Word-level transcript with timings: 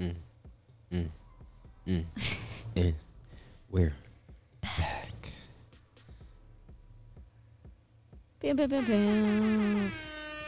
Mm. 0.00 0.14
Mm. 0.92 1.10
Mm. 1.86 2.04
and 2.76 2.94
we're 3.70 3.92
back. 4.62 5.32
Bam, 8.40 8.56
bam, 8.56 8.70
bam, 8.70 8.84
bam. 8.86 9.92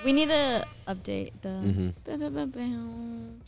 We 0.07 0.15
need 0.15 0.29
to 0.29 0.67
update 0.89 1.33
the. 1.43 1.51
hmm 1.51 1.89
Bam, 2.05 2.21
bam, 2.21 2.35
bam, 2.35 2.51
bam. 2.51 3.41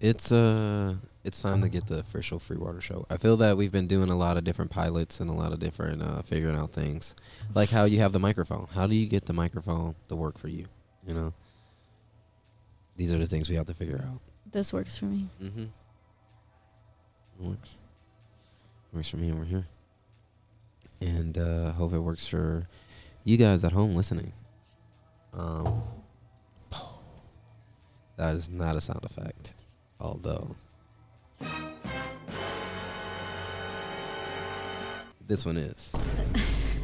It's 0.00 0.32
uh, 0.32 0.94
it's 1.24 1.42
time 1.42 1.60
to 1.60 1.68
get 1.68 1.86
the 1.88 1.98
official 1.98 2.38
Free 2.38 2.56
Water 2.56 2.80
Show. 2.80 3.04
I 3.10 3.18
feel 3.18 3.36
that 3.36 3.58
we've 3.58 3.70
been 3.70 3.86
doing 3.86 4.08
a 4.08 4.16
lot 4.16 4.38
of 4.38 4.44
different 4.44 4.70
pilots 4.70 5.20
and 5.20 5.28
a 5.28 5.34
lot 5.34 5.52
of 5.52 5.58
different 5.58 6.00
uh, 6.00 6.22
figuring 6.22 6.56
out 6.56 6.72
things, 6.72 7.14
like 7.54 7.68
how 7.68 7.84
you 7.84 7.98
have 7.98 8.12
the 8.12 8.18
microphone. 8.18 8.66
How 8.72 8.86
do 8.86 8.94
you 8.94 9.06
get 9.06 9.26
the 9.26 9.34
microphone 9.34 9.94
to 10.08 10.16
work 10.16 10.38
for 10.38 10.48
you? 10.48 10.64
You 11.06 11.12
know, 11.12 11.34
these 12.96 13.12
are 13.12 13.18
the 13.18 13.26
things 13.26 13.50
we 13.50 13.56
have 13.56 13.66
to 13.66 13.74
figure 13.74 14.02
out. 14.10 14.22
This 14.52 14.72
works 14.72 14.96
for 14.96 15.04
me. 15.04 15.28
Mm-hmm. 15.40 15.66
Works. 17.38 17.76
Works 18.92 19.08
for 19.08 19.16
me 19.16 19.32
over 19.32 19.44
here. 19.44 19.66
And 21.00 21.38
uh 21.38 21.72
hope 21.72 21.92
it 21.92 22.00
works 22.00 22.26
for 22.26 22.66
you 23.24 23.36
guys 23.36 23.64
at 23.64 23.72
home 23.72 23.94
listening. 23.94 24.32
Um 25.32 25.82
that 28.16 28.34
is 28.36 28.50
not 28.50 28.76
a 28.76 28.80
sound 28.80 29.04
effect. 29.04 29.54
Although 30.00 30.56
this 35.26 35.46
one 35.46 35.56
is. 35.56 35.92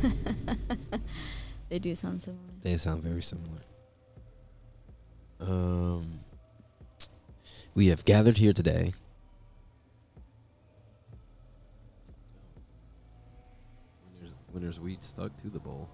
they 1.68 1.78
do 1.78 1.94
sound 1.94 2.22
similar. 2.22 2.40
They 2.62 2.76
sound 2.76 3.02
very 3.02 3.22
similar. 3.22 3.60
Um 5.40 6.20
we 7.76 7.88
have 7.88 8.06
gathered 8.06 8.38
here 8.38 8.54
today 8.54 8.90
when 14.02 14.18
there's, 14.18 14.32
when 14.50 14.62
there's 14.62 14.80
weed 14.80 15.04
stuck 15.04 15.36
to 15.42 15.50
the 15.50 15.58
bowl. 15.58 15.86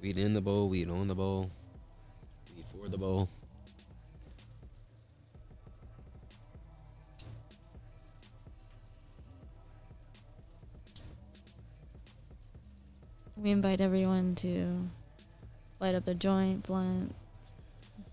Weed 0.00 0.18
in 0.18 0.34
the 0.34 0.40
bowl, 0.40 0.68
weed 0.68 0.88
on 0.88 1.08
the 1.08 1.16
bowl, 1.16 1.50
weed 2.54 2.64
for 2.70 2.88
the 2.88 2.96
bowl. 2.96 3.28
We 13.36 13.50
invite 13.50 13.80
everyone 13.80 14.36
to 14.36 14.88
light 15.80 15.96
up 15.96 16.04
their 16.04 16.14
joint, 16.14 16.62
blunt, 16.62 17.16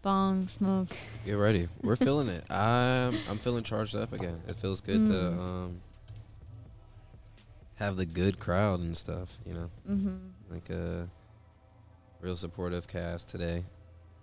bong, 0.01 0.47
smoke. 0.47 0.89
Get 1.25 1.33
ready. 1.33 1.67
We're 1.81 1.95
feeling 1.95 2.29
it. 2.29 2.49
I'm 2.51 3.17
I'm 3.29 3.37
feeling 3.37 3.63
charged 3.63 3.95
up 3.95 4.13
again. 4.13 4.41
It 4.47 4.55
feels 4.55 4.81
good 4.81 5.05
to 5.07 5.11
Mm. 5.11 5.39
um 5.39 5.81
have 7.75 7.95
the 7.95 8.05
good 8.05 8.39
crowd 8.39 8.79
and 8.81 8.95
stuff, 8.97 9.37
you 9.45 9.53
know. 9.53 9.69
Mm-hmm. 9.89 10.17
like 10.51 10.69
a 10.69 11.07
real 12.19 12.35
supportive 12.35 12.87
cast 12.87 13.29
today 13.29 13.63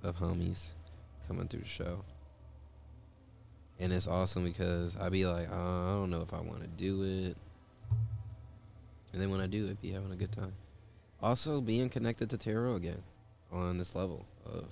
of 0.03 0.17
homies 0.19 0.69
coming 1.27 1.49
through 1.49 1.61
the 1.61 1.67
show. 1.67 2.05
And 3.79 3.93
it's 3.93 4.07
awesome 4.07 4.45
because 4.45 4.97
I 4.97 5.09
be 5.09 5.25
like, 5.27 5.49
uh, 5.51 5.55
I 5.55 5.93
don't 5.95 6.11
know 6.11 6.21
if 6.23 6.33
I 6.35 6.41
want 6.41 6.61
to 6.63 6.67
do 6.67 7.03
it. 7.03 7.37
And 9.13 9.23
then 9.23 9.31
when 9.31 9.41
I 9.41 9.47
do 9.47 9.67
it, 9.69 9.81
be 9.81 9.93
having 9.93 10.13
a 10.13 10.17
good 10.17 10.33
time. 10.33 10.53
Also, 11.23 11.61
being 11.63 11.89
connected 11.89 12.29
to 12.31 12.37
tarot 12.39 12.75
again 12.77 13.03
on 13.51 13.79
this 13.79 13.95
level 13.95 14.27
of 14.45 14.65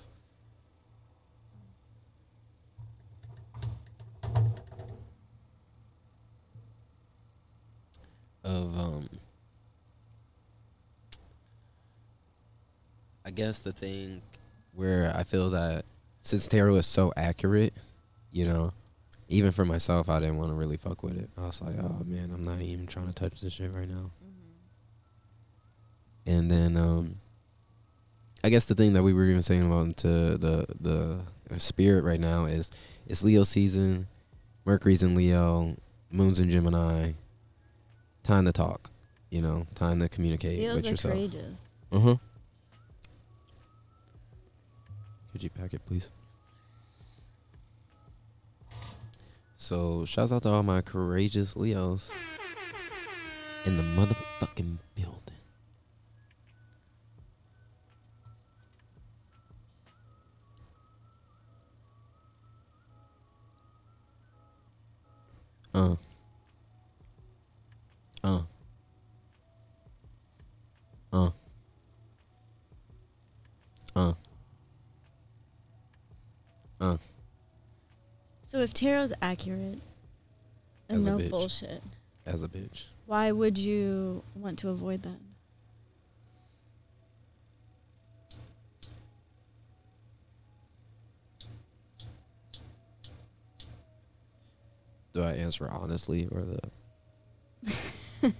of 8.44 8.78
um 8.78 9.08
I 13.24 13.30
guess 13.30 13.58
the 13.58 13.72
thing 13.72 14.20
where 14.74 15.12
I 15.16 15.22
feel 15.24 15.50
that 15.50 15.86
since 16.20 16.46
tarot 16.46 16.76
is 16.76 16.86
so 16.86 17.12
accurate, 17.16 17.72
you 18.30 18.46
know, 18.46 18.72
even 19.28 19.50
for 19.50 19.64
myself, 19.64 20.08
I 20.08 20.20
didn't 20.20 20.36
want 20.36 20.50
to 20.50 20.54
really 20.54 20.76
fuck 20.76 21.02
with 21.02 21.18
it. 21.18 21.30
I 21.36 21.46
was 21.46 21.62
like, 21.62 21.76
oh 21.82 22.02
man, 22.04 22.30
I'm 22.32 22.44
not 22.44 22.60
even 22.60 22.86
trying 22.86 23.06
to 23.06 23.14
touch 23.14 23.40
this 23.40 23.54
shit 23.54 23.74
right 23.74 23.88
now. 23.88 24.10
And 26.26 26.50
then, 26.50 26.76
um, 26.76 27.16
I 28.42 28.50
guess 28.50 28.66
the 28.66 28.74
thing 28.74 28.92
that 28.92 29.02
we 29.02 29.14
were 29.14 29.24
even 29.24 29.42
saying 29.42 29.64
about 29.64 29.96
to 29.98 30.36
the 30.36 30.66
the 30.78 31.20
uh, 31.50 31.58
spirit 31.58 32.04
right 32.04 32.20
now 32.20 32.44
is 32.44 32.70
it's 33.06 33.24
Leo 33.24 33.42
season, 33.42 34.06
Mercury's 34.66 35.02
in 35.02 35.14
Leo, 35.14 35.76
Moon's 36.10 36.40
in 36.40 36.50
Gemini. 36.50 37.12
Time 38.24 38.46
to 38.46 38.52
talk, 38.52 38.90
you 39.30 39.42
know, 39.42 39.66
time 39.74 40.00
to 40.00 40.08
communicate 40.08 40.58
with 40.74 40.84
are 40.84 40.88
yourself. 40.90 41.14
courageous. 41.14 41.60
Uh 41.92 42.00
huh. 42.00 42.16
Could 45.30 45.42
you 45.42 45.50
pack 45.50 45.74
it, 45.74 45.84
please? 45.86 46.10
So, 49.58 50.04
shouts 50.04 50.32
out 50.32 50.42
to 50.44 50.50
all 50.50 50.62
my 50.62 50.80
courageous 50.80 51.54
Leos 51.54 52.10
in 53.66 53.76
the 53.76 53.82
motherfucking 53.82 54.78
building. 54.94 55.20
Uh. 65.74 65.78
Uh. 65.92 65.96
Uh. 71.14 71.30
Uh. 73.94 74.12
Uh. 76.80 76.96
So 78.48 78.58
if 78.58 78.72
tarot's 78.74 79.12
accurate 79.22 79.78
and 80.88 80.98
As 80.98 81.06
a 81.06 81.10
no 81.10 81.18
bitch. 81.18 81.30
bullshit, 81.30 81.82
As 82.26 82.42
a 82.42 82.48
bitch. 82.48 82.86
why 83.06 83.30
would 83.30 83.56
you 83.56 84.24
want 84.34 84.58
to 84.60 84.70
avoid 84.70 85.02
that? 85.04 85.20
Do 95.12 95.22
I 95.22 95.32
answer 95.32 95.68
honestly 95.70 96.28
or 96.32 96.42
the 96.44 98.32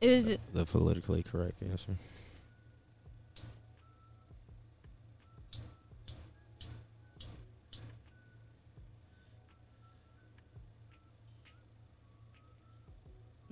It 0.00 0.08
was 0.08 0.36
the 0.54 0.64
politically 0.64 1.22
correct 1.22 1.62
answer? 1.62 1.96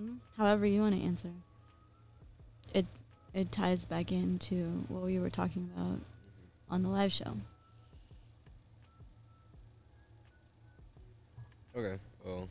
mm, 0.01 0.17
however 0.37 0.65
you 0.65 0.81
want 0.81 0.95
to 0.95 1.03
answer. 1.03 1.33
It 2.73 2.87
it 3.35 3.53
ties 3.53 3.85
back 3.85 4.11
into 4.11 4.85
what 4.89 5.03
we 5.03 5.19
were 5.19 5.31
talking 5.31 5.71
about 5.77 6.01
on 6.71 6.83
the 6.83 6.89
live 6.89 7.13
show. 7.13 7.37
Okay. 11.77 11.99
Well. 12.25 12.49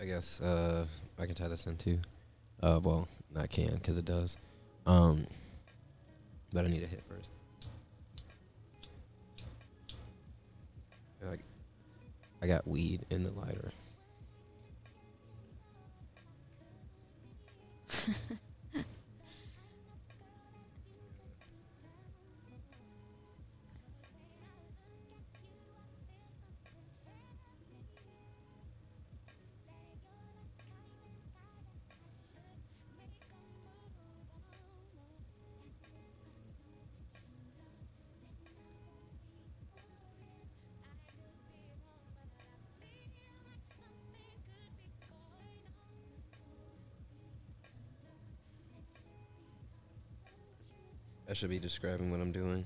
I 0.00 0.04
guess 0.04 0.40
uh, 0.40 0.86
I 1.18 1.26
can 1.26 1.34
tie 1.34 1.48
this 1.48 1.66
in 1.66 1.76
too. 1.76 1.98
Uh, 2.62 2.80
well, 2.82 3.08
not 3.34 3.50
can 3.50 3.74
because 3.74 3.96
it 3.96 4.04
does. 4.04 4.36
Um, 4.86 5.26
but 6.52 6.64
I 6.64 6.68
need 6.68 6.82
a 6.82 6.86
hit 6.86 7.02
first. 7.08 7.30
I, 11.26 11.38
I 12.42 12.46
got 12.46 12.66
weed 12.68 13.04
in 13.10 13.24
the 13.24 13.32
lighter. 13.32 13.72
I 51.28 51.32
should 51.32 51.50
be 51.50 51.58
describing 51.58 52.10
what 52.10 52.20
I'm 52.20 52.32
doing. 52.32 52.64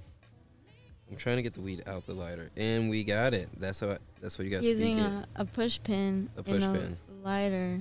I'm 1.11 1.17
trying 1.17 1.37
to 1.37 1.43
get 1.43 1.55
the 1.55 1.61
weed 1.61 1.83
out 1.87 2.07
the 2.07 2.15
lighter, 2.15 2.51
and 2.57 2.89
we 2.89 3.03
got 3.03 3.35
it. 3.35 3.49
That's 3.59 3.81
how. 3.81 3.91
I, 3.93 3.99
that's 4.21 4.39
what 4.39 4.45
you 4.45 4.51
got. 4.51 4.62
Using 4.62 5.01
a, 5.01 5.27
a 5.35 5.45
push 5.45 5.81
pin 5.83 6.29
A 6.37 6.43
push 6.43 6.62
in 6.62 6.77
a 6.77 7.27
lighter. 7.27 7.81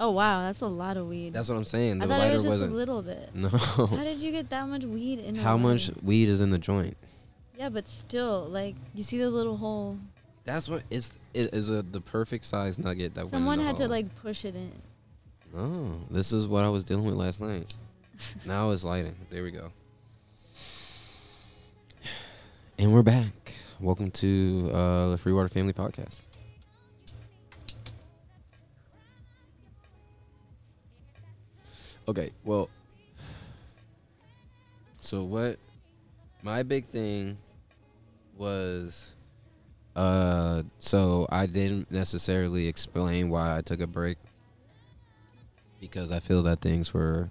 Oh 0.00 0.10
wow, 0.10 0.42
that's 0.42 0.60
a 0.60 0.66
lot 0.66 0.96
of 0.96 1.08
weed. 1.08 1.32
That's 1.32 1.48
what 1.48 1.56
I'm 1.56 1.64
saying. 1.64 2.02
I 2.02 2.06
The 2.06 2.12
thought 2.12 2.20
it 2.20 2.22
lighter 2.24 2.34
was 2.34 2.42
just 2.42 2.52
wasn't. 2.52 2.72
a 2.72 2.76
little 2.76 3.02
bit. 3.02 3.30
no. 3.34 3.48
How 3.48 4.04
did 4.04 4.20
you 4.20 4.30
get 4.32 4.50
that 4.50 4.68
much 4.68 4.84
weed 4.84 5.18
in? 5.20 5.36
a 5.36 5.40
How 5.40 5.56
much 5.56 5.90
weed 6.02 6.28
is 6.28 6.40
in 6.40 6.50
the 6.50 6.58
joint? 6.58 6.96
Yeah, 7.56 7.70
but 7.70 7.88
still, 7.88 8.46
like 8.50 8.74
you 8.94 9.02
see 9.02 9.18
the 9.18 9.30
little 9.30 9.56
hole. 9.56 9.98
That's 10.44 10.68
what 10.68 10.82
it's. 10.90 11.12
It 11.34 11.54
is 11.54 11.70
a 11.70 11.82
the 11.82 12.00
perfect 12.00 12.44
size 12.44 12.78
nugget 12.78 13.14
that 13.14 13.28
Someone 13.30 13.46
went 13.46 13.60
in 13.60 13.66
the 13.66 13.72
had 13.72 13.76
to 13.78 13.88
like 13.88 14.14
push 14.16 14.44
it 14.44 14.54
in. 14.54 14.72
Oh, 15.56 16.00
this 16.10 16.32
is 16.32 16.46
what 16.46 16.64
I 16.64 16.68
was 16.68 16.84
dealing 16.84 17.04
with 17.06 17.14
last 17.14 17.40
night. 17.40 17.74
now 18.46 18.70
it's 18.72 18.84
lighting. 18.84 19.16
There 19.30 19.42
we 19.42 19.50
go. 19.52 19.72
And 22.80 22.92
we're 22.94 23.02
back. 23.02 23.54
Welcome 23.80 24.12
to 24.12 24.70
uh, 24.72 25.08
the 25.08 25.18
Free 25.18 25.32
Water 25.32 25.48
Family 25.48 25.72
Podcast. 25.72 26.22
Okay, 32.06 32.30
well, 32.44 32.70
so 35.00 35.24
what? 35.24 35.58
My 36.44 36.62
big 36.62 36.84
thing 36.84 37.38
was, 38.36 39.16
uh, 39.96 40.62
so 40.78 41.26
I 41.32 41.46
didn't 41.46 41.90
necessarily 41.90 42.68
explain 42.68 43.28
why 43.28 43.56
I 43.56 43.60
took 43.60 43.80
a 43.80 43.88
break 43.88 44.18
because 45.80 46.12
I 46.12 46.20
feel 46.20 46.44
that 46.44 46.60
things 46.60 46.94
were 46.94 47.28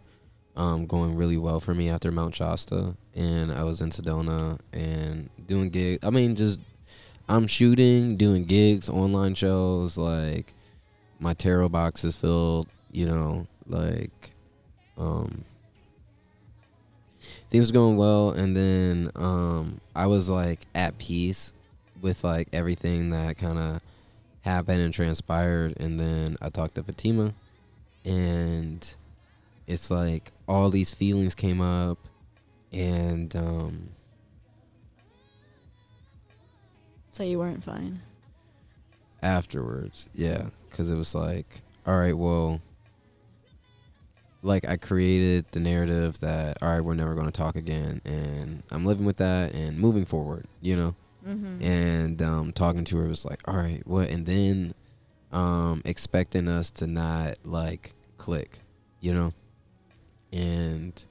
um, 0.57 0.87
going 0.87 1.15
really 1.15 1.37
well 1.37 1.59
for 1.59 1.73
me 1.75 1.87
after 1.87 2.11
Mount 2.11 2.35
Shasta, 2.35 2.95
and 3.15 3.51
I 3.51 3.63
was 3.63 3.79
in 3.79 3.91
Sedona 3.91 4.59
and 4.73 5.29
doing 5.45 5.69
gigs. 5.69 6.03
I 6.03 6.09
mean, 6.09 6.35
just 6.35 6.59
I'm 7.29 7.45
shooting, 7.45 8.17
doing 8.17 8.43
gigs, 8.45 8.89
online 8.89 9.35
shows. 9.35 9.97
Like 9.97 10.53
my 11.19 11.35
tarot 11.35 11.69
box 11.69 12.03
is 12.03 12.15
filled. 12.15 12.67
You 12.91 13.05
know, 13.05 13.47
like 13.67 14.33
um, 14.97 15.45
things 17.51 17.69
are 17.69 17.73
going 17.73 17.95
well, 17.95 18.31
and 18.31 18.57
then 18.57 19.09
um, 19.15 19.79
I 19.95 20.07
was 20.07 20.27
like 20.27 20.65
at 20.73 20.97
peace 20.97 21.53
with 22.01 22.23
like 22.23 22.49
everything 22.51 23.11
that 23.11 23.37
kind 23.37 23.59
of 23.59 23.81
happened 24.41 24.81
and 24.81 24.93
transpired, 24.93 25.79
and 25.79 25.99
then 25.99 26.35
I 26.41 26.49
talked 26.49 26.75
to 26.75 26.83
Fatima 26.83 27.35
and 28.03 28.95
it's 29.67 29.91
like 29.91 30.31
all 30.47 30.69
these 30.69 30.93
feelings 30.93 31.35
came 31.35 31.61
up 31.61 31.97
and 32.71 33.35
um 33.35 33.89
So 37.11 37.23
you 37.23 37.39
weren't 37.39 37.63
fine. 37.63 38.01
afterwards 39.23 40.07
yeah 40.13 40.45
because 40.69 40.91
it 40.91 40.95
was 40.95 41.15
like 41.15 41.61
all 41.87 41.97
right 41.97 42.15
well 42.17 42.61
like 44.43 44.67
i 44.69 44.77
created 44.77 45.43
the 45.51 45.59
narrative 45.59 46.19
that 46.19 46.57
all 46.61 46.69
right 46.69 46.81
we're 46.81 46.93
never 46.93 47.15
going 47.15 47.25
to 47.25 47.31
talk 47.31 47.55
again 47.55 47.99
and 48.05 48.61
i'm 48.71 48.85
living 48.85 49.05
with 49.05 49.17
that 49.17 49.53
and 49.55 49.79
moving 49.79 50.05
forward 50.05 50.45
you 50.61 50.75
know 50.75 50.95
Mm-hmm. 51.27 51.61
and 51.61 52.21
um, 52.21 52.51
talking 52.53 52.85
to 52.85 52.95
her 52.99 53.07
was 53.09 53.25
like, 53.25 53.41
all 53.49 53.57
right, 53.57 53.85
what? 53.85 54.07
And 54.09 54.25
then 54.25 54.73
um, 55.33 55.81
expecting 55.83 56.47
us 56.47 56.71
to 56.71 56.87
not 56.87 57.33
like 57.43 57.91
click, 58.15 58.59
you 59.01 59.13
know, 59.13 59.33
and 60.31 61.05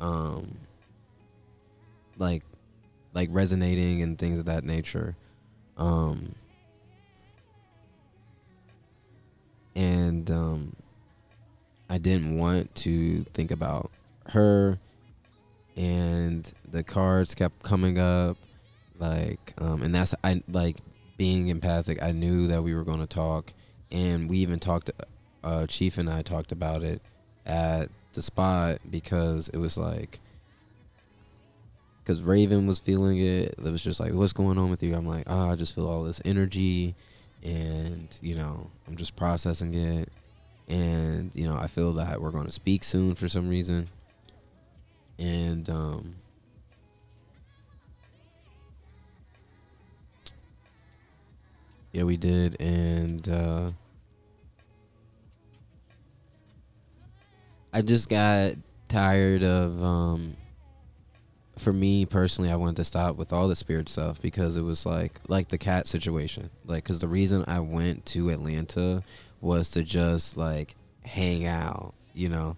um, 0.00 0.56
like 2.18 2.42
like 3.14 3.28
resonating 3.32 4.02
and 4.02 4.18
things 4.18 4.38
of 4.38 4.44
that 4.46 4.64
nature. 4.64 5.16
Um, 5.76 6.34
and 9.74 10.30
um, 10.30 10.76
I 11.88 11.98
didn't 11.98 12.38
want 12.38 12.74
to 12.76 13.24
think 13.34 13.50
about 13.50 13.90
her, 14.28 14.78
and 15.76 16.50
the 16.70 16.82
cards 16.82 17.34
kept 17.34 17.62
coming 17.62 17.98
up 17.98 18.36
like 18.98 19.54
um 19.58 19.82
and 19.82 19.94
that's 19.94 20.14
i 20.24 20.42
like 20.48 20.78
being 21.16 21.48
empathic 21.48 22.02
i 22.02 22.12
knew 22.12 22.46
that 22.46 22.62
we 22.62 22.74
were 22.74 22.84
going 22.84 23.00
to 23.00 23.06
talk 23.06 23.52
and 23.90 24.28
we 24.28 24.38
even 24.38 24.58
talked 24.58 24.90
uh 25.44 25.66
chief 25.66 25.98
and 25.98 26.08
i 26.08 26.22
talked 26.22 26.52
about 26.52 26.82
it 26.82 27.00
at 27.44 27.90
the 28.16 28.22
spot 28.22 28.78
because 28.90 29.48
it 29.50 29.58
was 29.58 29.78
like 29.78 30.18
because 32.02 32.22
raven 32.22 32.66
was 32.66 32.78
feeling 32.78 33.18
it. 33.18 33.54
It 33.58 33.60
was 33.60 33.82
just 33.82 34.00
like 34.00 34.12
what's 34.12 34.32
going 34.32 34.58
on 34.58 34.70
with 34.70 34.82
you? 34.82 34.96
I'm 34.96 35.06
like 35.06 35.24
oh 35.28 35.50
i 35.50 35.54
just 35.54 35.74
feel 35.74 35.86
all 35.88 36.02
this 36.02 36.20
energy 36.24 36.96
and 37.44 38.08
you 38.20 38.34
know 38.34 38.70
i'm 38.88 38.96
just 38.96 39.14
processing 39.14 39.74
it. 39.74 40.08
And 40.68 41.30
you 41.34 41.46
know 41.46 41.56
i 41.56 41.68
feel 41.68 41.92
that 41.92 42.20
we're 42.20 42.32
going 42.32 42.46
to 42.46 42.52
speak 42.52 42.82
soon 42.82 43.14
for 43.14 43.28
some 43.28 43.48
reason. 43.48 43.88
And 45.18 45.70
um 45.70 46.16
Yeah, 51.96 52.02
we 52.02 52.18
did, 52.18 52.60
and 52.60 53.26
uh, 53.26 53.70
I 57.76 57.82
just 57.82 58.08
got 58.08 58.52
tired 58.88 59.42
of. 59.42 59.82
Um, 59.82 60.38
for 61.58 61.74
me 61.74 62.06
personally, 62.06 62.50
I 62.50 62.56
wanted 62.56 62.76
to 62.76 62.84
stop 62.84 63.16
with 63.16 63.34
all 63.34 63.48
the 63.48 63.54
spirit 63.54 63.90
stuff 63.90 64.18
because 64.20 64.56
it 64.56 64.62
was 64.62 64.86
like 64.86 65.20
like 65.28 65.48
the 65.48 65.58
cat 65.58 65.86
situation. 65.86 66.48
Like, 66.64 66.84
because 66.84 67.00
the 67.00 67.08
reason 67.08 67.44
I 67.46 67.60
went 67.60 68.06
to 68.06 68.30
Atlanta 68.30 69.02
was 69.42 69.68
to 69.72 69.82
just 69.82 70.38
like 70.38 70.74
hang 71.04 71.44
out. 71.44 71.92
You 72.14 72.30
know, 72.30 72.56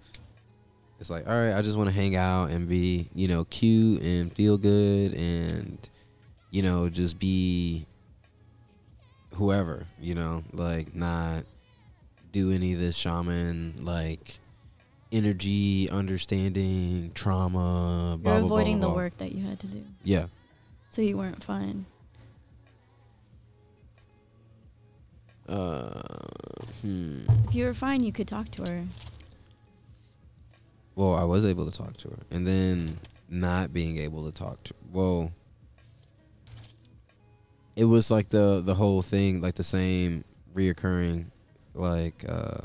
it's 1.01 1.11
like 1.11 1.27
all 1.29 1.35
right, 1.35 1.55
I 1.55 1.63
just 1.63 1.77
want 1.77 1.89
to 1.89 1.95
hang 1.95 2.15
out 2.15 2.51
and 2.51 2.69
be 2.69 3.09
you 3.13 3.27
know 3.27 3.45
cute 3.47 4.01
and 4.03 4.33
feel 4.33 4.57
good 4.57 5.15
and 5.15 5.91
you 6.53 6.63
know 6.63 6.89
just 6.89 7.19
be 7.19 7.87
whoever, 9.35 9.85
you 10.01 10.15
know, 10.15 10.45
like 10.53 10.95
not 10.95 11.43
do 12.31 12.53
any 12.53 12.75
of 12.75 12.79
this 12.79 12.95
shaman 12.95 13.75
like 13.83 14.39
energy, 15.11 15.89
understanding, 15.91 17.13
trauma, 17.15 18.11
You're 18.11 18.19
blah, 18.19 18.37
avoiding 18.37 18.79
blah, 18.79 18.89
the 18.89 18.93
blah. 18.93 19.03
work 19.03 19.19
that 19.19 19.33
you 19.33 19.45
had 19.45 19.61
to 19.61 19.67
do. 19.67 19.85
Yeah. 20.05 20.27
So 20.91 21.03
you 21.03 21.17
weren't 21.17 21.43
fine. 21.43 21.87
Uh 25.49 26.03
hmm. 26.83 27.21
If 27.49 27.55
you 27.55 27.65
were 27.65 27.75
fine, 27.75 28.03
you 28.03 28.13
could 28.13 28.29
talk 28.29 28.51
to 28.53 28.71
her. 28.71 28.85
Well, 30.95 31.15
I 31.15 31.25
was 31.25 31.47
able 31.47 31.71
to 31.71 31.77
talk 31.77 31.97
to 31.99 32.09
her. 32.09 32.19
And 32.31 32.47
then 32.47 32.99
not 33.29 33.73
being 33.73 33.99
able 33.99 34.31
to 34.31 34.37
talk 34.37 34.63
to 34.65 34.75
well 34.91 35.31
it 37.77 37.85
was 37.85 38.11
like 38.11 38.31
the 38.31 38.63
the 38.65 38.75
whole 38.75 39.03
thing 39.03 39.41
like 39.41 39.55
the 39.55 39.63
same 39.65 40.25
reoccurring 40.55 41.27
like 41.75 42.25
uh 42.29 42.59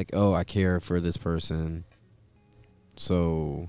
like 0.00 0.10
oh 0.14 0.32
I 0.32 0.44
care 0.44 0.80
for 0.80 0.98
this 0.98 1.18
person 1.18 1.84
so 2.96 3.68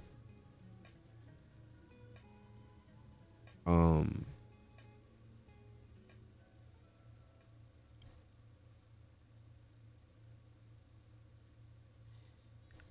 um 3.67 4.25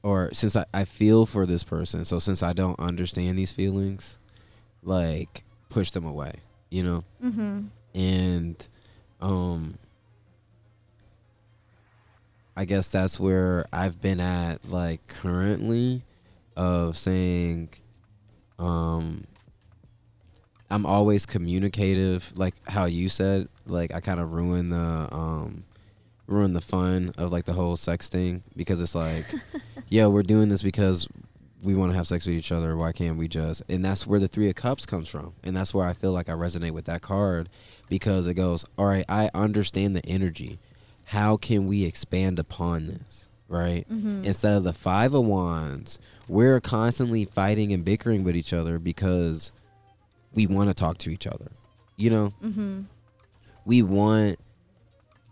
or 0.03 0.31
since 0.33 0.57
I, 0.57 0.65
I 0.73 0.85
feel 0.85 1.27
for 1.27 1.47
this 1.47 1.65
person 1.65 2.05
so 2.05 2.19
since 2.19 2.43
I 2.43 2.53
don't 2.53 2.79
understand 2.79 3.39
these 3.39 3.53
feelings 3.53 4.19
like 4.83 5.45
push 5.69 5.91
them 5.91 6.05
away 6.05 6.35
you 6.71 6.83
know 6.83 7.05
Mm-hmm. 7.25 7.61
and 7.95 8.69
um 9.21 9.79
I 12.61 12.67
guess 12.67 12.89
that's 12.89 13.19
where 13.19 13.65
I've 13.73 14.03
been 14.03 14.21
at 14.21 14.69
like 14.69 15.07
currently 15.07 16.03
of 16.55 16.95
saying 16.95 17.71
um 18.59 19.25
I'm 20.71 20.85
always 20.85 21.25
communicative 21.25 22.35
like 22.37 22.55
how 22.69 22.85
you 22.85 23.09
said 23.09 23.49
like 23.65 23.95
I 23.95 24.01
kind 24.01 24.21
of 24.21 24.33
ruin 24.33 24.69
the 24.69 25.09
um 25.11 25.65
ruin 26.27 26.53
the 26.53 26.61
fun 26.61 27.13
of 27.17 27.33
like 27.33 27.47
the 27.47 27.55
whole 27.55 27.79
sex 27.79 28.11
thing 28.11 28.43
because 28.55 28.83
it's 28.83 28.95
like 28.95 29.25
yeah 29.89 30.07
we're 30.09 30.23
doing 30.23 30.51
this 30.51 30.61
because 30.61 31.09
we 31.63 31.75
want 31.75 31.93
to 31.93 31.97
have 31.97 32.07
sex 32.07 32.27
with 32.27 32.35
each 32.35 32.53
other. 32.53 32.75
Why 32.75 32.93
can't 32.93 33.19
we 33.19 33.29
just? 33.29 33.63
And 33.69 33.85
that's 33.85 34.07
where 34.07 34.19
the 34.19 34.29
3 34.29 34.49
of 34.49 34.55
cups 34.55 34.87
comes 34.87 35.11
from. 35.11 35.35
And 35.45 35.55
that's 35.55 35.75
where 35.75 35.87
I 35.87 35.93
feel 35.93 36.11
like 36.11 36.31
I 36.31 36.33
resonate 36.33 36.71
with 36.71 36.87
that 36.87 37.03
card 37.03 37.51
because 37.91 38.27
it 38.27 38.35
goes 38.35 38.65
all 38.79 38.87
right 38.87 39.05
I 39.09 39.31
understand 39.35 39.97
the 39.97 40.05
energy 40.07 40.59
how 41.11 41.37
can 41.37 41.67
we 41.67 41.85
expand 41.85 42.39
upon 42.39 42.87
this 42.87 43.29
right? 43.51 43.85
Mm-hmm. 43.91 44.25
Instead 44.25 44.57
of 44.57 44.63
the 44.63 44.73
five 44.73 45.13
of 45.13 45.25
wands, 45.25 45.99
we're 46.29 46.61
constantly 46.61 47.25
fighting 47.25 47.73
and 47.73 47.85
bickering 47.85 48.23
with 48.23 48.37
each 48.37 48.53
other 48.53 48.79
because 48.79 49.51
we 50.33 50.47
want 50.47 50.71
to 50.71 50.75
talk 50.75 50.99
to 50.99 51.11
each 51.11 51.27
other. 51.27 51.51
You 51.97 52.11
know, 52.11 52.33
mm-hmm. 52.43 52.83
we 53.67 53.83
want 53.83 54.39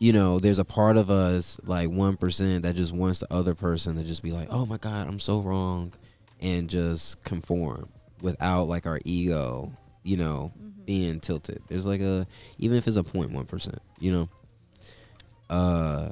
you 0.01 0.13
know, 0.13 0.39
there's 0.39 0.59
a 0.59 0.65
part 0.65 0.97
of 0.97 1.11
us 1.11 1.61
like 1.65 1.89
1% 1.89 2.63
that 2.63 2.77
just 2.77 2.93
wants 2.93 3.21
the 3.21 3.33
other 3.33 3.55
person 3.55 3.97
to 3.97 4.05
just 4.05 4.23
be 4.23 4.31
like, 4.31 4.49
"Oh 4.51 4.67
my 4.67 4.77
god, 4.79 5.09
I'm 5.09 5.19
so 5.19 5.41
wrong." 5.41 5.93
And 6.41 6.69
just 6.69 7.23
conform 7.25 7.89
without 8.21 8.65
like 8.65 8.87
our 8.87 9.01
ego, 9.05 9.73
you 10.03 10.17
know, 10.17 10.53
Mm-hmm. 10.57 10.85
being 10.85 11.21
tilted. 11.21 11.63
There's 11.69 11.87
like 11.87 12.01
a 12.01 12.27
even 12.59 12.77
if 12.79 12.87
it's 12.87 12.97
a 12.97 13.03
0.1%, 13.03 13.79
you 14.01 14.13
know. 14.13 14.29
Uh 15.49 16.11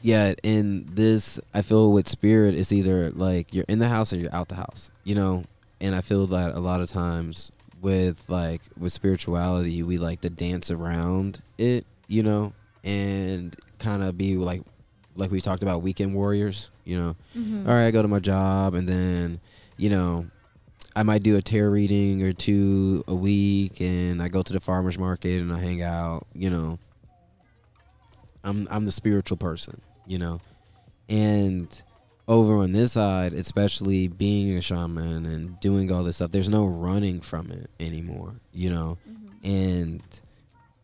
Yeah, 0.00 0.34
and 0.44 0.88
this 0.88 1.40
I 1.52 1.62
feel 1.62 1.92
with 1.92 2.08
spirit 2.08 2.54
it's 2.54 2.72
either 2.72 3.10
like 3.10 3.52
you're 3.52 3.64
in 3.68 3.78
the 3.78 3.88
house 3.88 4.12
or 4.12 4.16
you're 4.16 4.34
out 4.34 4.48
the 4.48 4.54
house, 4.54 4.90
you 5.04 5.14
know. 5.14 5.44
And 5.80 5.94
I 5.94 6.00
feel 6.00 6.26
that 6.28 6.52
a 6.52 6.60
lot 6.60 6.80
of 6.80 6.88
times 6.88 7.50
with 7.80 8.24
like 8.28 8.62
with 8.78 8.92
spirituality, 8.92 9.82
we 9.82 9.98
like 9.98 10.20
to 10.22 10.30
dance 10.30 10.70
around 10.70 11.42
it, 11.58 11.84
you 12.06 12.22
know, 12.22 12.52
and 12.84 13.54
kind 13.78 14.02
of 14.02 14.16
be 14.16 14.36
like 14.36 14.62
like 15.16 15.30
we 15.32 15.40
talked 15.40 15.62
about 15.64 15.82
weekend 15.82 16.14
warriors, 16.14 16.70
you 16.84 16.96
know. 16.98 17.16
Mm-hmm. 17.36 17.68
All 17.68 17.74
right, 17.74 17.86
I 17.86 17.90
go 17.90 18.02
to 18.02 18.08
my 18.08 18.20
job 18.20 18.74
and 18.74 18.88
then, 18.88 19.40
you 19.78 19.88
know, 19.88 20.26
I 20.94 21.02
might 21.04 21.22
do 21.22 21.36
a 21.36 21.42
tarot 21.42 21.70
reading 21.70 22.22
or 22.24 22.32
two 22.34 23.04
a 23.08 23.14
week 23.14 23.80
and 23.80 24.20
I 24.22 24.28
go 24.28 24.42
to 24.42 24.52
the 24.52 24.60
farmers 24.60 24.98
market 24.98 25.40
and 25.40 25.52
I 25.52 25.58
hang 25.58 25.82
out, 25.82 26.26
you 26.34 26.50
know. 26.50 26.78
I'm 28.44 28.68
I'm 28.70 28.84
the 28.84 28.92
spiritual 28.92 29.36
person, 29.36 29.80
you 30.06 30.18
know. 30.18 30.40
And 31.08 31.82
over 32.26 32.56
on 32.58 32.72
this 32.72 32.92
side, 32.92 33.32
especially 33.32 34.08
being 34.08 34.56
a 34.56 34.60
shaman 34.60 35.24
and 35.26 35.58
doing 35.60 35.90
all 35.90 36.04
this 36.04 36.16
stuff, 36.16 36.30
there's 36.30 36.50
no 36.50 36.66
running 36.66 37.20
from 37.20 37.50
it 37.50 37.70
anymore, 37.80 38.34
you 38.52 38.70
know 38.70 38.98
Mm-hmm. 39.08 39.46
and 39.46 40.20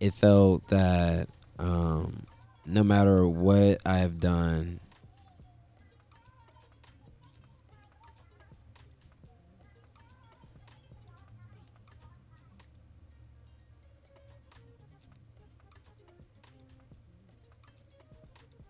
it 0.01 0.15
felt 0.15 0.69
that 0.69 1.29
um, 1.59 2.27
no 2.67 2.83
matter 2.83 3.27
what 3.27 3.79
I 3.87 3.99
have 3.99 4.21
done, 4.21 4.81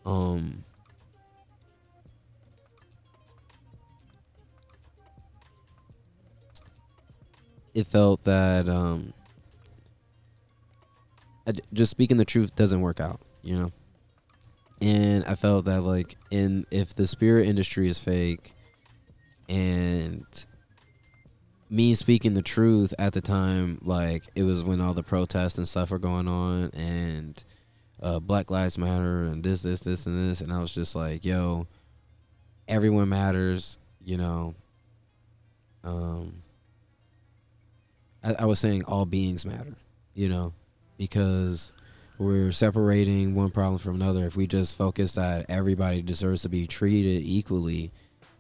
um, 0.05 0.65
it 7.75 7.87
felt 7.87 8.23
that 8.25 8.69
um, 8.69 9.13
just 11.73 11.91
speaking 11.91 12.17
the 12.17 12.25
truth 12.25 12.55
doesn't 12.55 12.81
work 12.81 13.01
out, 13.01 13.21
you 13.43 13.59
know. 13.59 13.73
And 14.81 15.25
I 15.25 15.35
felt 15.35 15.65
that 15.67 15.83
like 15.83 16.17
in 16.31 16.67
if 16.71 16.95
the 16.95 17.07
spirit 17.07 17.47
industry 17.47 17.89
is 17.89 17.99
fake, 17.99 18.55
and 19.49 20.27
me 21.71 21.95
speaking 21.95 22.35
the 22.35 22.43
truth 22.43 22.95
at 22.99 23.13
the 23.13 23.21
time, 23.21 23.79
like 23.83 24.25
it 24.35 24.43
was 24.43 24.63
when 24.63 24.81
all 24.81 24.95
the 24.95 25.03
protests 25.03 25.59
and 25.59 25.67
stuff 25.69 25.91
were 25.91 25.99
going 25.99 26.29
on, 26.29 26.71
and 26.75 27.43
uh, 28.05 28.21
Black 28.21 28.51
Lives 28.51 28.79
Matter, 28.79 29.25
and 29.25 29.43
this, 29.43 29.63
this, 29.63 29.81
this, 29.81 30.07
and 30.07 30.31
this, 30.31 30.41
and 30.41 30.53
I 30.53 30.61
was 30.61 30.73
just 30.73 30.95
like, 30.95 31.25
yo, 31.25 31.67
everyone 32.69 33.09
matters, 33.09 33.79
you 34.05 34.17
know. 34.17 34.55
Um, 35.83 36.43
I, 38.23 38.35
I 38.41 38.45
was 38.45 38.61
saying 38.61 38.85
all 38.85 39.05
beings 39.05 39.45
matter, 39.45 39.75
you 40.15 40.29
know 40.29 40.53
because 40.97 41.73
we're 42.19 42.53
separating 42.53 43.35
one 43.35 43.51
problem 43.51 43.79
from 43.79 43.97
another. 43.97 44.27
If 44.27 44.37
we 44.37 44.47
just 44.47 44.77
focus 44.77 45.15
that 45.15 45.47
everybody 45.49 46.03
deserves 46.03 46.43
to 46.43 46.49
be 46.49 46.67
treated 46.67 47.23
equally, 47.25 47.91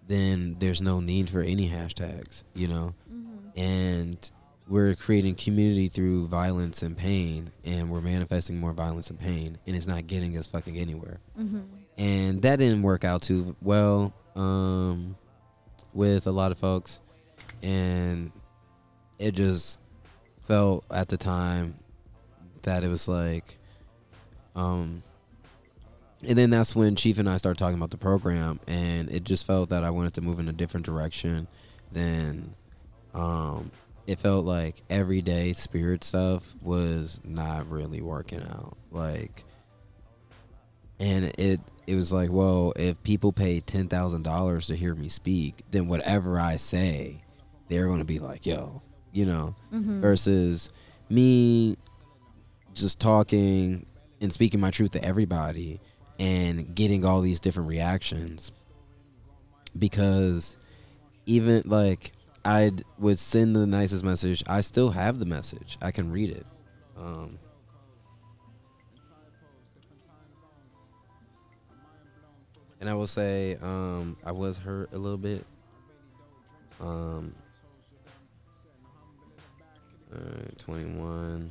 then 0.06 0.56
there's 0.58 0.80
no 0.80 1.00
need 1.00 1.30
for 1.30 1.40
any 1.40 1.68
hashtags, 1.68 2.42
you 2.54 2.68
know? 2.68 2.94
Mm-hmm. 3.12 3.60
And 3.60 4.30
we're 4.68 4.94
creating 4.94 5.34
community 5.34 5.88
through 5.88 6.28
violence 6.28 6.82
and 6.82 6.96
pain, 6.96 7.50
and 7.64 7.90
we're 7.90 8.00
manifesting 8.00 8.58
more 8.58 8.72
violence 8.72 9.10
and 9.10 9.20
pain, 9.20 9.58
and 9.66 9.76
it's 9.76 9.86
not 9.86 10.06
getting 10.06 10.36
us 10.36 10.46
fucking 10.46 10.76
anywhere. 10.76 11.20
Mm-hmm. 11.38 11.60
And 11.98 12.42
that 12.42 12.56
didn't 12.56 12.82
work 12.82 13.04
out 13.04 13.22
too 13.22 13.54
well 13.60 14.12
um, 14.34 15.16
with 15.92 16.26
a 16.26 16.32
lot 16.32 16.50
of 16.50 16.58
folks. 16.58 17.00
And 17.62 18.32
it 19.18 19.34
just 19.34 19.78
felt 20.46 20.84
at 20.90 21.08
the 21.08 21.16
time 21.16 21.78
that 22.62 22.84
it 22.84 22.88
was 22.88 23.08
like 23.08 23.58
um 24.54 25.02
and 26.26 26.38
then 26.38 26.50
that's 26.50 26.74
when 26.74 26.96
chief 26.96 27.18
and 27.18 27.28
i 27.28 27.36
started 27.36 27.58
talking 27.58 27.76
about 27.76 27.90
the 27.90 27.96
program 27.96 28.60
and 28.66 29.10
it 29.10 29.24
just 29.24 29.46
felt 29.46 29.70
that 29.70 29.84
i 29.84 29.90
wanted 29.90 30.12
to 30.14 30.20
move 30.20 30.38
in 30.38 30.48
a 30.48 30.52
different 30.52 30.84
direction 30.84 31.46
than 31.92 32.54
um 33.14 33.70
it 34.06 34.18
felt 34.18 34.44
like 34.44 34.82
everyday 34.90 35.52
spirit 35.52 36.04
stuff 36.04 36.54
was 36.62 37.20
not 37.24 37.68
really 37.70 38.00
working 38.02 38.42
out. 38.42 38.76
Like 38.90 39.44
and 40.98 41.24
it 41.38 41.60
it 41.86 41.96
was 41.96 42.12
like 42.12 42.30
well 42.30 42.72
if 42.76 43.02
people 43.02 43.32
pay 43.32 43.60
$10000 43.60 44.66
to 44.66 44.76
hear 44.76 44.94
me 44.94 45.08
speak 45.08 45.62
then 45.70 45.88
whatever 45.88 46.38
i 46.38 46.56
say 46.56 47.22
they're 47.68 47.86
going 47.86 47.98
to 47.98 48.04
be 48.04 48.18
like 48.18 48.46
yo 48.46 48.82
you 49.12 49.24
know? 49.24 49.54
Mm-hmm. 49.72 50.00
versus 50.00 50.70
me 51.08 51.76
just 52.74 52.98
talking 52.98 53.86
and 54.20 54.32
speaking 54.32 54.60
my 54.60 54.70
truth 54.70 54.92
to 54.92 55.04
everybody 55.04 55.80
and 56.18 56.74
getting 56.74 57.04
all 57.04 57.20
these 57.20 57.40
different 57.40 57.68
reactions 57.68 58.50
because 59.78 60.56
even 61.26 61.62
like 61.66 62.12
I 62.44 62.72
would 62.98 63.18
send 63.18 63.56
the 63.56 63.66
nicest 63.66 64.04
message. 64.04 64.42
I 64.46 64.60
still 64.60 64.90
have 64.90 65.18
the 65.18 65.24
message. 65.24 65.78
I 65.80 65.90
can 65.90 66.10
read 66.10 66.30
it. 66.30 66.46
Um 66.96 67.38
and 72.80 72.88
I 72.88 72.94
will 72.94 73.06
say 73.06 73.56
um 73.62 74.16
I 74.24 74.32
was 74.32 74.56
hurt 74.58 74.92
a 74.92 74.98
little 74.98 75.18
bit. 75.18 75.46
Um 76.80 77.34
uh, 80.14 80.18
21 80.58 81.50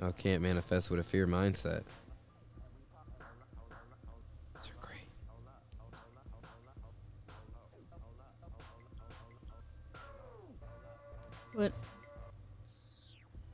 I 0.00 0.12
can't 0.12 0.42
manifest 0.42 0.90
with 0.90 1.00
a 1.00 1.02
fear 1.02 1.26
mindset. 1.26 1.82
These 4.54 4.70
are 4.70 4.86
great. 4.86 5.08
What? 11.54 11.72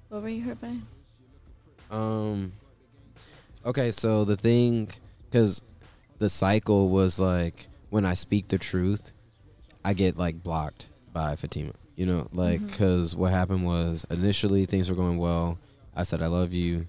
What 0.08 0.22
were 0.22 0.28
you 0.28 0.42
hurt 0.42 0.60
by? 0.60 0.76
Um. 1.90 2.52
Okay, 3.64 3.90
so 3.90 4.24
the 4.24 4.36
thing, 4.36 4.90
because 5.24 5.62
the 6.18 6.28
cycle 6.28 6.90
was 6.90 7.18
like 7.18 7.68
when 7.88 8.04
I 8.04 8.14
speak 8.14 8.48
the 8.48 8.58
truth, 8.58 9.12
I 9.84 9.94
get 9.94 10.18
like 10.18 10.42
blocked 10.42 10.88
by 11.12 11.36
Fatima. 11.36 11.72
You 11.96 12.06
know, 12.06 12.28
like 12.32 12.66
because 12.66 13.16
what 13.16 13.30
happened 13.30 13.64
was 13.64 14.04
initially 14.10 14.66
things 14.66 14.90
were 14.90 14.96
going 14.96 15.16
well. 15.16 15.58
I 15.96 16.02
said 16.02 16.22
I 16.22 16.26
love 16.26 16.52
you, 16.52 16.86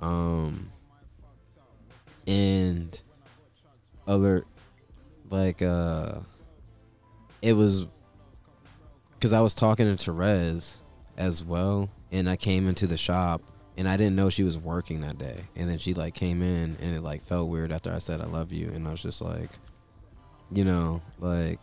um, 0.00 0.70
and 2.26 3.00
other 4.06 4.44
like 5.30 5.62
uh, 5.62 6.20
it 7.42 7.52
was 7.52 7.86
because 9.14 9.32
I 9.32 9.40
was 9.40 9.54
talking 9.54 9.86
to 9.86 10.02
Therese 10.02 10.78
as 11.16 11.44
well, 11.44 11.90
and 12.10 12.28
I 12.28 12.36
came 12.36 12.68
into 12.68 12.86
the 12.86 12.96
shop 12.96 13.42
and 13.80 13.88
I 13.88 13.96
didn't 13.96 14.14
know 14.14 14.28
she 14.28 14.42
was 14.42 14.58
working 14.58 15.00
that 15.00 15.16
day. 15.16 15.44
And 15.56 15.70
then 15.70 15.78
she 15.78 15.94
like 15.94 16.14
came 16.14 16.42
in 16.42 16.76
and 16.82 16.94
it 16.94 17.02
like 17.02 17.24
felt 17.24 17.48
weird 17.48 17.72
after 17.72 17.90
I 17.90 17.98
said 17.98 18.20
I 18.20 18.26
love 18.26 18.52
you 18.52 18.68
and 18.68 18.86
I 18.86 18.90
was 18.90 19.02
just 19.02 19.22
like 19.22 19.48
you 20.52 20.64
know, 20.64 21.00
like 21.18 21.60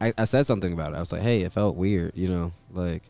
I, 0.00 0.12
I 0.18 0.24
said 0.24 0.46
something 0.46 0.72
about 0.72 0.92
it. 0.92 0.96
I 0.96 1.00
was 1.00 1.12
like, 1.12 1.22
Hey, 1.22 1.42
it 1.42 1.52
felt 1.52 1.76
weird, 1.76 2.12
you 2.16 2.28
know, 2.28 2.52
like 2.72 3.02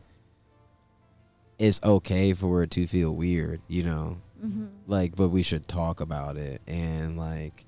it's 1.57 1.81
okay 1.83 2.33
for 2.33 2.63
it 2.63 2.71
to 2.71 2.87
feel 2.87 3.15
weird, 3.15 3.61
you 3.67 3.83
know. 3.83 4.17
Mm-hmm. 4.43 4.65
like 4.85 5.15
but 5.15 5.29
we 5.29 5.41
should 5.41 5.65
talk 5.67 6.01
about 6.01 6.35
it 6.35 6.61
and 6.67 7.17
like 7.17 7.63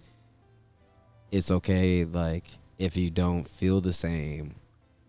it's 1.32 1.50
okay 1.50 2.04
like 2.04 2.44
if 2.78 2.96
you 2.98 3.10
don't 3.10 3.48
feel 3.48 3.80
the 3.82 3.94
same 3.94 4.56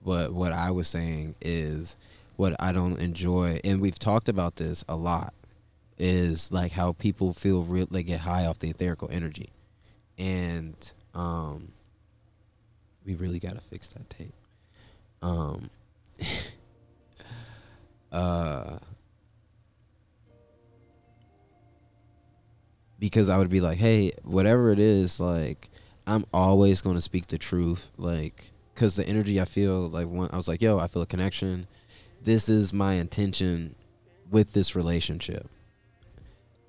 but 0.02 0.32
what 0.32 0.52
i 0.52 0.70
was 0.70 0.86
saying 0.88 1.34
is 1.42 1.96
what 2.36 2.54
i 2.60 2.70
don't 2.72 2.98
enjoy 3.00 3.60
and 3.64 3.80
we've 3.80 3.98
talked 3.98 4.28
about 4.28 4.56
this 4.56 4.84
a 4.88 4.96
lot 4.96 5.34
is 5.98 6.52
like 6.52 6.72
how 6.72 6.92
people 6.92 7.34
feel 7.34 7.64
real 7.64 7.86
they 7.90 8.04
get 8.04 8.20
high 8.20 8.46
off 8.46 8.60
the 8.60 8.72
etherical 8.72 9.08
energy 9.12 9.50
and 10.16 10.92
um 11.14 11.72
we 13.04 13.14
really 13.16 13.40
got 13.40 13.56
to 13.56 13.60
fix 13.60 13.88
that 13.88 14.08
tape 14.08 14.32
um 15.22 15.68
uh 18.12 18.78
because 22.98 23.28
I 23.28 23.38
would 23.38 23.50
be 23.50 23.60
like, 23.60 23.78
hey, 23.78 24.12
whatever 24.24 24.72
it 24.72 24.78
is, 24.78 25.20
like 25.20 25.70
I'm 26.06 26.24
always 26.32 26.80
going 26.80 26.96
to 26.96 27.00
speak 27.00 27.28
the 27.28 27.38
truth, 27.38 27.90
like 27.96 28.50
because 28.74 28.96
the 28.96 29.06
energy 29.06 29.40
I 29.40 29.44
feel, 29.44 29.88
like 29.88 30.06
when 30.06 30.28
I 30.32 30.36
was 30.36 30.48
like, 30.48 30.62
yo, 30.62 30.78
I 30.78 30.86
feel 30.86 31.02
a 31.02 31.06
connection. 31.06 31.66
This 32.22 32.48
is 32.48 32.72
my 32.72 32.94
intention 32.94 33.74
with 34.30 34.52
this 34.52 34.74
relationship. 34.74 35.48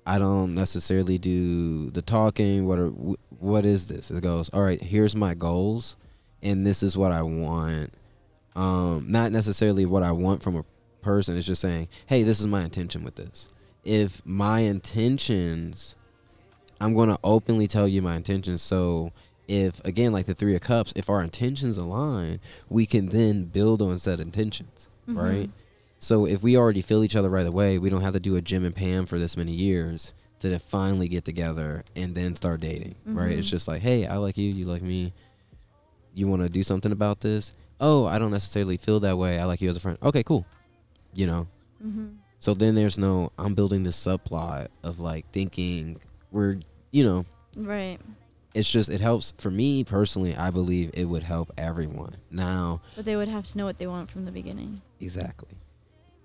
I 0.06 0.18
don't 0.18 0.54
necessarily 0.54 1.18
do 1.18 1.90
the 1.90 2.02
talking. 2.02 2.66
What 2.66 2.78
are 2.78 2.88
what 2.88 3.64
is 3.64 3.88
this? 3.88 4.10
It 4.10 4.22
goes, 4.22 4.48
all 4.50 4.62
right. 4.62 4.82
Here's 4.82 5.14
my 5.14 5.34
goals, 5.34 5.96
and 6.42 6.66
this 6.66 6.82
is 6.82 6.96
what 6.96 7.12
I 7.12 7.22
want. 7.22 7.92
Um, 8.56 9.06
not 9.08 9.32
necessarily 9.32 9.86
what 9.86 10.02
I 10.02 10.12
want 10.12 10.42
from 10.42 10.56
a 10.56 10.64
person. 11.02 11.36
is 11.36 11.46
just 11.46 11.60
saying, 11.60 11.88
hey, 12.06 12.22
this 12.22 12.40
is 12.40 12.46
my 12.46 12.62
intention 12.62 13.02
with 13.04 13.16
this. 13.16 13.48
If 13.84 14.24
my 14.26 14.60
intentions 14.60 15.96
I'm 16.82 16.94
going 16.94 17.10
to 17.10 17.18
openly 17.22 17.66
tell 17.66 17.86
you 17.86 18.00
my 18.00 18.16
intentions. 18.16 18.62
So 18.62 19.12
if 19.46 19.84
again, 19.84 20.12
like 20.12 20.24
the 20.26 20.34
three 20.34 20.54
of 20.54 20.62
cups, 20.62 20.92
if 20.96 21.10
our 21.10 21.22
intentions 21.22 21.76
align, 21.76 22.40
we 22.70 22.86
can 22.86 23.08
then 23.10 23.44
build 23.44 23.82
on 23.82 23.98
said 23.98 24.20
intentions, 24.20 24.88
Mm-hmm. 25.08 25.18
right? 25.18 25.50
So 25.98 26.24
if 26.26 26.42
we 26.42 26.56
already 26.56 26.80
feel 26.80 27.04
each 27.04 27.16
other 27.16 27.28
right 27.28 27.46
away, 27.46 27.76
we 27.78 27.90
don't 27.90 28.00
have 28.00 28.14
to 28.14 28.20
do 28.20 28.36
a 28.36 28.40
Jim 28.40 28.64
and 28.64 28.74
Pam 28.74 29.04
for 29.04 29.18
this 29.18 29.36
many 29.36 29.52
years 29.52 30.14
to 30.38 30.58
finally 30.58 31.08
get 31.08 31.26
together 31.26 31.84
and 31.94 32.14
then 32.14 32.34
start 32.34 32.60
dating, 32.60 32.94
right? 33.04 33.36
It's 33.36 33.46
Mhm. 33.48 33.50
just 33.50 33.68
like, 33.68 33.82
hey, 33.82 34.06
I 34.06 34.16
like 34.16 34.38
you, 34.38 34.50
you 34.50 34.64
like 34.64 34.80
me. 34.82 35.12
You 36.14 36.26
want 36.28 36.40
to 36.42 36.48
do 36.48 36.62
something 36.62 36.92
about 36.92 37.20
this? 37.20 37.52
Oh, 37.78 38.06
I 38.06 38.18
don't 38.18 38.30
necessarily 38.30 38.78
feel 38.78 39.00
that 39.00 39.18
way. 39.18 39.38
I 39.38 39.44
like 39.44 39.60
you 39.60 39.68
as 39.68 39.76
a 39.76 39.80
friend. 39.80 39.98
Okay, 40.02 40.22
cool. 40.22 40.46
You 41.14 41.26
know, 41.26 41.46
Mm-hmm. 41.84 42.08
so 42.38 42.52
then 42.54 42.74
there's 42.74 42.98
no 42.98 43.32
I'm 43.38 43.54
building 43.54 43.82
this 43.84 43.96
subplot 43.96 44.68
of 44.82 45.00
like 45.00 45.24
thinking 45.32 45.98
we're 46.30 46.58
you 46.90 47.04
know 47.04 47.24
Right. 47.56 47.98
it's 48.54 48.70
just 48.70 48.90
it 48.90 49.00
helps 49.00 49.32
for 49.38 49.50
me 49.50 49.82
personally 49.84 50.36
I 50.36 50.50
believe 50.50 50.90
it 50.94 51.06
would 51.06 51.22
help 51.22 51.50
everyone. 51.56 52.16
Now 52.30 52.82
But 52.96 53.06
they 53.06 53.16
would 53.16 53.28
have 53.28 53.46
to 53.52 53.56
know 53.58 53.64
what 53.64 53.78
they 53.78 53.86
want 53.86 54.10
from 54.10 54.24
the 54.26 54.30
beginning. 54.32 54.82
exactly. 55.00 55.56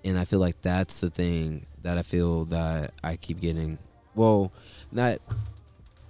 And 0.04 0.20
I 0.20 0.26
feel 0.26 0.40
like 0.40 0.62
that's 0.62 1.00
the 1.00 1.10
thing 1.10 1.66
that 1.84 1.98
I 1.98 2.04
feel 2.04 2.46
that 2.46 2.92
I 3.04 3.16
keep 3.16 3.40
getting 3.40 3.78
well 4.14 4.52
not 4.92 5.20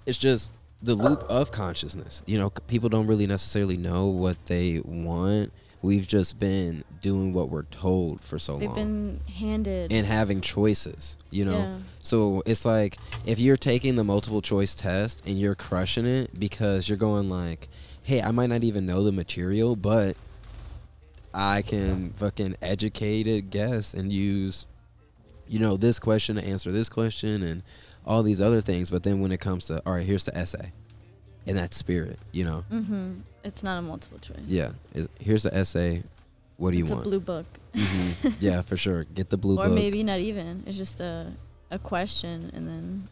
it's 0.06 0.18
just 0.18 0.50
the 0.82 0.94
loop 0.94 1.22
of 1.30 1.50
consciousness. 1.52 2.22
You 2.26 2.38
know, 2.38 2.50
people 2.50 2.88
don't 2.88 3.06
really 3.06 3.26
necessarily 3.26 3.76
know 3.76 4.06
what 4.06 4.44
they 4.46 4.80
want. 4.84 5.52
We've 5.86 6.06
just 6.06 6.40
been 6.40 6.82
doing 7.00 7.32
what 7.32 7.48
we're 7.48 7.62
told 7.62 8.22
for 8.22 8.40
so 8.40 8.58
They've 8.58 8.66
long. 8.66 8.74
been 8.74 9.20
handed. 9.32 9.92
and 9.92 10.04
having 10.04 10.40
choices, 10.40 11.16
you 11.30 11.44
know. 11.44 11.58
Yeah. 11.58 11.76
So 12.00 12.42
it's 12.44 12.64
like 12.64 12.98
if 13.24 13.38
you're 13.38 13.56
taking 13.56 13.94
the 13.94 14.02
multiple 14.02 14.42
choice 14.42 14.74
test 14.74 15.22
and 15.24 15.38
you're 15.38 15.54
crushing 15.54 16.04
it 16.04 16.36
because 16.40 16.88
you're 16.88 16.98
going 16.98 17.30
like, 17.30 17.68
hey, 18.02 18.20
I 18.20 18.32
might 18.32 18.48
not 18.48 18.64
even 18.64 18.84
know 18.84 19.04
the 19.04 19.12
material, 19.12 19.76
but 19.76 20.16
I 21.32 21.62
can 21.62 22.10
fucking 22.14 22.56
educated 22.60 23.50
guess 23.50 23.94
and 23.94 24.12
use, 24.12 24.66
you 25.46 25.60
know, 25.60 25.76
this 25.76 26.00
question 26.00 26.34
to 26.34 26.44
answer 26.44 26.72
this 26.72 26.88
question 26.88 27.44
and 27.44 27.62
all 28.04 28.24
these 28.24 28.40
other 28.40 28.60
things. 28.60 28.90
But 28.90 29.04
then 29.04 29.20
when 29.20 29.30
it 29.30 29.38
comes 29.38 29.66
to, 29.66 29.80
all 29.86 29.92
right, 29.92 30.04
here's 30.04 30.24
the 30.24 30.36
essay, 30.36 30.72
and 31.46 31.56
that 31.56 31.72
spirit, 31.74 32.18
you 32.32 32.44
know. 32.44 32.64
Mm-hmm. 32.72 33.12
It's 33.46 33.62
not 33.62 33.78
a 33.78 33.82
multiple 33.82 34.18
choice. 34.18 34.40
Yeah, 34.46 34.72
it- 34.92 35.10
here's 35.20 35.44
the 35.44 35.54
essay. 35.56 36.02
What 36.56 36.72
do 36.72 36.78
you 36.78 36.84
it's 36.84 36.92
want? 36.92 37.06
a 37.06 37.08
blue 37.08 37.20
book. 37.20 37.46
Mhm. 37.74 38.34
Yeah, 38.40 38.62
for 38.62 38.76
sure. 38.76 39.04
Get 39.04 39.30
the 39.30 39.36
blue 39.36 39.54
or 39.54 39.64
book. 39.64 39.72
Or 39.72 39.74
maybe 39.74 40.02
not 40.02 40.18
even. 40.18 40.64
It's 40.66 40.76
just 40.76 41.00
a 41.00 41.32
a 41.70 41.78
question 41.78 42.50
and 42.54 42.66
then 42.66 43.08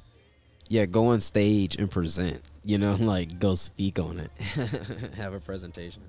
yeah, 0.68 0.86
go 0.86 1.08
on 1.08 1.20
stage 1.20 1.76
and 1.76 1.90
present. 1.90 2.40
You 2.64 2.78
know, 2.78 2.94
like 3.00 3.38
go 3.38 3.54
speak 3.54 3.98
on 3.98 4.18
it. 4.18 4.30
Have 5.14 5.34
a 5.34 5.40
presentation. 5.40 6.02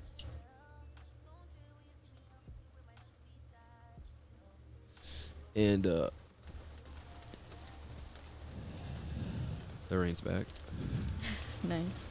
And 5.55 5.85
uh 5.87 6.09
the 9.89 9.99
rain's 9.99 10.21
back. 10.21 10.45
nice. 11.63 12.05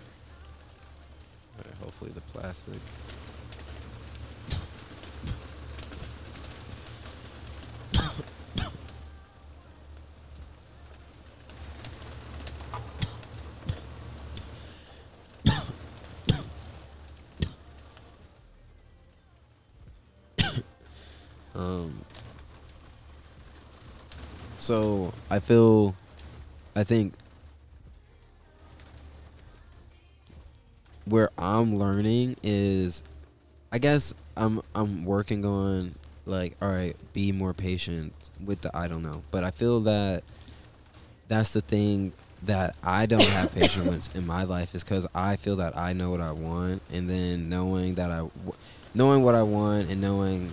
Hopefully 1.85 2.12
the 2.14 2.23
plastic. 2.23 2.81
um 21.55 22.01
so 24.59 25.12
I 25.31 25.38
feel 25.38 25.94
I 26.75 26.83
think 26.85 27.12
where 31.05 31.31
I'm 31.38 31.77
learning 31.77 32.37
is 32.43 33.03
I 33.73 33.79
guess 33.79 34.14
I'm 34.37 34.62
I'm 34.75 35.05
working 35.05 35.45
on 35.45 35.95
like 36.27 36.57
all 36.62 36.69
right, 36.69 36.97
be 37.12 37.33
more 37.33 37.53
patient 37.53 38.12
with 38.45 38.61
the 38.62 38.77
I 38.77 38.88
don't 38.88 39.03
know. 39.03 39.23
But 39.31 39.45
I 39.45 39.51
feel 39.51 39.81
that 39.81 40.23
that's 41.29 41.53
the 41.53 41.61
thing 41.61 42.12
that 42.45 42.77
I 42.83 43.07
don't 43.07 43.23
have 43.23 43.55
patience 43.55 44.11
in 44.14 44.27
my 44.27 44.45
life 44.45 44.75
is 44.75 44.85
cuz 44.85 45.07
I 45.14 45.37
feel 45.37 45.57
that 45.57 45.77
I 45.77 45.93
know 45.93 46.11
what 46.11 46.21
I 46.21 46.33
want 46.33 46.83
and 46.93 47.09
then 47.09 47.49
knowing 47.49 47.95
that 47.95 48.11
I 48.11 48.19
w- 48.19 48.55
knowing 48.95 49.23
what 49.23 49.35
I 49.35 49.43
want 49.43 49.90
and 49.90 50.01
knowing 50.01 50.53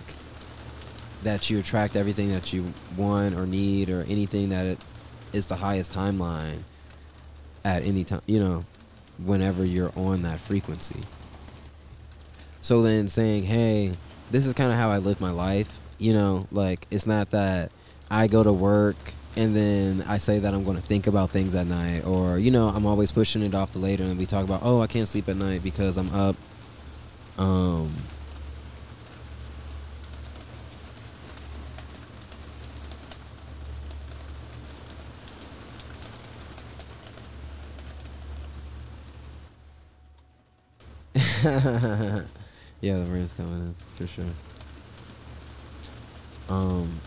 that 1.22 1.48
you 1.48 1.58
attract 1.58 1.94
everything 1.94 2.30
that 2.30 2.52
you 2.52 2.72
want 2.96 3.34
or 3.36 3.46
need 3.46 3.88
or 3.88 4.04
anything 4.08 4.48
that 4.48 4.66
it 4.66 4.78
is 5.32 5.46
the 5.46 5.56
highest 5.56 5.92
timeline 5.94 6.58
at 7.64 7.84
any 7.84 8.02
time, 8.04 8.22
you 8.26 8.40
know, 8.40 8.64
whenever 9.18 9.64
you're 9.64 9.92
on 9.96 10.22
that 10.22 10.40
frequency. 10.40 11.02
So 12.60 12.82
then 12.82 13.08
saying, 13.08 13.44
hey, 13.44 13.96
this 14.30 14.46
is 14.46 14.52
kind 14.54 14.70
of 14.70 14.78
how 14.78 14.90
I 14.90 14.98
live 14.98 15.20
my 15.20 15.30
life, 15.30 15.78
you 15.98 16.12
know, 16.12 16.46
like 16.52 16.86
it's 16.90 17.06
not 17.06 17.30
that 17.30 17.72
I 18.10 18.26
go 18.26 18.42
to 18.42 18.52
work 18.52 18.96
and 19.36 19.56
then 19.56 20.04
I 20.06 20.18
say 20.18 20.38
that 20.38 20.52
I'm 20.52 20.64
going 20.64 20.76
to 20.76 20.82
think 20.82 21.06
about 21.06 21.30
things 21.30 21.54
at 21.54 21.66
night 21.66 22.04
or, 22.04 22.38
you 22.38 22.50
know, 22.50 22.68
I'm 22.68 22.86
always 22.86 23.10
pushing 23.10 23.42
it 23.42 23.54
off 23.54 23.72
to 23.72 23.78
later 23.78 24.04
and 24.04 24.18
we 24.18 24.26
talk 24.26 24.44
about, 24.44 24.60
oh, 24.62 24.80
I 24.80 24.86
can't 24.86 25.08
sleep 25.08 25.28
at 25.28 25.36
night 25.36 25.62
because 25.62 25.96
I'm 25.96 26.10
up. 26.14 26.36
Um, 27.38 27.94
yeah, 42.80 42.98
the 42.98 43.06
rain's 43.08 43.34
coming 43.34 43.54
in 43.54 43.74
for 43.96 44.06
sure. 44.06 44.24
Um, 46.48 47.00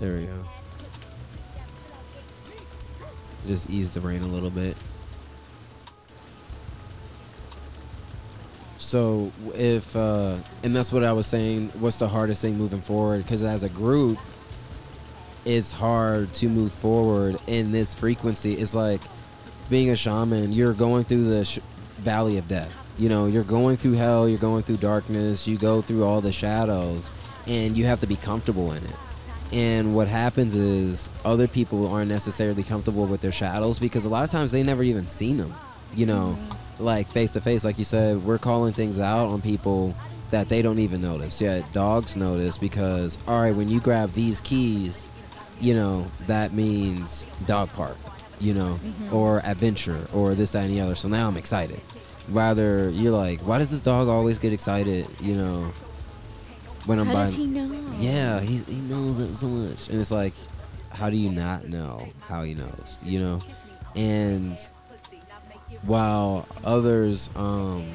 there 0.00 0.16
we 0.16 0.24
go. 0.24 0.44
Just 3.46 3.70
ease 3.70 3.92
the 3.92 4.00
rain 4.00 4.22
a 4.22 4.26
little 4.26 4.50
bit. 4.50 4.76
So 8.78 9.30
if 9.54 9.94
uh, 9.94 10.38
and 10.64 10.74
that's 10.74 10.92
what 10.92 11.04
I 11.04 11.12
was 11.12 11.28
saying. 11.28 11.68
What's 11.78 11.96
the 11.96 12.08
hardest 12.08 12.42
thing 12.42 12.56
moving 12.56 12.80
forward? 12.80 13.22
Because 13.22 13.44
as 13.44 13.62
a 13.62 13.68
group, 13.68 14.18
it's 15.48 15.72
hard 15.72 16.30
to 16.34 16.46
move 16.46 16.70
forward 16.70 17.40
in 17.46 17.72
this 17.72 17.94
frequency. 17.94 18.52
It's 18.52 18.74
like 18.74 19.00
being 19.70 19.88
a 19.88 19.96
shaman. 19.96 20.52
You're 20.52 20.74
going 20.74 21.04
through 21.04 21.24
the 21.24 21.44
sh- 21.46 21.60
valley 22.00 22.36
of 22.36 22.46
death. 22.46 22.70
You 22.98 23.08
know, 23.08 23.24
you're 23.24 23.44
going 23.44 23.78
through 23.78 23.94
hell, 23.94 24.28
you're 24.28 24.38
going 24.38 24.62
through 24.62 24.76
darkness, 24.76 25.48
you 25.48 25.56
go 25.56 25.80
through 25.80 26.04
all 26.04 26.20
the 26.20 26.32
shadows, 26.32 27.10
and 27.46 27.78
you 27.78 27.86
have 27.86 28.00
to 28.00 28.06
be 28.06 28.16
comfortable 28.16 28.72
in 28.72 28.84
it. 28.84 28.96
And 29.50 29.96
what 29.96 30.06
happens 30.06 30.54
is 30.54 31.08
other 31.24 31.48
people 31.48 31.88
aren't 31.88 32.10
necessarily 32.10 32.62
comfortable 32.62 33.06
with 33.06 33.22
their 33.22 33.32
shadows 33.32 33.78
because 33.78 34.04
a 34.04 34.10
lot 34.10 34.24
of 34.24 34.30
times 34.30 34.52
they 34.52 34.62
never 34.62 34.82
even 34.82 35.06
seen 35.06 35.38
them. 35.38 35.54
You 35.94 36.04
know, 36.04 36.38
mm-hmm. 36.38 36.84
like 36.84 37.08
face 37.08 37.32
to 37.32 37.40
face, 37.40 37.64
like 37.64 37.78
you 37.78 37.84
said, 37.84 38.22
we're 38.22 38.36
calling 38.36 38.74
things 38.74 38.98
out 39.00 39.28
on 39.28 39.40
people 39.40 39.94
that 40.28 40.50
they 40.50 40.60
don't 40.60 40.78
even 40.78 41.00
notice. 41.00 41.40
Yet 41.40 41.72
dogs 41.72 42.16
notice 42.16 42.58
because, 42.58 43.18
all 43.26 43.40
right, 43.40 43.54
when 43.54 43.70
you 43.70 43.80
grab 43.80 44.12
these 44.12 44.42
keys, 44.42 45.06
you 45.60 45.74
know, 45.74 46.06
that 46.26 46.52
means 46.52 47.26
dog 47.46 47.72
park, 47.72 47.96
you 48.40 48.54
know, 48.54 48.78
or 49.12 49.40
adventure 49.44 50.00
or 50.12 50.34
this, 50.34 50.52
that, 50.52 50.64
and 50.64 50.70
the 50.72 50.80
other. 50.80 50.94
So 50.94 51.08
now 51.08 51.28
I'm 51.28 51.36
excited. 51.36 51.80
Rather, 52.28 52.90
you're 52.90 53.16
like, 53.16 53.40
why 53.40 53.58
does 53.58 53.70
this 53.70 53.80
dog 53.80 54.08
always 54.08 54.38
get 54.38 54.52
excited, 54.52 55.06
you 55.20 55.34
know, 55.34 55.72
when 56.86 56.98
I'm 56.98 57.06
How 57.06 57.14
buying. 57.14 57.28
does 57.30 57.36
he 57.36 57.46
know? 57.46 57.92
Yeah, 57.98 58.40
he's, 58.40 58.66
he 58.66 58.76
knows 58.76 59.18
it 59.18 59.36
so 59.36 59.46
much. 59.46 59.88
And 59.88 60.00
it's 60.00 60.10
like, 60.10 60.34
how 60.90 61.10
do 61.10 61.16
you 61.16 61.30
not 61.30 61.68
know 61.68 62.08
how 62.20 62.42
he 62.42 62.54
knows, 62.54 62.98
you 63.02 63.20
know? 63.20 63.40
And 63.96 64.58
while 65.84 66.46
others 66.64 67.30
um, 67.36 67.86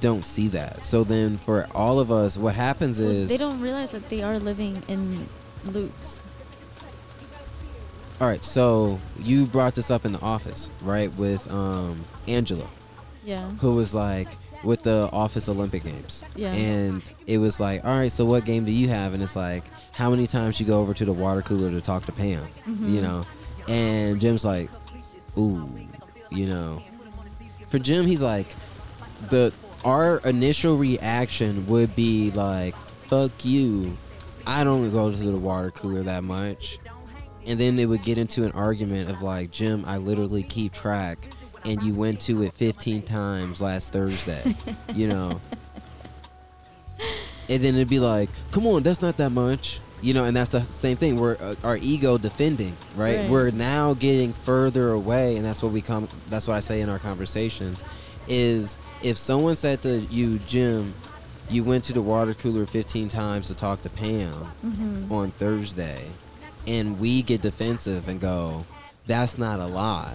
don't 0.00 0.24
see 0.24 0.48
that. 0.48 0.84
So 0.84 1.04
then 1.04 1.38
for 1.38 1.66
all 1.74 1.98
of 2.00 2.10
us, 2.12 2.36
what 2.36 2.54
happens 2.54 3.00
Well, 3.00 3.10
is. 3.10 3.28
they 3.28 3.36
don't 3.36 3.60
realize 3.60 3.90
that 3.92 4.08
they 4.08 4.22
are 4.22 4.38
living 4.38 4.82
in 4.88 5.26
loops. 5.64 6.22
All 8.20 8.26
right, 8.26 8.44
so 8.44 8.98
you 9.18 9.46
brought 9.46 9.74
this 9.76 9.90
up 9.90 10.04
in 10.04 10.12
the 10.12 10.20
office, 10.20 10.70
right, 10.82 11.14
with 11.16 11.48
um, 11.52 12.04
Angela, 12.26 12.66
Yeah. 13.24 13.48
who 13.60 13.74
was 13.74 13.94
like 13.94 14.28
with 14.64 14.82
the 14.82 15.08
office 15.12 15.48
Olympic 15.48 15.84
Games, 15.84 16.24
Yeah. 16.34 16.52
and 16.52 17.00
it 17.28 17.38
was 17.38 17.60
like, 17.60 17.84
all 17.84 17.96
right, 17.96 18.10
so 18.10 18.24
what 18.24 18.44
game 18.44 18.64
do 18.64 18.72
you 18.72 18.88
have? 18.88 19.14
And 19.14 19.22
it's 19.22 19.36
like, 19.36 19.62
how 19.94 20.10
many 20.10 20.26
times 20.26 20.58
you 20.58 20.66
go 20.66 20.80
over 20.80 20.94
to 20.94 21.04
the 21.04 21.12
water 21.12 21.42
cooler 21.42 21.70
to 21.70 21.80
talk 21.80 22.06
to 22.06 22.12
Pam, 22.12 22.42
Mhm. 22.66 22.92
you 22.92 23.00
know? 23.00 23.24
And 23.68 24.20
Jim's 24.20 24.44
like, 24.44 24.68
ooh, 25.36 25.68
you 26.30 26.46
know. 26.46 26.82
For 27.68 27.78
Jim, 27.78 28.04
he's 28.04 28.22
like, 28.22 28.48
the 29.30 29.52
our 29.84 30.18
initial 30.18 30.76
reaction 30.76 31.66
would 31.66 31.94
be 31.94 32.30
like, 32.32 32.76
fuck 33.04 33.44
you. 33.44 33.96
I 34.46 34.64
don't 34.64 34.90
go 34.90 35.12
to 35.12 35.16
the 35.16 35.36
water 35.36 35.70
cooler 35.70 36.02
that 36.02 36.24
much. 36.24 36.78
And 37.46 37.58
then 37.58 37.76
they 37.76 37.86
would 37.86 38.02
get 38.02 38.18
into 38.18 38.44
an 38.44 38.52
argument 38.52 39.10
of 39.10 39.22
like, 39.22 39.50
Jim, 39.50 39.84
I 39.86 39.98
literally 39.98 40.42
keep 40.42 40.72
track 40.72 41.18
and 41.64 41.82
you 41.82 41.94
went 41.94 42.20
to 42.22 42.42
it 42.42 42.52
15 42.54 43.02
times 43.02 43.60
last 43.60 43.92
Thursday, 43.92 44.56
you 44.94 45.08
know. 45.08 45.40
And 47.50 47.64
then 47.64 47.76
it'd 47.76 47.88
be 47.88 47.98
like, 47.98 48.28
come 48.50 48.66
on, 48.66 48.82
that's 48.82 49.00
not 49.00 49.16
that 49.16 49.30
much. 49.30 49.80
You 50.02 50.12
know, 50.12 50.24
and 50.24 50.36
that's 50.36 50.50
the 50.50 50.60
same 50.60 50.98
thing. 50.98 51.16
We're 51.16 51.36
uh, 51.40 51.54
our 51.64 51.78
ego 51.78 52.18
defending, 52.18 52.76
right? 52.94 53.20
Right. 53.20 53.30
We're 53.30 53.50
now 53.50 53.94
getting 53.94 54.32
further 54.32 54.90
away, 54.90 55.36
and 55.36 55.46
that's 55.46 55.62
what 55.62 55.72
we 55.72 55.80
come. 55.80 56.08
That's 56.28 56.46
what 56.46 56.54
I 56.54 56.60
say 56.60 56.82
in 56.82 56.90
our 56.90 56.98
conversations. 56.98 57.82
Is 58.28 58.76
if 59.02 59.16
someone 59.16 59.56
said 59.56 59.82
to 59.82 60.00
you, 60.00 60.38
Jim, 60.40 60.94
you 61.48 61.64
went 61.64 61.84
to 61.84 61.92
the 61.92 62.02
water 62.02 62.34
cooler 62.34 62.66
15 62.66 63.08
times 63.08 63.46
to 63.48 63.54
talk 63.54 63.82
to 63.82 63.88
Pam 63.90 64.32
Mm-hmm. 64.64 65.12
on 65.12 65.30
Thursday, 65.32 66.04
and 66.66 66.98
we 67.00 67.22
get 67.22 67.40
defensive 67.40 68.08
and 68.08 68.20
go, 68.20 68.66
that's 69.06 69.38
not 69.38 69.58
a 69.60 69.66
lot. 69.66 70.12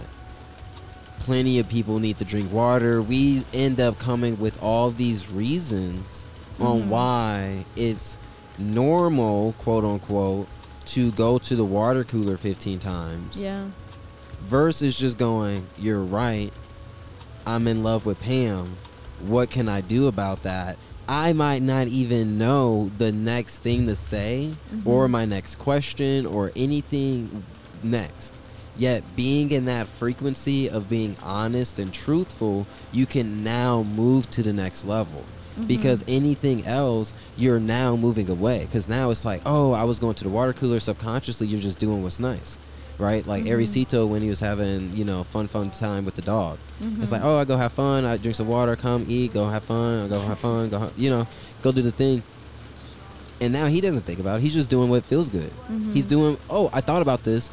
Plenty 1.20 1.58
of 1.58 1.68
people 1.68 1.98
need 1.98 2.18
to 2.18 2.24
drink 2.24 2.52
water. 2.52 3.00
We 3.02 3.44
end 3.54 3.80
up 3.80 3.98
coming 3.98 4.38
with 4.38 4.62
all 4.62 4.90
these 4.90 5.30
reasons 5.30 6.26
on 6.60 6.82
Mhm. 6.82 6.86
why 6.88 7.64
it's 7.76 8.16
normal, 8.58 9.54
quote 9.58 9.84
unquote, 9.84 10.46
to 10.86 11.10
go 11.12 11.38
to 11.38 11.56
the 11.56 11.64
water 11.64 12.04
cooler 12.04 12.36
15 12.36 12.78
times 12.78 13.40
Yeah. 13.40 13.64
versus 14.46 14.96
just 14.98 15.16
going, 15.18 15.66
you're 15.78 16.02
right. 16.02 16.52
I'm 17.46 17.66
in 17.68 17.82
love 17.82 18.06
with 18.06 18.20
Pam. 18.20 18.76
What 19.20 19.50
can 19.50 19.68
I 19.68 19.80
do 19.80 20.06
about 20.06 20.42
that? 20.42 20.76
I 21.06 21.32
might 21.34 21.62
not 21.62 21.88
even 21.88 22.38
know 22.38 22.90
the 22.96 23.12
next 23.12 23.58
thing 23.58 23.86
to 23.86 23.94
say 23.94 24.54
or 24.84 25.06
Mhm. 25.06 25.10
my 25.10 25.24
next 25.26 25.56
question 25.56 26.24
or 26.24 26.50
anything 26.56 27.44
next. 27.82 28.34
Yet, 28.76 29.04
being 29.14 29.50
in 29.50 29.66
that 29.66 29.86
frequency 29.86 30.68
of 30.68 30.88
being 30.88 31.16
honest 31.22 31.78
and 31.78 31.92
truthful, 31.92 32.66
you 32.90 33.06
can 33.06 33.44
now 33.44 33.82
move 33.82 34.30
to 34.30 34.42
the 34.42 34.52
next 34.52 34.84
level. 34.86 35.24
Mhm. 35.60 35.66
Because 35.68 36.02
anything 36.08 36.66
else, 36.66 37.12
you're 37.36 37.60
now 37.60 37.94
moving 37.94 38.28
away. 38.28 38.60
Because 38.62 38.88
now 38.88 39.10
it's 39.10 39.24
like, 39.24 39.42
oh, 39.46 39.72
I 39.72 39.84
was 39.84 39.98
going 39.98 40.14
to 40.14 40.24
the 40.24 40.30
water 40.30 40.52
cooler. 40.52 40.80
Subconsciously, 40.80 41.46
you're 41.46 41.60
just 41.60 41.78
doing 41.78 42.02
what's 42.02 42.18
nice, 42.18 42.56
right? 42.98 43.26
Like 43.26 43.44
Mhm. 43.44 43.50
Ericito 43.50 44.06
when 44.08 44.22
he 44.22 44.28
was 44.28 44.40
having, 44.40 44.92
you 44.94 45.04
know, 45.04 45.24
fun, 45.24 45.48
fun 45.48 45.70
time 45.70 46.04
with 46.04 46.14
the 46.14 46.22
dog. 46.22 46.58
It's 46.80 47.08
Mhm. 47.10 47.12
like, 47.12 47.24
oh, 47.24 47.38
I 47.38 47.44
go 47.44 47.56
have 47.56 47.72
fun. 47.72 48.04
I 48.04 48.16
drink 48.16 48.36
some 48.36 48.46
water. 48.48 48.76
Come 48.76 49.06
eat. 49.08 49.32
Go 49.34 49.48
have 49.48 49.64
fun. 49.64 50.04
I 50.04 50.08
go 50.08 50.18
have 50.20 50.38
fun. 50.38 50.68
Go, 50.70 50.90
you 50.96 51.10
know, 51.10 51.26
go 51.62 51.72
do 51.72 51.82
the 51.82 51.90
thing. 51.90 52.22
And 53.40 53.52
now 53.52 53.66
he 53.66 53.80
doesn't 53.80 54.02
think 54.06 54.20
about 54.20 54.36
it. 54.38 54.42
He's 54.42 54.54
just 54.54 54.70
doing 54.70 54.88
what 54.88 55.04
feels 55.04 55.28
good. 55.28 55.52
He's 55.92 56.06
Mhm. 56.06 56.08
doing. 56.08 56.36
Oh, 56.48 56.70
I 56.72 56.80
thought 56.80 57.02
about 57.02 57.24
this. 57.24 57.50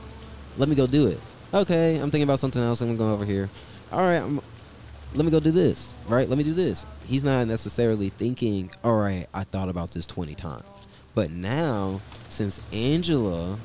Let 0.58 0.69
me 0.69 0.75
go 0.75 0.86
do 0.88 1.08
it. 1.08 1.19
Okay, 1.54 1.95
I'm 1.97 2.12
thinking 2.12 2.23
about 2.23 2.39
something 2.39 2.62
else. 2.62 2.82
I'm 2.82 2.88
gonna 2.95 2.97
go 2.97 3.13
over 3.13 3.25
here. 3.25 3.49
All 3.91 4.01
right, 4.04 4.21
I'm, 4.21 4.39
let 5.15 5.25
me 5.25 5.32
go 5.32 5.39
do 5.39 5.51
this. 5.51 5.93
Right, 6.08 6.30
let 6.30 6.38
me 6.38 6.43
do 6.43 6.54
this. 6.54 6.86
He's 7.06 7.23
not 7.25 7.45
necessarily 7.47 8.10
thinking. 8.10 8.69
All 8.84 8.95
right, 8.95 9.27
I 9.34 9.43
thought 9.43 9.67
about 9.69 9.91
this 9.91 10.06
20 10.06 10.36
times. 10.36 10.63
But 11.13 11.32
now, 11.32 11.99
since 12.30 12.62
Angela 12.71 13.58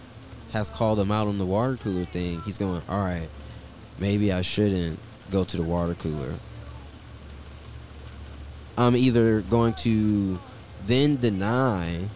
has 0.53 0.71
called 0.71 0.99
him 0.99 1.11
out 1.11 1.27
on 1.27 1.39
the 1.39 1.47
water 1.47 1.77
cooler 1.77 2.05
thing, 2.05 2.41
he's 2.43 2.59
going. 2.59 2.83
All 2.89 3.05
right, 3.05 3.29
maybe 3.99 4.33
I 4.33 4.43
shouldn't 4.43 4.99
go 5.31 5.45
to 5.45 5.57
the 5.57 5.63
water 5.63 5.95
cooler. 5.95 6.35
I'm 8.79 8.95
either 8.97 9.41
going 9.43 9.75
to 9.75 10.39
then 10.87 11.17
deny 11.17 12.09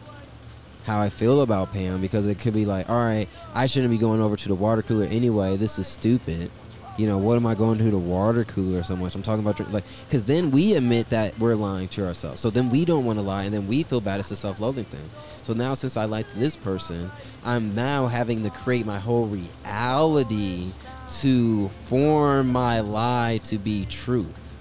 how 0.85 1.01
I 1.01 1.09
feel 1.09 1.41
about 1.41 1.73
Pam 1.73 2.01
because 2.01 2.27
it 2.27 2.39
could 2.39 2.55
be 2.55 2.65
like, 2.65 2.89
all 2.89 2.97
right, 2.97 3.29
I 3.55 3.67
shouldn't 3.67 3.91
be 3.91 3.99
going 3.99 4.21
over 4.21 4.37
to 4.37 4.49
the 4.49 4.55
water 4.55 4.83
cooler 4.83 5.05
anyway. 5.05 5.57
This 5.57 5.79
is 5.79 5.87
stupid. 5.87 6.51
You 7.01 7.07
know, 7.07 7.17
what 7.17 7.37
am 7.37 7.47
I 7.47 7.55
going 7.55 7.79
to 7.79 7.91
the 7.91 7.97
water 7.97 8.45
cooler 8.45 8.83
so 8.83 8.95
much? 8.95 9.15
I'm 9.15 9.23
talking 9.23 9.41
about 9.43 9.57
drink- 9.57 9.73
like, 9.73 9.85
because 10.07 10.27
then 10.27 10.51
we 10.51 10.75
admit 10.75 11.09
that 11.09 11.39
we're 11.39 11.55
lying 11.55 11.89
to 11.89 12.07
ourselves. 12.07 12.41
So 12.43 12.51
then 12.51 12.69
we 12.69 12.85
don't 12.85 13.07
want 13.07 13.19
to 13.19 13.23
lie, 13.23 13.45
and 13.45 13.55
then 13.55 13.67
we 13.67 13.83
feel 13.85 14.03
bad. 14.03 14.21
It's 14.21 14.31
a 14.31 14.37
self-loathing 14.37 14.85
thing. 14.85 15.09
So 15.43 15.55
now, 15.55 15.73
since 15.73 15.97
I 15.97 16.05
like 16.05 16.31
this 16.35 16.57
person, 16.57 17.11
I'm 17.43 17.75
now 17.75 18.07
having 18.07 18.43
to 18.43 18.51
create 18.51 18.85
my 18.85 18.99
whole 18.99 19.25
reality 19.27 20.73
to 21.21 21.69
form 21.71 22.49
my 22.53 22.81
lie 22.81 23.41
to 23.45 23.57
be 23.57 23.87
truth. 23.87 24.55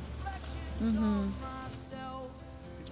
Mhm. 0.82 1.32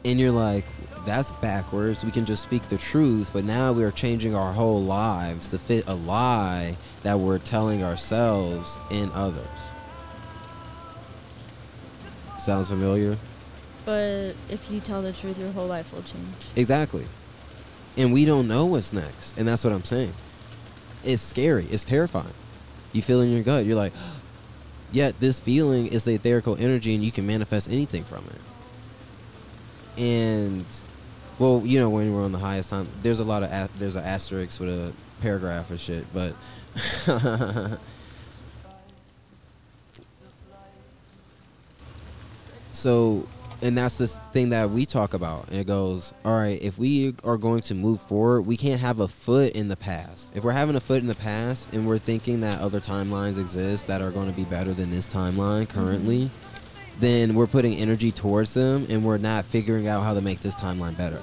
and 0.06 0.20
you're 0.20 0.32
like 0.32 0.66
that's 1.06 1.32
backwards 1.42 2.04
we 2.04 2.12
can 2.12 2.26
just 2.26 2.44
speak 2.44 2.62
the 2.64 2.78
truth 2.78 3.30
but 3.34 3.44
now 3.44 3.72
we 3.72 3.84
are 3.84 3.92
changing 3.92 4.36
our 4.36 4.54
whole 4.54 4.82
lives 4.82 5.48
to 5.48 5.58
fit 5.58 5.84
a 5.88 5.94
lie 5.94 6.76
that 7.08 7.18
we're 7.22 7.38
telling 7.40 7.82
ourselves 7.86 8.78
and 8.92 9.10
others. 9.14 9.48
Sounds 12.38 12.68
familiar? 12.68 13.16
But 13.86 14.36
if 14.50 14.68
you 14.70 14.82
tell 14.82 15.02
the 15.02 15.14
truth, 15.14 15.40
your 15.40 15.54
whole 15.54 15.68
life 15.68 15.94
will 15.94 16.02
change. 16.04 16.28
exactly. 16.58 17.06
And 17.96 18.12
we 18.12 18.26
don't 18.26 18.46
know 18.50 18.66
what's 18.66 18.92
next 18.92 19.38
and 19.38 19.48
that's 19.48 19.64
what 19.64 19.72
i'm 19.72 19.86
saying. 19.86 20.12
It's 21.06 21.22
scary. 21.24 21.66
It's 21.72 21.86
terrifying. 21.86 22.34
You 22.92 23.02
feel 23.02 23.22
in 23.22 23.32
your 23.32 23.42
gut. 23.42 23.66
You're 23.66 23.78
like 23.78 23.94
yet 24.92 25.18
this 25.22 25.40
feeling 25.40 25.88
is 25.88 26.04
the 26.04 26.18
etherical 26.18 26.60
energy 26.60 26.94
and 26.94 27.02
you 27.06 27.14
can 27.14 27.26
manifest 27.26 27.72
anything 27.72 28.04
from 28.04 28.26
it. 29.96 30.02
And 30.02 30.66
well 31.40 31.62
you 31.64 31.80
know 31.80 31.90
when 31.90 32.14
we're 32.14 32.26
on 32.26 32.34
the 32.34 32.40
highest 32.40 32.70
time 32.70 32.90
there's 33.02 33.22
a 33.22 33.24
lot 33.24 33.44
of 33.44 33.50
a- 33.50 33.70
there's 33.80 33.96
an 33.96 34.04
asterisk 34.04 34.60
with 34.60 34.68
a 34.68 34.92
paragraph 35.22 35.72
or 35.72 35.78
shit 35.80 36.06
but 36.14 36.36
so 42.72 43.28
and 43.62 43.76
that's 43.78 43.98
the 43.98 44.08
thing 44.08 44.50
that 44.50 44.70
we 44.70 44.86
talk 44.86 45.16
about. 45.16 45.48
And 45.50 45.58
it 45.58 45.66
goes 45.66 46.14
all 46.24 46.38
right 46.38 46.62
if 46.62 46.78
we 46.78 47.16
are 47.24 47.38
going 47.38 47.62
to 47.62 47.74
move 47.74 48.00
forward 48.02 48.44
we 48.44 48.56
can't 48.58 48.82
have 48.82 49.00
a 49.00 49.08
foot 49.08 49.54
in 49.54 49.68
the 49.68 49.76
past. 49.76 50.32
If 50.36 50.44
we're 50.44 50.52
having 50.52 50.76
a 50.76 50.80
foot 50.80 51.02
in 51.02 51.08
the 51.08 51.16
past 51.16 51.74
and 51.74 51.88
we're 51.88 51.98
thinking 51.98 52.42
that 52.42 52.60
other 52.62 52.80
timelines 52.80 53.40
exist 53.40 53.88
that 53.88 54.02
are 54.02 54.12
going 54.12 54.30
to 54.30 54.36
be 54.36 54.44
better 54.44 54.74
than 54.74 54.92
this 54.92 55.08
timeline 55.08 55.68
currently 55.68 56.26
mm-hmm. 56.26 57.00
then 57.00 57.34
we're 57.34 57.48
putting 57.48 57.74
energy 57.76 58.12
towards 58.12 58.54
them 58.54 58.86
and 58.90 59.04
we're 59.04 59.18
not 59.18 59.46
figuring 59.46 59.88
out 59.88 60.04
how 60.04 60.14
to 60.14 60.22
make 60.22 60.42
this 60.42 60.56
timeline 60.56 60.96
better 60.98 61.22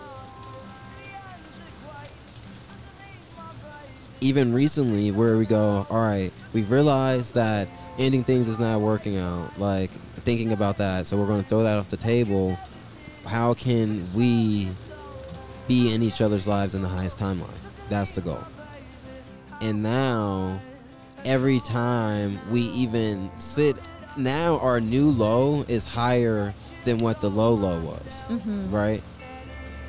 even 4.24 4.54
recently 4.54 5.10
where 5.10 5.36
we 5.36 5.44
go, 5.44 5.86
all 5.90 6.00
right, 6.00 6.32
we've 6.54 6.70
realized 6.70 7.34
that 7.34 7.68
ending 7.98 8.24
things 8.24 8.48
is 8.48 8.58
not 8.58 8.80
working 8.80 9.18
out. 9.18 9.58
Like 9.58 9.90
thinking 10.24 10.52
about 10.52 10.78
that, 10.78 11.06
so 11.06 11.18
we're 11.18 11.26
going 11.26 11.42
to 11.42 11.48
throw 11.48 11.62
that 11.62 11.76
off 11.76 11.88
the 11.90 11.98
table. 11.98 12.58
How 13.26 13.52
can 13.52 14.02
we 14.14 14.70
be 15.68 15.92
in 15.92 16.02
each 16.02 16.22
other's 16.22 16.46
lives 16.48 16.74
in 16.74 16.80
the 16.80 16.88
highest 16.88 17.18
timeline? 17.18 17.50
That's 17.90 18.12
the 18.12 18.22
goal. 18.22 18.42
And 19.60 19.82
now, 19.82 20.58
every 21.26 21.60
time 21.60 22.38
we 22.50 22.62
even 22.62 23.30
sit, 23.36 23.76
now 24.16 24.58
our 24.60 24.80
new 24.80 25.10
low 25.10 25.66
is 25.68 25.84
higher 25.84 26.54
than 26.84 26.96
what 26.98 27.20
the 27.20 27.28
low 27.30 27.52
low 27.52 27.78
was, 27.80 28.22
Mm-hmm. 28.28 28.74
right? 28.74 29.02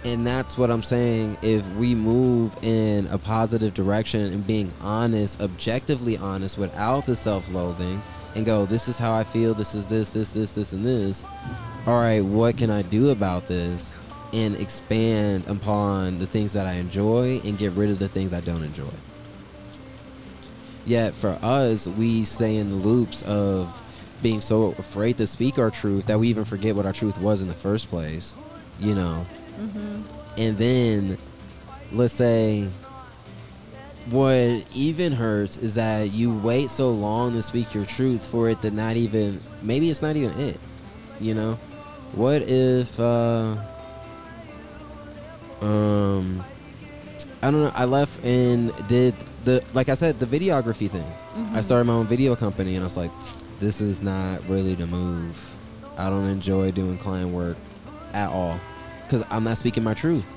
And 0.06 0.26
that's 0.26 0.56
what 0.56 0.70
I'm 0.70 0.84
saying. 0.84 1.36
If 1.42 1.68
we 1.72 1.96
move 1.96 2.56
in 2.64 3.08
a 3.08 3.18
positive 3.18 3.74
direction 3.74 4.22
and 4.22 4.46
being 4.46 4.72
honest, 4.80 5.42
objectively 5.42 6.16
honest, 6.16 6.60
without 6.60 7.08
the 7.08 7.16
self 7.16 7.52
loathing, 7.52 8.02
and 8.36 8.46
go, 8.46 8.66
this 8.66 8.88
is 8.88 9.00
how 9.00 9.14
I 9.14 9.24
feel, 9.24 9.56
this 9.56 9.74
is 9.74 9.88
this, 9.88 10.14
this, 10.14 10.32
this, 10.32 10.52
this, 10.52 10.74
and 10.74 10.86
this. 10.86 11.24
All 11.88 12.00
right, 12.00 12.24
what 12.24 12.56
can 12.56 12.70
I 12.70 12.84
do 12.84 13.10
about 13.10 13.48
this? 13.48 13.98
And 14.32 14.56
expand 14.58 15.48
upon 15.48 16.20
the 16.20 16.28
things 16.28 16.54
that 16.54 16.68
I 16.68 16.74
enjoy 16.74 17.40
and 17.44 17.58
get 17.58 17.72
rid 17.72 17.90
of 17.90 17.98
the 17.98 18.08
things 18.08 18.32
I 18.32 18.42
don't 18.42 18.62
enjoy. 18.62 18.94
Yet 20.86 21.16
for 21.16 21.40
us, 21.42 21.88
we 21.88 22.26
stay 22.26 22.58
in 22.58 22.70
the 22.70 22.76
loops 22.76 23.24
of 23.24 23.82
being 24.22 24.42
so 24.42 24.76
afraid 24.78 25.18
to 25.18 25.26
speak 25.26 25.58
our 25.58 25.72
truth 25.72 26.06
that 26.06 26.20
we 26.20 26.28
even 26.28 26.46
forget 26.46 26.76
what 26.76 26.86
our 26.86 26.94
truth 26.94 27.18
was 27.18 27.42
in 27.42 27.48
the 27.48 27.56
first 27.56 27.90
place, 27.90 28.36
you 28.80 28.94
know. 28.94 29.26
Mm-hmm. 29.60 30.02
And 30.38 30.58
then, 30.58 31.18
let's 31.92 32.14
say, 32.14 32.68
what 34.10 34.66
even 34.76 35.14
hurts 35.14 35.58
is 35.58 35.76
that 35.76 36.12
you 36.12 36.34
wait 36.40 36.70
so 36.70 36.92
long 36.92 37.34
to 37.34 37.42
speak 37.42 37.74
your 37.74 37.86
truth 37.86 38.26
for 38.26 38.50
it 38.50 38.62
to 38.62 38.72
not 38.72 38.96
even, 38.98 39.40
maybe 39.62 39.90
it's 39.90 40.02
not 40.02 40.16
even 40.16 40.38
it, 40.40 40.60
you 41.20 41.34
know? 41.34 41.58
What 42.12 42.44
if, 42.44 43.00
uh, 43.00 43.56
um, 45.62 46.44
I 47.42 47.52
don't 47.52 47.64
know, 47.64 47.72
I 47.74 47.86
left 47.86 48.24
and 48.24 48.72
did 48.88 49.16
the, 49.44 49.64
like 49.74 49.90
I 49.90 49.96
said, 49.96 50.20
the 50.20 50.26
videography 50.26 50.90
thing. 50.90 51.02
Mm-hmm. 51.04 51.56
I 51.56 51.62
started 51.62 51.86
my 51.86 51.94
own 51.94 52.06
video 52.06 52.36
company 52.36 52.76
and 52.76 52.84
I 52.84 52.86
was 52.86 52.98
like, 52.98 53.12
this 53.60 53.82
is 53.82 54.02
not 54.02 54.48
really 54.48 54.76
the 54.76 54.88
move. 54.88 55.52
I 55.98 56.10
don't 56.10 56.28
enjoy 56.28 56.72
doing 56.72 56.98
client 56.98 57.32
work 57.32 57.58
at 58.14 58.30
all 58.30 58.60
because 59.06 59.24
I'm 59.30 59.44
not 59.44 59.58
speaking 59.58 59.84
my 59.84 59.94
truth. 59.94 60.28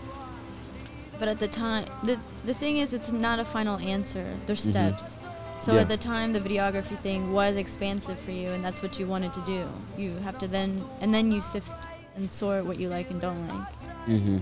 But 1.18 1.28
at 1.28 1.38
the 1.40 1.48
time, 1.48 1.86
the 2.04 2.18
the 2.44 2.54
thing 2.54 2.76
is, 2.78 2.92
it's 2.92 3.10
not 3.10 3.40
a 3.40 3.44
final 3.44 3.76
answer. 3.78 4.26
There's 4.46 4.64
Mhm. 4.64 4.70
steps. 4.70 5.18
So 5.58 5.74
Yeah. 5.74 5.80
at 5.80 5.88
the 5.88 5.96
time, 5.96 6.32
the 6.32 6.40
videography 6.40 6.96
thing 6.98 7.32
was 7.32 7.56
expansive 7.56 8.18
for 8.20 8.30
you, 8.30 8.50
and 8.50 8.62
that's 8.64 8.80
what 8.82 9.00
you 9.00 9.06
wanted 9.08 9.32
to 9.34 9.40
do. 9.40 9.66
You 9.96 10.12
have 10.22 10.38
to 10.38 10.46
then, 10.46 10.84
and 11.00 11.12
then 11.12 11.32
you 11.32 11.40
sift 11.40 11.88
and 12.14 12.30
sort 12.30 12.64
what 12.64 12.78
you 12.78 12.88
like 12.88 13.10
and 13.10 13.20
don't 13.20 13.48
like. 13.48 13.80
Mm-hmm. 14.06 14.38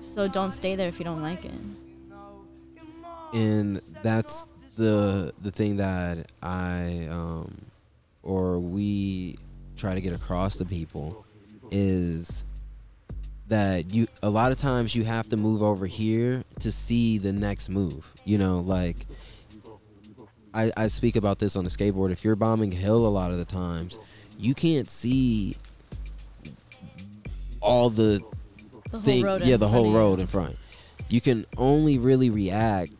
So 0.00 0.26
don't 0.26 0.50
stay 0.52 0.74
there 0.74 0.88
if 0.88 0.98
you 0.98 1.04
don't 1.04 1.22
like 1.22 1.44
it. 1.44 1.52
And 3.32 3.80
that's 4.02 4.46
the 4.76 5.32
the 5.40 5.50
thing 5.52 5.76
that 5.76 6.30
I 6.42 7.06
um 7.10 7.58
or 8.22 8.58
we 8.58 9.38
try 9.76 9.94
to 9.94 10.00
get 10.00 10.12
across 10.12 10.56
to 10.58 10.64
people 10.64 11.24
is 11.70 12.42
that 13.50 13.92
you 13.92 14.06
a 14.22 14.30
lot 14.30 14.52
of 14.52 14.58
times 14.58 14.94
you 14.94 15.04
have 15.04 15.28
to 15.28 15.36
move 15.36 15.62
over 15.62 15.86
here 15.86 16.44
to 16.60 16.72
see 16.72 17.18
the 17.18 17.32
next 17.32 17.68
move. 17.68 18.10
You 18.24 18.38
know, 18.38 18.60
like 18.60 19.06
I, 20.54 20.72
I 20.76 20.86
speak 20.86 21.16
about 21.16 21.38
this 21.38 21.56
on 21.56 21.64
the 21.64 21.70
skateboard. 21.70 22.10
If 22.12 22.24
you're 22.24 22.36
bombing 22.36 22.72
hill 22.72 23.06
a 23.06 23.08
lot 23.08 23.30
of 23.30 23.38
the 23.38 23.44
times, 23.44 23.98
you 24.38 24.54
can't 24.54 24.88
see 24.88 25.56
all 27.60 27.90
the 27.90 28.20
The 28.90 29.00
thing, 29.00 29.24
yeah, 29.44 29.56
the 29.56 29.68
whole 29.68 29.92
road 29.92 30.20
in 30.20 30.26
front. 30.26 30.56
You 31.08 31.20
can 31.20 31.44
only 31.56 31.98
really 31.98 32.30
react 32.30 32.92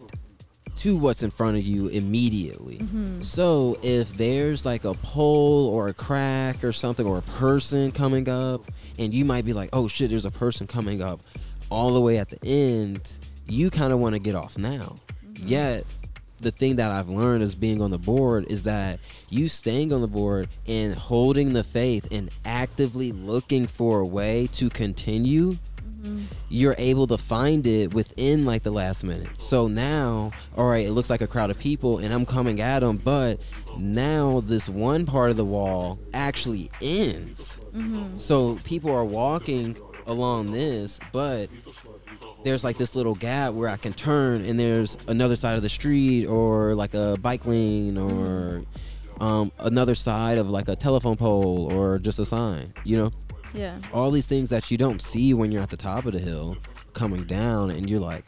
to 0.76 0.96
what's 0.96 1.22
in 1.22 1.30
front 1.30 1.56
of 1.56 1.64
you 1.64 1.88
immediately. 1.88 2.78
Mhm. 2.78 3.24
So 3.24 3.78
if 3.82 4.12
there's 4.14 4.64
like 4.64 4.84
a 4.84 4.94
pole 4.94 5.66
or 5.68 5.88
a 5.88 5.94
crack 5.94 6.62
or 6.64 6.72
something 6.72 7.06
or 7.06 7.18
a 7.18 7.22
person 7.22 7.92
coming 7.92 8.28
up, 8.28 8.70
and 8.98 9.12
you 9.12 9.24
might 9.24 9.44
be 9.44 9.52
like, 9.52 9.70
"Oh 9.72 9.88
shit, 9.88 10.10
there's 10.10 10.26
a 10.26 10.30
person 10.30 10.66
coming 10.66 11.02
up," 11.02 11.20
all 11.70 11.92
the 11.94 12.00
way 12.00 12.18
at 12.18 12.30
the 12.30 12.38
end, 12.44 13.00
you 13.46 13.70
kind 13.70 13.92
of 13.92 13.98
want 13.98 14.14
to 14.14 14.18
get 14.18 14.34
off 14.34 14.56
now. 14.58 14.96
Mm-hmm. 15.32 15.48
Yet 15.48 15.84
the 16.40 16.50
thing 16.50 16.76
that 16.76 16.90
I've 16.90 17.08
learned 17.08 17.42
as 17.42 17.54
being 17.54 17.82
on 17.82 17.90
the 17.90 17.98
board 17.98 18.46
is 18.48 18.62
that 18.62 18.98
you 19.28 19.46
staying 19.46 19.92
on 19.92 20.00
the 20.00 20.08
board 20.08 20.48
and 20.66 20.94
holding 20.94 21.52
the 21.52 21.62
faith 21.62 22.08
and 22.10 22.30
actively 22.46 23.12
looking 23.12 23.66
for 23.66 24.00
a 24.00 24.06
way 24.06 24.48
to 24.54 24.70
continue 24.70 25.58
Mhm. 26.02 26.22
you're 26.48 26.74
able 26.78 27.06
to 27.06 27.18
find 27.18 27.66
it 27.66 27.92
within 27.94 28.44
like 28.44 28.62
the 28.62 28.70
last 28.70 29.04
minute. 29.04 29.28
So 29.38 29.68
now, 29.68 30.32
all 30.56 30.66
right, 30.68 30.86
it 30.86 30.92
looks 30.92 31.10
like 31.10 31.20
a 31.20 31.26
crowd 31.26 31.50
of 31.50 31.58
people 31.58 31.98
and 31.98 32.12
I'm 32.14 32.24
coming 32.26 32.60
at 32.60 32.80
them, 32.80 32.96
but 32.96 33.38
now 33.76 34.40
this 34.46 34.68
one 34.68 35.06
part 35.06 35.30
of 35.30 35.36
the 35.36 35.44
wall 35.44 35.98
actually 36.14 36.70
ends. 36.80 37.58
Mhm. 37.74 38.18
So 38.18 38.54
people 38.64 38.90
are 38.90 39.04
walking 39.04 39.76
along 40.06 40.52
this, 40.52 40.98
but 41.12 41.48
there's 42.44 42.64
like 42.64 42.78
this 42.78 42.96
little 42.96 43.14
gap 43.14 43.52
where 43.52 43.68
I 43.68 43.76
can 43.76 43.92
turn 43.92 44.44
and 44.44 44.58
there's 44.58 44.96
another 45.08 45.36
side 45.36 45.56
of 45.56 45.62
the 45.62 45.68
street 45.68 46.26
or 46.26 46.74
like 46.74 46.94
a 46.94 47.16
bike 47.20 47.44
lane 47.46 47.98
or 47.98 48.62
um, 49.20 49.52
another 49.58 49.94
side 49.94 50.38
of 50.38 50.48
like 50.48 50.66
a 50.68 50.74
telephone 50.76 51.16
pole 51.16 51.70
or 51.70 51.98
just 51.98 52.18
a 52.18 52.24
sign, 52.24 52.72
you 52.84 52.96
know? 52.96 53.12
Yeah. 53.54 53.78
all 53.92 54.10
these 54.10 54.26
things 54.26 54.50
that 54.50 54.70
you 54.70 54.78
don't 54.78 55.00
see 55.02 55.34
when 55.34 55.50
you're 55.52 55.62
at 55.62 55.70
the 55.70 55.76
top 55.76 56.06
of 56.06 56.12
the 56.12 56.18
hill 56.20 56.56
coming 56.92 57.24
down 57.24 57.70
and 57.70 57.88
you're 57.90 58.00
like 58.00 58.24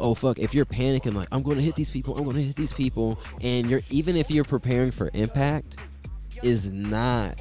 oh 0.00 0.14
fuck 0.14 0.38
if 0.38 0.54
you're 0.54 0.64
panicking 0.66 1.14
like 1.14 1.28
i'm 1.32 1.42
going 1.42 1.56
to 1.56 1.62
hit 1.62 1.74
these 1.76 1.90
people 1.90 2.16
i'm 2.16 2.24
going 2.24 2.36
to 2.36 2.42
hit 2.42 2.56
these 2.56 2.72
people 2.72 3.18
and 3.42 3.70
you're 3.70 3.80
even 3.90 4.16
if 4.16 4.30
you're 4.30 4.44
preparing 4.44 4.90
for 4.90 5.10
impact 5.14 5.76
is 6.42 6.70
not 6.70 7.40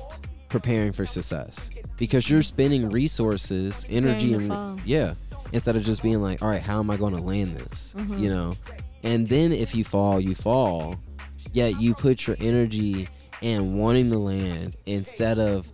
preparing 0.50 0.94
for 0.94 1.06
success 1.06 1.70
because 1.98 2.30
you're 2.30 2.42
spending 2.42 2.90
resources 2.90 3.86
energy 3.90 4.34
and 4.34 4.48
fall. 4.48 4.80
yeah 4.86 5.14
instead 5.52 5.76
of 5.76 5.84
just 5.84 6.02
being 6.02 6.22
like 6.22 6.42
all 6.42 6.50
right 6.50 6.62
how 6.62 6.80
am 6.80 6.90
i 6.90 6.96
going 6.98 7.16
to 7.16 7.22
land 7.22 7.56
this 7.58 7.94
Mhm. 7.98 8.20
you 8.20 8.30
know 8.30 8.54
and 9.04 9.28
then 9.28 9.52
if 9.52 9.76
you 9.76 9.84
fall 9.84 10.20
you 10.20 10.36
fall 10.36 10.96
yet 11.54 11.80
you 11.80 11.94
put 11.94 12.26
your 12.28 12.38
energy 12.40 13.08
in 13.42 13.78
wanting 13.78 14.10
to 14.12 14.18
land 14.18 14.76
instead 14.86 15.40
of 15.40 15.70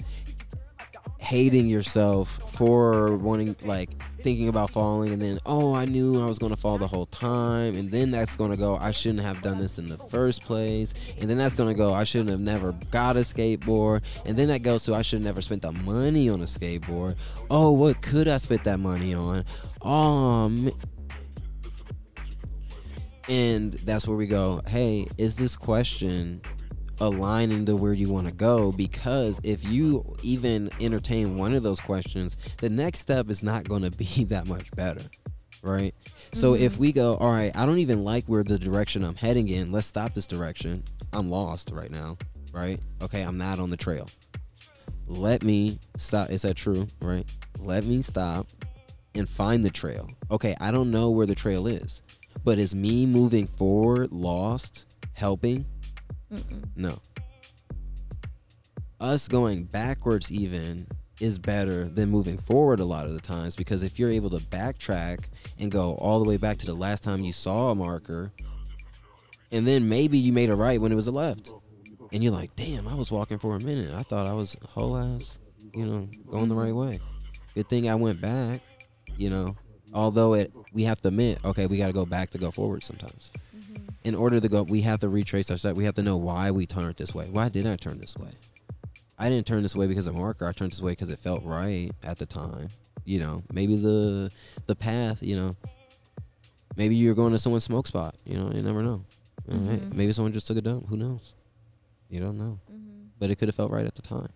hating 1.22 1.68
yourself 1.68 2.52
for 2.52 3.16
wanting 3.18 3.56
like 3.64 3.90
thinking 4.22 4.50
about 4.50 4.72
falling 4.72 5.14
and 5.14 5.22
then 5.22 5.38
oh 5.46 5.72
i 5.72 5.86
knew 5.86 6.22
i 6.22 6.26
was 6.26 6.40
going 6.40 6.50
to 6.50 6.58
fall 6.58 6.80
the 6.80 6.88
whole 6.88 7.06
time 7.06 7.76
and 7.76 7.92
then 7.92 8.10
that's 8.10 8.36
going 8.36 8.50
to 8.50 8.58
go 8.58 8.76
i 8.78 8.90
shouldn't 8.90 9.22
have 9.22 9.40
done 9.44 9.60
this 9.60 9.78
in 9.78 9.86
the 9.86 10.00
first 10.10 10.42
place 10.42 10.96
and 11.20 11.30
then 11.30 11.38
that's 11.38 11.54
going 11.54 11.70
to 11.70 11.76
go 11.76 11.94
i 11.94 12.04
shouldn't 12.04 12.32
have 12.32 12.40
never 12.40 12.72
got 12.90 13.16
a 13.16 13.20
skateboard 13.20 14.02
and 14.26 14.36
then 14.36 14.48
that 14.48 14.64
goes 14.64 14.84
to 14.84 14.96
i 14.96 15.04
should 15.04 15.18
have 15.18 15.26
never 15.26 15.42
spent 15.42 15.62
the 15.62 15.72
money 15.72 16.28
on 16.28 16.42
a 16.42 16.46
skateboard. 16.46 17.16
Oh 17.52 17.72
what 17.72 18.02
could 18.02 18.28
i 18.28 18.38
spend 18.38 18.64
that 18.64 18.80
money 18.80 19.14
on? 19.14 19.46
Um 19.84 20.72
and 23.30 23.74
that's 23.74 24.08
where 24.08 24.18
we 24.18 24.26
go 24.26 24.62
hey 24.68 25.08
is 25.20 25.38
this 25.38 25.56
question 25.56 26.42
aligning 27.02 27.66
to 27.66 27.76
where 27.76 27.94
you 27.94 28.08
want 28.10 28.28
to 28.28 28.34
go 28.34 28.72
because 28.72 29.40
if 29.44 29.68
you 29.68 30.16
even 30.22 30.70
entertain 30.80 31.36
one 31.36 31.52
of 31.54 31.64
those 31.64 31.82
questions 31.82 32.38
the 32.60 32.70
next 32.70 33.00
step 33.00 33.30
is 33.30 33.42
not 33.42 33.68
going 33.68 33.82
to 33.82 33.90
be 33.92 34.24
that 34.30 34.48
much 34.48 34.72
better 34.72 35.02
right? 35.64 35.94
So 36.34 36.54
mm-hmm. 36.54 36.64
if 36.64 36.78
we 36.78 36.92
go 36.92 37.16
all 37.16 37.32
right 37.32 37.52
i 37.56 37.66
don't 37.66 37.80
even 37.80 38.04
like 38.04 38.26
where 38.26 38.44
the 38.44 38.58
direction 38.58 39.04
i'm 39.04 39.16
heading 39.16 39.50
in 39.50 39.72
let's 39.72 39.88
stop 39.88 40.14
this 40.14 40.28
direction. 40.28 40.84
I'm 41.12 41.30
lost 41.30 41.72
right 41.74 41.92
now 41.92 42.18
right? 42.54 42.80
Okay 43.02 43.24
i'm 43.24 43.38
not 43.38 43.60
on 43.60 43.70
the 43.70 43.78
trail. 43.78 44.08
Let 45.08 45.44
me 45.44 45.80
stop 45.98 46.30
is 46.30 46.44
that 46.44 46.56
true 46.56 46.88
right? 47.02 47.26
Let 47.60 47.84
me 47.84 48.02
stop 48.04 48.48
and 49.16 49.28
find 49.28 49.64
the 49.64 49.72
trail. 49.72 50.08
Okay 50.30 50.56
i 50.62 50.70
don't 50.70 50.92
know 50.92 51.10
where 51.10 51.26
the 51.26 51.36
trail 51.36 51.66
is 51.66 52.04
but 52.44 52.60
is 52.60 52.76
me 52.76 53.06
moving 53.06 53.48
forward 53.48 54.12
lost 54.12 54.86
helping 55.14 55.66
Mm-mm. 56.32 56.64
no. 56.76 56.98
Us 59.00 59.28
going 59.28 59.64
backwards 59.64 60.32
even 60.32 60.88
is 61.20 61.38
better 61.38 61.86
than 61.86 62.10
moving 62.10 62.38
forward 62.38 62.80
a 62.80 62.86
lot 62.86 63.06
of 63.06 63.14
the 63.14 63.20
times 63.20 63.56
because 63.56 63.84
if 63.84 64.00
you're 64.00 64.10
able 64.12 64.30
to 64.32 64.38
backtrack 64.48 65.26
and 65.60 65.72
go 65.72 65.94
all 65.96 66.20
the 66.20 66.28
way 66.28 66.38
back 66.38 66.58
to 66.58 66.66
the 66.66 66.74
last 66.74 67.04
time 67.04 67.24
you 67.24 67.32
saw 67.32 67.70
a 67.70 67.76
marker 67.76 68.32
and 69.52 69.68
then 69.68 69.88
maybe 69.88 70.18
you 70.18 70.34
made 70.34 70.50
a 70.50 70.56
right 70.56 70.82
when 70.82 70.92
it 70.92 70.96
was 70.96 71.08
a 71.08 71.12
left 71.12 71.54
and 72.12 72.24
you're 72.24 72.34
like 72.34 72.56
damn 72.56 72.88
i 72.88 72.96
was 72.96 73.12
walking 73.12 73.38
for 73.38 73.56
a 73.56 73.60
minute 73.60 73.94
i 73.94 74.02
thought 74.02 74.28
i 74.28 74.34
was 74.34 74.58
whole 74.70 74.98
ass 74.98 75.38
you 75.76 75.86
know 75.86 76.08
going 76.32 76.48
the 76.48 76.56
right 76.56 76.74
way 76.74 77.00
good 77.54 77.70
thing 77.70 77.88
i 77.88 77.94
went 77.94 78.20
back 78.20 78.62
you 79.18 79.30
know 79.30 79.56
although 79.94 80.34
it 80.34 80.52
we 80.74 80.84
have 80.84 81.00
to 81.02 81.10
admit 81.10 81.38
okay 81.46 81.68
we 81.68 81.78
got 81.78 81.88
to 81.88 81.94
go 81.94 82.06
back 82.06 82.32
to 82.32 82.40
go 82.40 82.50
forward 82.50 82.84
sometimes 82.84 83.32
in 84.04 84.16
order 84.16 84.40
to 84.40 84.50
go, 84.50 84.64
we 84.64 84.82
have 84.82 85.00
to 85.02 85.10
retrace 85.10 85.52
our 85.52 85.58
step. 85.58 85.76
We 85.76 85.86
have 85.86 85.96
to 85.96 86.04
know 86.04 86.18
why 86.18 86.52
we 86.52 86.66
turned 86.66 86.96
this 86.98 87.14
way. 87.14 87.28
Why 87.30 87.50
did 87.50 87.68
I 87.68 87.76
turn 87.76 88.00
this 88.00 88.16
way? 88.18 88.32
I 89.20 89.30
didn't 89.30 89.46
turn 89.46 89.62
this 89.62 89.76
way 89.76 89.86
because 89.88 90.08
of 90.08 90.16
marker. 90.16 90.48
I 90.48 90.52
turned 90.52 90.72
this 90.72 90.82
way 90.82 90.94
because 90.94 91.12
it 91.12 91.20
felt 91.20 91.44
right 91.44 91.92
at 92.04 92.18
the 92.18 92.26
time. 92.26 92.70
You 93.06 93.20
know, 93.20 93.44
maybe 93.52 93.76
the 93.76 94.32
the 94.68 94.76
path. 94.76 95.22
You 95.22 95.36
know, 95.36 95.56
maybe 96.76 96.96
you're 96.96 97.14
going 97.14 97.32
to 97.32 97.38
someone's 97.38 97.64
smoke 97.64 97.88
spot. 97.88 98.16
You 98.26 98.38
know, 98.38 98.52
you 98.52 98.62
never 98.64 98.82
know. 98.82 99.04
All 99.52 99.58
right. 99.60 99.94
Maybe 99.94 100.14
someone 100.14 100.34
just 100.34 100.48
took 100.48 100.58
a 100.58 100.62
dump. 100.62 100.88
Who 100.88 100.98
knows? 100.98 101.34
You 102.10 102.20
don't 102.20 102.38
know. 102.38 102.60
Mhm. 102.72 103.08
But 103.20 103.30
it 103.30 103.36
could 103.38 103.48
have 103.48 103.56
felt 103.56 103.72
right 103.72 103.86
at 103.86 103.96
the 103.96 104.02
time, 104.02 104.30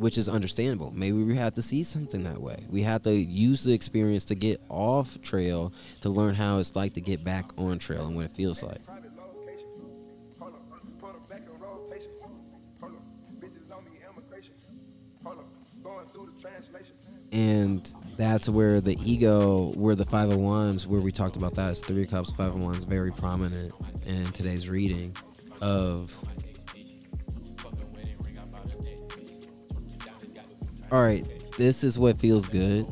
which 0.00 0.16
is 0.16 0.30
understandable. 0.30 0.90
Maybe 0.96 1.22
we 1.22 1.36
have 1.36 1.52
to 1.56 1.62
see 1.62 1.82
something 1.82 2.22
that 2.22 2.40
way. 2.40 2.56
We 2.70 2.80
have 2.84 3.02
to 3.02 3.14
use 3.14 3.64
the 3.64 3.74
experience 3.74 4.24
to 4.26 4.34
get 4.34 4.58
off 4.70 5.20
trail 5.20 5.74
to 6.00 6.08
learn 6.08 6.34
how 6.34 6.56
it's 6.56 6.74
like 6.74 6.94
to 6.94 7.02
get 7.02 7.22
back 7.22 7.50
on 7.58 7.78
trail 7.78 8.06
and 8.06 8.16
what 8.16 8.24
it 8.24 8.32
feels 8.32 8.62
like. 8.62 8.80
And 17.32 17.94
that's 18.16 18.48
where 18.48 18.80
the 18.80 18.96
ego 19.04 19.70
where 19.72 19.94
the 19.94 20.06
five 20.06 20.30
of 20.30 20.38
wands 20.38 20.86
where 20.86 21.02
we 21.02 21.12
talked 21.12 21.36
about 21.36 21.54
that 21.56 21.72
is 21.72 21.80
three 21.80 22.06
cups 22.06 22.32
five 22.32 22.54
of 22.54 22.64
wands 22.64 22.84
very 22.84 23.12
prominent 23.12 23.72
in 24.06 24.24
today's 24.32 24.68
reading 24.68 25.14
of 25.60 26.18
all 30.92 31.02
right 31.02 31.28
this 31.56 31.84
is 31.84 31.98
what 31.98 32.18
feels 32.20 32.48
good 32.48 32.86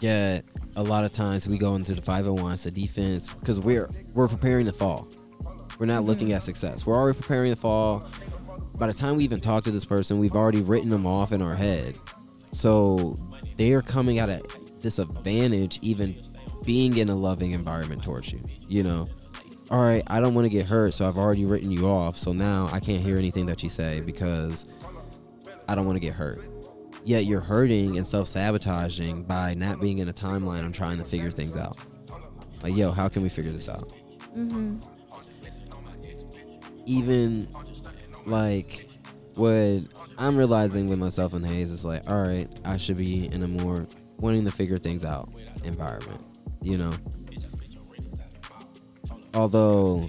yet 0.00 0.44
a 0.76 0.82
lot 0.82 1.04
of 1.04 1.12
times 1.12 1.48
we 1.48 1.58
go 1.58 1.74
into 1.74 1.94
the 1.94 2.02
five 2.02 2.26
of 2.26 2.40
wands 2.40 2.64
the 2.64 2.70
defense 2.70 3.34
because 3.34 3.60
we're 3.60 3.88
we're 4.14 4.28
preparing 4.28 4.66
to 4.66 4.72
fall 4.72 5.08
we're 5.78 5.86
not 5.86 6.04
looking 6.04 6.28
mm-hmm. 6.28 6.36
at 6.36 6.42
success 6.42 6.86
we're 6.86 6.96
already 6.96 7.18
preparing 7.18 7.52
to 7.52 7.60
fall 7.60 8.04
by 8.78 8.86
the 8.86 8.92
time 8.92 9.16
we 9.16 9.24
even 9.24 9.40
talk 9.40 9.64
to 9.64 9.70
this 9.70 9.84
person 9.84 10.18
we've 10.18 10.36
already 10.36 10.62
written 10.62 10.90
them 10.90 11.06
off 11.06 11.32
in 11.32 11.42
our 11.42 11.54
head 11.54 11.98
so 12.52 13.16
they 13.56 13.72
are 13.72 13.82
coming 13.82 14.18
at 14.18 14.28
a 14.28 14.42
disadvantage 14.80 15.78
even 15.82 16.16
being 16.64 16.96
in 16.96 17.08
a 17.08 17.14
loving 17.14 17.52
environment 17.52 18.02
towards 18.02 18.32
you. 18.32 18.40
You 18.68 18.82
know, 18.82 19.06
all 19.70 19.82
right, 19.82 20.02
I 20.06 20.20
don't 20.20 20.34
want 20.34 20.46
to 20.46 20.50
get 20.50 20.66
hurt, 20.66 20.94
so 20.94 21.08
I've 21.08 21.18
already 21.18 21.44
written 21.44 21.70
you 21.70 21.86
off. 21.86 22.16
So 22.16 22.32
now 22.32 22.68
I 22.72 22.80
can't 22.80 23.02
hear 23.02 23.18
anything 23.18 23.46
that 23.46 23.62
you 23.62 23.68
say 23.68 24.00
because 24.00 24.68
I 25.68 25.74
don't 25.74 25.86
want 25.86 25.96
to 25.96 26.00
get 26.00 26.14
hurt. 26.14 26.42
Yet 27.04 27.24
you're 27.24 27.40
hurting 27.40 27.96
and 27.96 28.06
self 28.06 28.28
sabotaging 28.28 29.24
by 29.24 29.54
not 29.54 29.80
being 29.80 29.98
in 29.98 30.08
a 30.08 30.12
timeline 30.12 30.64
on 30.64 30.72
trying 30.72 30.98
to 30.98 31.04
figure 31.04 31.30
things 31.30 31.56
out. 31.56 31.78
Like, 32.62 32.76
yo, 32.76 32.92
how 32.92 33.08
can 33.08 33.22
we 33.22 33.28
figure 33.28 33.52
this 33.52 33.68
out? 33.68 33.92
Mhm. 34.36 34.80
even 36.86 37.48
like 38.26 38.88
what 39.34 39.82
I'm 40.18 40.36
realizing 40.36 40.88
with 40.88 40.98
myself 40.98 41.34
and 41.34 41.46
Hayes 41.46 41.70
is 41.70 41.84
like, 41.84 42.08
all 42.10 42.20
right, 42.22 42.48
I 42.64 42.76
should 42.76 42.96
be 42.96 43.26
in 43.32 43.42
a 43.42 43.46
more 43.46 43.86
wanting 44.18 44.44
to 44.44 44.50
figure 44.50 44.78
things 44.78 45.04
out 45.04 45.30
environment, 45.64 46.20
you 46.62 46.76
know. 46.78 46.92
Although 49.34 50.08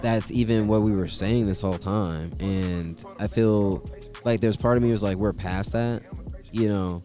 that's 0.00 0.30
even 0.30 0.68
what 0.68 0.82
we 0.82 0.92
were 0.92 1.08
saying 1.08 1.46
this 1.46 1.60
whole 1.60 1.78
time, 1.78 2.32
and 2.38 3.02
I 3.18 3.26
feel 3.26 3.84
like 4.24 4.40
there's 4.40 4.56
part 4.56 4.76
of 4.76 4.82
me 4.82 4.90
was 4.90 5.02
like, 5.02 5.16
we're 5.16 5.32
past 5.32 5.72
that, 5.72 6.02
you 6.50 6.68
know, 6.68 7.02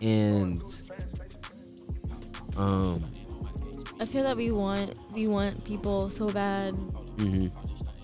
and 0.00 0.62
um, 2.56 2.98
I 4.00 4.04
feel 4.04 4.22
that 4.24 4.36
we 4.36 4.50
want 4.50 4.98
we 5.12 5.26
want 5.26 5.64
people 5.64 6.10
so 6.10 6.28
bad 6.28 6.74
mhm. 7.16 7.50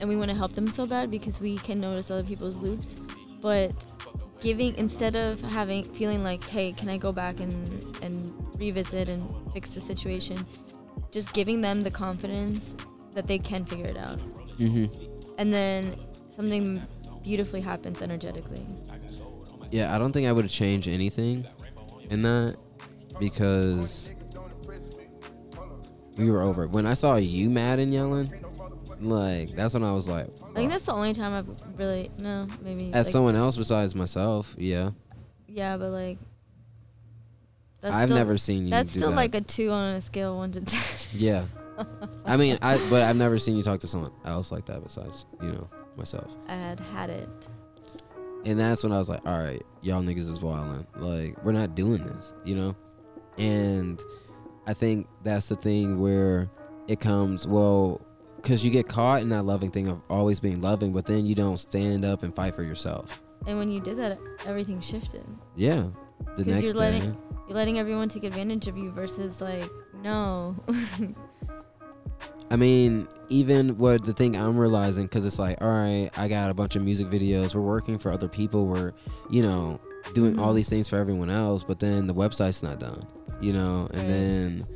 and 0.00 0.08
we 0.08 0.16
want 0.16 0.30
to 0.30 0.36
help 0.36 0.52
them 0.52 0.66
so 0.68 0.86
bad 0.86 1.10
because 1.10 1.40
we 1.40 1.56
can 1.58 1.80
notice 1.80 2.10
other 2.10 2.26
people's 2.26 2.62
loops 2.62 2.96
but 3.40 3.72
giving 4.40 4.74
instead 4.76 5.14
of 5.14 5.40
having 5.40 5.84
feeling 5.84 6.22
like 6.24 6.42
hey 6.48 6.72
can 6.72 6.88
i 6.88 6.96
go 6.98 7.12
back 7.12 7.38
and 7.40 7.96
and 8.02 8.32
revisit 8.58 9.08
and 9.08 9.24
fix 9.52 9.70
the 9.70 9.80
situation 9.80 10.36
just 11.12 11.32
giving 11.32 11.60
them 11.60 11.82
the 11.82 11.90
confidence 11.90 12.74
that 13.12 13.26
they 13.26 13.38
can 13.38 13.64
figure 13.64 13.86
it 13.86 13.96
out 13.96 14.18
Mhm. 14.58 14.92
and 15.38 15.52
then 15.52 15.96
something 16.30 16.82
beautifully 17.24 17.60
happens 17.60 18.02
energetically 18.02 18.64
Yeah, 19.70 19.94
I 19.94 19.98
don't 19.98 20.12
think 20.12 20.28
I 20.28 20.32
would 20.32 20.44
have 20.44 20.52
changed 20.52 20.86
anything 20.86 21.46
in 22.10 22.22
that 22.22 22.56
because 23.18 24.12
we 26.16 26.30
were 26.30 26.42
over. 26.42 26.66
When 26.68 26.86
I 26.86 26.94
saw 26.94 27.16
you 27.16 27.50
mad 27.50 27.78
and 27.78 27.92
yelling, 27.92 28.32
like 29.00 29.50
that's 29.50 29.74
when 29.74 29.82
I 29.84 29.92
was 29.92 30.08
like, 30.08 30.28
i 30.50 30.54
think 30.54 30.70
that's 30.70 30.86
the 30.86 30.92
only 30.92 31.12
time 31.12 31.34
i've 31.34 31.78
really 31.78 32.10
no 32.18 32.46
maybe 32.62 32.92
as 32.92 33.06
like, 33.06 33.12
someone 33.12 33.36
else 33.36 33.56
besides 33.56 33.94
myself, 33.94 34.54
yeah. 34.58 34.90
yeah 35.48 35.76
but 35.76 35.90
like 35.90 36.18
that's 37.80 37.94
I've 37.94 38.08
still, 38.08 38.16
never 38.16 38.38
seen 38.38 38.64
you. 38.64 38.70
that's 38.70 38.92
still 38.92 39.10
that. 39.10 39.16
like 39.16 39.34
a 39.34 39.40
two 39.40 39.70
on 39.70 39.94
a 39.94 40.00
scale 40.00 40.36
one 40.36 40.52
to 40.52 40.60
ten 40.60 40.80
yeah. 41.12 41.44
I 42.24 42.36
mean, 42.36 42.56
I 42.62 42.78
but 42.88 43.02
I've 43.02 43.16
never 43.16 43.38
seen 43.38 43.56
you 43.56 43.62
talk 43.62 43.80
to 43.80 43.88
someone 43.88 44.12
else 44.24 44.52
like 44.52 44.66
that 44.66 44.82
besides 44.82 45.26
you 45.42 45.48
know 45.48 45.68
myself. 45.96 46.30
i 46.48 46.54
had 46.54 46.80
had 46.80 47.10
it 47.10 47.28
And 48.44 48.58
that's 48.58 48.82
when 48.82 48.92
I 48.92 48.98
was 48.98 49.08
like, 49.08 49.24
all 49.26 49.38
right, 49.38 49.62
y'all 49.82 50.02
niggas 50.02 50.28
is 50.28 50.38
wildin'. 50.40 50.84
Like, 50.96 51.42
we're 51.44 51.52
not 51.52 51.74
doing 51.74 52.04
this, 52.04 52.34
you 52.44 52.54
know? 52.56 52.76
And 53.38 54.02
I 54.66 54.74
think 54.74 55.06
that's 55.22 55.48
the 55.48 55.56
thing 55.56 55.98
where 55.98 56.50
it 56.88 57.00
comes, 57.00 57.46
well, 57.46 58.00
because 58.36 58.62
you 58.64 58.70
get 58.70 58.86
caught 58.88 59.22
in 59.22 59.30
that 59.30 59.44
loving 59.44 59.70
thing 59.70 59.88
of 59.88 60.00
always 60.10 60.40
being 60.40 60.60
loving, 60.60 60.92
but 60.92 61.06
then 61.06 61.24
you 61.24 61.34
don't 61.34 61.56
stand 61.58 62.04
up 62.04 62.22
and 62.22 62.34
fight 62.34 62.54
for 62.54 62.62
yourself. 62.62 63.22
and 63.46 63.58
when 63.58 63.70
you 63.70 63.80
did 63.80 63.96
that 63.98 64.18
everything 64.46 64.80
shifted 64.80 65.24
Yeah. 65.56 65.88
The 66.36 66.44
next 66.44 66.64
you're 66.64 66.72
day. 66.74 66.78
letting- 66.78 67.16
you're 67.46 67.56
letting 67.56 67.78
everyone 67.78 68.08
take 68.08 68.24
advantage 68.24 68.68
of 68.68 68.76
you 68.78 68.90
versus 68.90 69.40
like 69.42 69.68
no 70.02 70.56
I 72.50 72.56
mean, 72.56 73.08
even 73.28 73.78
what 73.78 74.04
the 74.04 74.12
thing 74.12 74.36
I'm 74.36 74.56
realizing, 74.56 75.04
because 75.04 75.24
it's 75.24 75.38
like, 75.38 75.60
all 75.60 75.68
right, 75.68 76.10
I 76.16 76.28
got 76.28 76.50
a 76.50 76.54
bunch 76.54 76.76
of 76.76 76.82
music 76.82 77.08
videos. 77.08 77.54
We're 77.54 77.62
working 77.62 77.98
for 77.98 78.12
other 78.12 78.28
people. 78.28 78.66
We're, 78.66 78.92
you 79.30 79.42
know, 79.42 79.80
doing 80.12 80.38
all 80.38 80.52
Mhm. 80.52 80.56
these 80.56 80.68
things 80.68 80.88
for 80.88 80.96
everyone 80.96 81.30
else, 81.30 81.64
but 81.64 81.80
then 81.80 82.06
the 82.06 82.14
website's 82.14 82.62
not 82.62 82.78
done, 82.78 83.00
you 83.40 83.52
know, 83.54 83.88
and 83.92 84.08
then, 84.10 84.66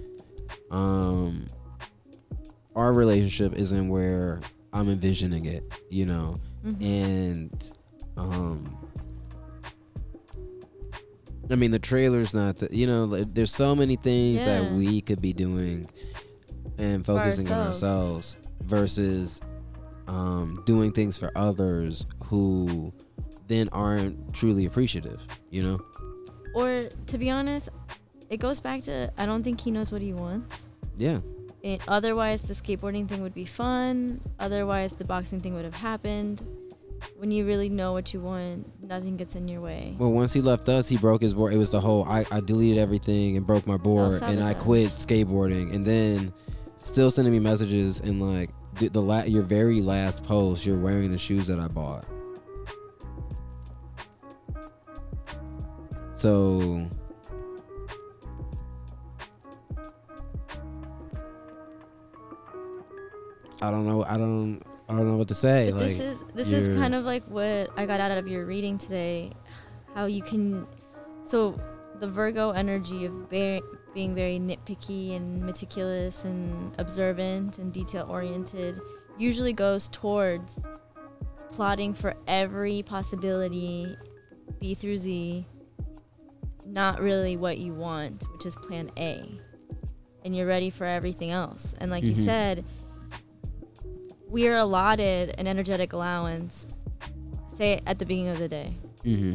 um, 0.70 1.46
our 2.74 2.92
relationship 2.92 3.52
isn't 3.54 3.88
where 3.88 4.40
I'm 4.72 4.88
envisioning 4.88 5.44
it, 5.44 5.64
you 5.90 6.06
know, 6.06 6.38
Mhm. 6.64 6.82
and, 6.82 7.70
um, 8.16 8.74
I 11.50 11.54
mean, 11.56 11.70
the 11.70 11.78
trailer's 11.78 12.34
not, 12.34 12.56
the, 12.58 12.68
you 12.70 12.86
know, 12.86 13.04
like, 13.04 13.34
there's 13.34 13.54
so 13.54 13.74
many 13.74 13.96
things 13.96 14.44
that 14.44 14.70
we 14.72 15.00
could 15.00 15.20
be 15.20 15.32
doing 15.32 15.88
and 16.78 17.04
focusing 17.04 17.50
on 17.50 17.66
ourselves. 17.68 18.36
ourselves 18.36 18.36
versus 18.62 19.40
um, 20.06 20.56
doing 20.64 20.92
things 20.92 21.18
for 21.18 21.30
others 21.36 22.06
who 22.24 22.92
then 23.46 23.68
aren't 23.72 24.32
truly 24.34 24.66
appreciative, 24.66 25.20
you 25.50 25.62
know? 25.62 25.80
or 26.54 26.88
to 27.06 27.18
be 27.18 27.28
honest 27.28 27.68
it 28.30 28.38
goes 28.38 28.58
back 28.58 28.80
to 28.82 29.12
i 29.18 29.26
don't 29.26 29.42
think 29.42 29.60
he 29.60 29.70
knows 29.70 29.92
what 29.92 30.00
he 30.00 30.14
wants 30.14 30.64
Yeah. 30.96 31.20
it, 31.62 31.82
otherwise 31.86 32.40
the 32.42 32.54
skateboarding 32.54 33.06
thing 33.06 33.20
would 33.22 33.34
be 33.34 33.44
fun 33.44 34.20
otherwise 34.40 34.96
the 34.96 35.04
boxing 35.04 35.40
thing 35.40 35.54
would 35.54 35.66
have 35.66 35.74
happened 35.74 36.44
when 37.18 37.30
you 37.30 37.44
really 37.46 37.68
know 37.68 37.92
what 37.92 38.14
you 38.14 38.20
want 38.20 38.66
nothing 38.82 39.16
gets 39.18 39.34
in 39.34 39.46
your 39.46 39.60
way 39.60 39.94
Well, 39.98 40.10
once 40.10 40.32
he 40.32 40.40
left 40.40 40.68
us, 40.70 40.88
he 40.88 40.96
broke 40.96 41.20
his 41.22 41.34
board. 41.34 41.52
It 41.52 41.58
was 41.58 41.70
the 41.70 41.80
whole 41.80 42.04
I, 42.04 42.24
I 42.32 42.40
deleted 42.40 42.78
everything 42.78 43.36
and 43.36 43.46
broke 43.46 43.66
my 43.66 43.76
board 43.76 44.20
and 44.22 44.42
I 44.42 44.54
quit 44.54 44.90
skateboarding. 44.92 45.74
And 45.74 45.84
then 45.84 46.32
still 46.80 47.10
sending 47.10 47.32
me 47.32 47.38
messages 47.40 48.00
and 48.00 48.20
like 48.20 48.50
the, 48.76 48.88
the 48.88 49.00
la- 49.02 49.24
your 49.24 49.42
very 49.42 49.80
last 49.80 50.24
post, 50.24 50.64
you're 50.66 50.78
wearing 50.78 51.10
the 51.10 51.18
shoes 51.18 51.46
that 51.46 51.58
I 51.58 51.68
bought. 51.68 52.04
So 56.14 56.88
I 63.60 63.70
don't 63.70 63.86
know. 63.86 64.04
I 64.04 64.16
don't. 64.16 64.62
I 64.88 64.94
don't 64.94 65.08
know 65.10 65.16
what 65.16 65.28
to 65.28 65.34
say. 65.34 65.70
Like 65.70 65.82
this 65.82 66.00
is 66.00 66.24
this 66.34 66.50
is 66.50 66.74
kind 66.74 66.94
of 66.94 67.04
like 67.04 67.24
what 67.24 67.70
I 67.76 67.84
got 67.86 68.00
out 68.00 68.16
of 68.16 68.26
your 68.26 68.46
reading 68.46 68.78
today, 68.78 69.32
how 69.94 70.06
you 70.06 70.22
can, 70.22 70.66
so 71.24 71.60
the 72.00 72.08
Virgo 72.08 72.52
energy 72.52 73.04
of 73.04 73.12
very, 73.28 73.60
being 73.94 74.14
very 74.14 74.38
nitpicky 74.38 75.16
and 75.16 75.42
meticulous 75.42 76.24
and 76.24 76.72
observant 76.78 77.58
and 77.58 77.72
detail 77.72 78.06
oriented 78.08 78.78
usually 79.18 79.52
goes 79.52 79.88
towards 79.88 80.60
plotting 81.50 81.94
for 81.94 82.14
every 82.26 82.82
possibility, 82.82 83.96
B 84.60 84.74
through 84.74 84.96
Z, 84.98 85.44
not 86.66 87.00
really 87.00 87.36
what 87.36 87.58
you 87.58 87.72
want, 87.74 88.24
which 88.32 88.46
is 88.46 88.54
Plan 88.56 88.90
A. 88.96 89.40
and 90.24 90.36
you're 90.36 90.46
ready 90.46 90.68
for 90.68 90.84
everything 90.84 91.30
else. 91.30 91.74
And 91.78 91.90
like 91.90 92.04
you 92.04 92.12
Mhm. 92.12 92.16
said, 92.24 92.64
we 94.28 94.46
are 94.48 94.56
allotted 94.56 95.34
an 95.38 95.46
energetic 95.46 95.92
allowance, 95.94 96.66
say 97.46 97.80
at 97.86 97.98
the 97.98 98.04
beginning 98.04 98.28
of 98.28 98.38
the 98.38 98.48
day. 98.48 98.74
Mm-hmm. 99.04 99.34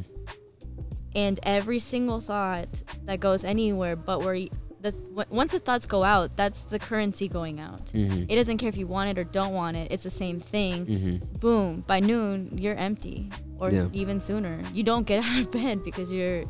And 1.16 1.40
every 1.44 1.80
single 1.80 2.20
thought 2.20 2.82
that 3.06 3.20
goes 3.20 3.44
anywhere 3.44 3.96
but 3.96 4.20
where 4.22 4.36
the 4.82 4.92
w- 4.92 5.26
once 5.30 5.52
the 5.54 5.60
thoughts 5.60 5.86
go 5.86 6.04
out, 6.04 6.36
that's 6.36 6.64
the 6.64 6.78
currency 6.80 7.28
going 7.28 7.60
out. 7.60 7.86
Mm-hmm. 7.88 8.26
It 8.28 8.36
doesn't 8.36 8.58
care 8.58 8.68
if 8.70 8.76
you 8.76 8.88
want 8.88 9.12
it 9.12 9.18
or 9.20 9.24
don't 9.24 9.54
want 9.54 9.78
it. 9.78 9.92
It's 9.92 10.04
the 10.04 10.10
same 10.10 10.40
thing. 10.42 10.86
Mm-hmm. 10.86 11.38
Boom, 11.40 11.82
by 11.88 12.00
noon 12.02 12.58
you're 12.58 12.76
empty 12.76 13.30
or 13.60 13.72
Yeah. 13.72 13.88
even 13.94 14.20
sooner. 14.20 14.60
You 14.74 14.84
don't 14.84 15.06
get 15.08 15.24
out 15.26 15.40
of 15.40 15.52
bed 15.52 15.84
because 15.84 16.12
you're 16.12 16.44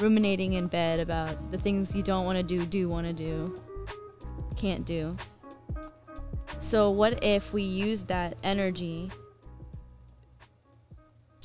ruminating 0.00 0.52
in 0.54 0.66
bed 0.66 1.00
about 1.00 1.50
the 1.50 1.56
things 1.58 1.94
you 1.94 2.02
don't 2.02 2.26
want 2.26 2.36
to 2.36 2.42
do, 2.42 2.66
do 2.66 2.88
want 2.90 3.06
to 3.06 3.12
do, 3.14 3.58
can't 4.56 4.84
do. 4.84 5.16
So 6.58 6.90
what 6.90 7.22
if 7.24 7.52
we 7.54 7.62
use 7.62 8.04
that 8.04 8.36
energy 8.42 9.10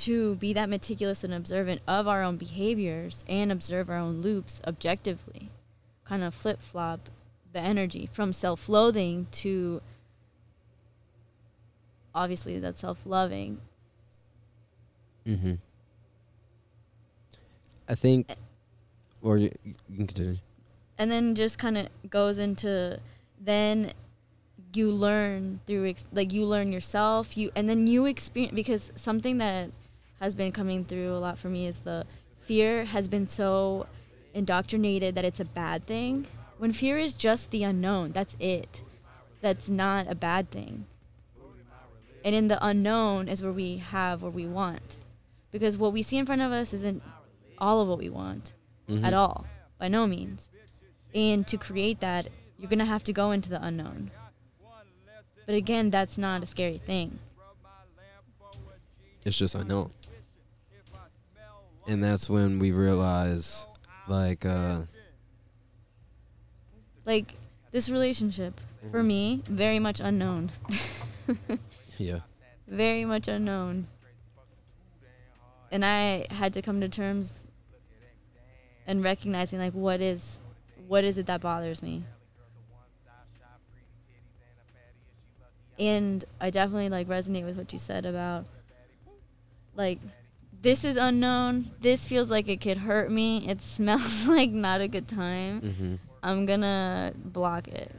to 0.05 0.35
be 0.35 0.53
that 0.53 0.69
meticulous 0.69 1.23
and 1.23 1.33
observant 1.33 1.81
of 1.87 2.07
our 2.07 2.23
own 2.23 2.37
behaviors 2.37 3.23
and 3.27 3.51
observe 3.51 3.89
our 3.89 3.97
own 3.97 4.21
loops 4.21 4.61
objectively? 4.67 5.49
Kind 6.05 6.23
of 6.23 6.33
flip 6.33 6.61
flop 6.61 7.09
the 7.53 7.59
energy 7.59 8.09
from 8.11 8.33
self 8.33 8.69
loathing 8.69 9.27
to 9.31 9.81
obviously 12.13 12.59
that 12.59 12.77
self 12.79 12.99
loving. 13.05 13.59
Mm-hmm. 15.27 15.53
I 17.87 17.95
think, 17.95 18.29
or 19.21 19.37
you, 19.37 19.51
you 19.65 19.75
can 19.97 20.07
continue. 20.07 20.37
and 20.97 21.11
then 21.11 21.35
just 21.35 21.59
kind 21.59 21.77
of 21.77 21.87
goes 22.09 22.37
into 22.37 22.99
then 23.39 23.91
you 24.73 24.91
learn 24.91 25.59
through 25.67 25.89
ex- 25.89 26.07
like 26.13 26.31
you 26.31 26.45
learn 26.45 26.71
yourself 26.71 27.35
you 27.35 27.51
and 27.55 27.67
then 27.69 27.87
you 27.87 28.05
experience 28.05 28.55
because 28.55 28.91
something 28.95 29.37
that 29.39 29.69
has 30.21 30.35
been 30.35 30.51
coming 30.51 30.85
through 30.85 31.11
a 31.13 31.17
lot 31.17 31.37
for 31.39 31.49
me 31.49 31.65
is 31.65 31.79
the 31.79 32.05
fear 32.39 32.85
has 32.85 33.07
been 33.07 33.25
so 33.25 33.87
indoctrinated 34.35 35.15
that 35.15 35.25
it's 35.25 35.39
a 35.39 35.45
bad 35.45 35.85
thing. 35.87 36.27
When 36.59 36.71
fear 36.71 36.99
is 36.99 37.13
just 37.13 37.49
the 37.49 37.63
unknown 37.63 38.11
that's 38.11 38.35
it. 38.39 38.83
That's 39.41 39.67
not 39.67 40.05
a 40.07 40.13
bad 40.13 40.51
thing. 40.51 40.85
And 42.23 42.35
in 42.35 42.47
the 42.49 42.63
unknown 42.63 43.27
is 43.27 43.41
where 43.41 43.51
we 43.51 43.77
have 43.77 44.21
what 44.21 44.33
we 44.33 44.45
want. 44.45 44.99
Because 45.51 45.75
what 45.75 45.91
we 45.91 46.03
see 46.03 46.17
in 46.17 46.27
front 46.27 46.43
of 46.43 46.51
us 46.51 46.71
isn't 46.71 47.01
all 47.57 47.81
of 47.81 47.87
what 47.87 47.97
we 47.97 48.09
want 48.09 48.53
Mhm. 48.87 49.03
at 49.03 49.13
all 49.15 49.47
by 49.79 49.87
no 49.87 50.05
means. 50.05 50.51
And 51.15 51.47
to 51.47 51.57
create 51.57 51.99
that 51.99 52.27
you're 52.59 52.69
gonna 52.69 52.85
have 52.85 53.03
to 53.05 53.11
go 53.13 53.31
into 53.31 53.49
the 53.49 53.61
unknown. 53.63 54.11
But 55.47 55.55
again 55.55 55.89
that's 55.89 56.15
not 56.19 56.43
a 56.43 56.45
scary 56.45 56.77
thing. 56.77 57.17
It's 59.25 59.37
just 59.37 59.55
unknown. 59.55 59.91
And 61.87 62.03
that's 62.03 62.29
when 62.29 62.59
we 62.59 62.71
realize, 62.71 63.67
like, 64.07 64.45
uh, 64.45 64.81
like 67.05 67.33
this 67.71 67.89
relationship 67.89 68.59
for 68.91 69.03
me 69.03 69.41
very 69.47 69.79
much 69.79 69.99
unknown. 69.99 70.51
Yeah. 71.97 72.21
very 72.67 73.05
much 73.05 73.27
unknown. 73.27 73.87
And 75.71 75.85
i 75.85 76.25
had 76.31 76.51
to 76.53 76.61
come 76.61 76.81
to 76.81 76.89
terms 76.89 77.45
and 78.87 79.03
recognizing 79.03 79.59
like 79.59 79.73
what 79.73 80.01
is 80.01 80.39
what 80.87 81.03
is 81.03 81.17
it 81.17 81.27
that 81.27 81.41
bothers 81.41 81.83
me? 81.83 82.03
And 85.77 86.25
i 86.39 86.49
definitely 86.49 86.89
like 86.89 87.07
resonate 87.07 87.45
with 87.45 87.55
what 87.57 87.71
you 87.71 87.79
said 87.79 88.05
about 88.05 88.47
like 89.75 89.99
this 90.61 90.83
is 90.83 90.95
unknown 90.95 91.71
this 91.81 92.07
feels 92.07 92.29
like 92.29 92.47
it 92.47 92.61
could 92.61 92.77
hurt 92.77 93.11
me 93.11 93.47
it 93.47 93.61
smells 93.75 94.27
like 94.27 94.51
not 94.51 94.81
a 94.81 94.87
good 94.87 95.07
time 95.07 95.61
Mm-hmm. 95.61 95.95
i'm 96.23 96.45
gonna 96.45 97.13
block 97.15 97.67
it 97.67 97.91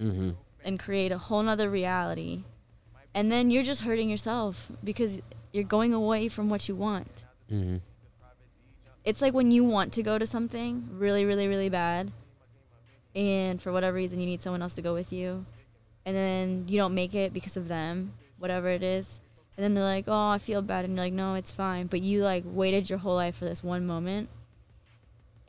Mm-hmm. 0.00 0.30
and 0.64 0.78
create 0.80 1.12
a 1.12 1.18
whole 1.18 1.42
nother 1.44 1.70
reality. 1.70 2.42
And 3.14 3.30
then 3.30 3.50
you're 3.52 3.62
just 3.62 3.82
hurting 3.82 4.10
yourself 4.10 4.68
because 4.82 5.20
you're 5.52 5.62
going 5.62 5.94
away 5.94 6.26
from 6.26 6.48
what 6.50 6.66
you 6.68 6.74
want. 6.74 7.24
Mm-hmm. 7.52 7.76
It's 9.04 9.22
like 9.22 9.32
when 9.32 9.52
you 9.52 9.62
want 9.62 9.92
to 9.92 10.02
go 10.02 10.18
to 10.18 10.26
something 10.26 10.88
really, 10.92 11.24
really, 11.24 11.46
really 11.46 11.68
bad, 11.68 12.10
and 13.14 13.62
for 13.62 13.70
whatever 13.70 13.94
reason 13.94 14.18
you 14.18 14.26
need 14.26 14.42
someone 14.42 14.60
else 14.62 14.74
to 14.74 14.82
go 14.82 14.92
with 14.94 15.12
you, 15.12 15.44
and 16.06 16.16
then 16.16 16.64
you 16.68 16.78
don't 16.78 16.94
make 16.94 17.14
it 17.14 17.32
because 17.32 17.56
of 17.56 17.68
them, 17.68 18.12
whatever 18.38 18.68
it 18.68 18.82
is. 18.82 19.20
And 19.56 19.64
then 19.64 19.74
they're 19.74 19.84
like, 19.84 20.04
oh, 20.08 20.28
I 20.30 20.38
feel 20.38 20.62
bad. 20.62 20.84
And 20.84 20.94
you're 20.94 21.04
like, 21.04 21.12
no, 21.12 21.34
it's 21.34 21.52
fine. 21.52 21.86
But 21.86 22.02
you 22.02 22.24
like 22.24 22.44
waited 22.46 22.88
your 22.88 22.98
whole 22.98 23.16
life 23.16 23.36
for 23.36 23.44
this 23.44 23.62
one 23.62 23.86
moment, 23.86 24.28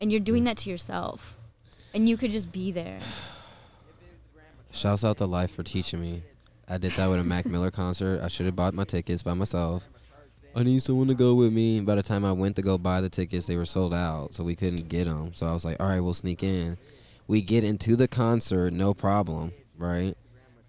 and 0.01 0.11
you're 0.11 0.19
doing 0.19 0.43
that 0.43 0.57
to 0.57 0.69
yourself. 0.69 1.37
And 1.93 2.09
you 2.09 2.17
could 2.17 2.31
just 2.31 2.51
be 2.51 2.71
there. 2.71 2.99
Shouts 4.71 5.05
out 5.05 5.17
to 5.17 5.25
Life 5.25 5.51
for 5.51 5.63
teaching 5.63 6.01
me. 6.01 6.23
I 6.67 6.77
did 6.77 6.93
that 6.93 7.07
with 7.07 7.19
a 7.19 7.23
Mac 7.23 7.45
Miller 7.47 7.71
concert. 7.71 8.21
I 8.23 8.27
should 8.27 8.47
have 8.47 8.55
bought 8.55 8.73
my 8.73 8.83
tickets 8.83 9.21
by 9.21 9.33
myself. 9.33 9.87
I 10.55 10.63
need 10.63 10.83
someone 10.83 11.07
to 11.07 11.15
go 11.15 11.33
with 11.33 11.51
me. 11.51 11.79
By 11.81 11.95
the 11.95 12.03
time 12.03 12.23
I 12.25 12.31
went 12.31 12.55
to 12.57 12.61
go 12.61 12.77
buy 12.77 13.01
the 13.01 13.09
tickets, 13.09 13.47
they 13.47 13.55
were 13.55 13.65
sold 13.65 13.93
out, 13.93 14.33
so 14.33 14.43
we 14.43 14.55
couldn't 14.55 14.87
get 14.87 15.05
them. 15.05 15.33
So 15.33 15.47
I 15.47 15.53
was 15.53 15.65
like, 15.65 15.79
all 15.79 15.87
right, 15.87 15.99
we'll 15.99 16.13
sneak 16.13 16.43
in. 16.43 16.77
We 17.27 17.41
get 17.41 17.63
into 17.63 17.95
the 17.95 18.07
concert, 18.07 18.71
no 18.73 18.93
problem, 18.93 19.51
right? 19.77 20.15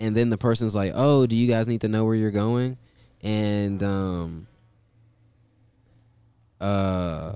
And 0.00 0.16
then 0.16 0.30
the 0.30 0.38
person's 0.38 0.74
like, 0.74 0.92
oh, 0.94 1.26
do 1.26 1.36
you 1.36 1.46
guys 1.46 1.68
need 1.68 1.82
to 1.82 1.88
know 1.88 2.04
where 2.04 2.14
you're 2.14 2.30
going? 2.30 2.78
And 3.24 3.82
um, 3.82 4.46
uh, 6.60 7.34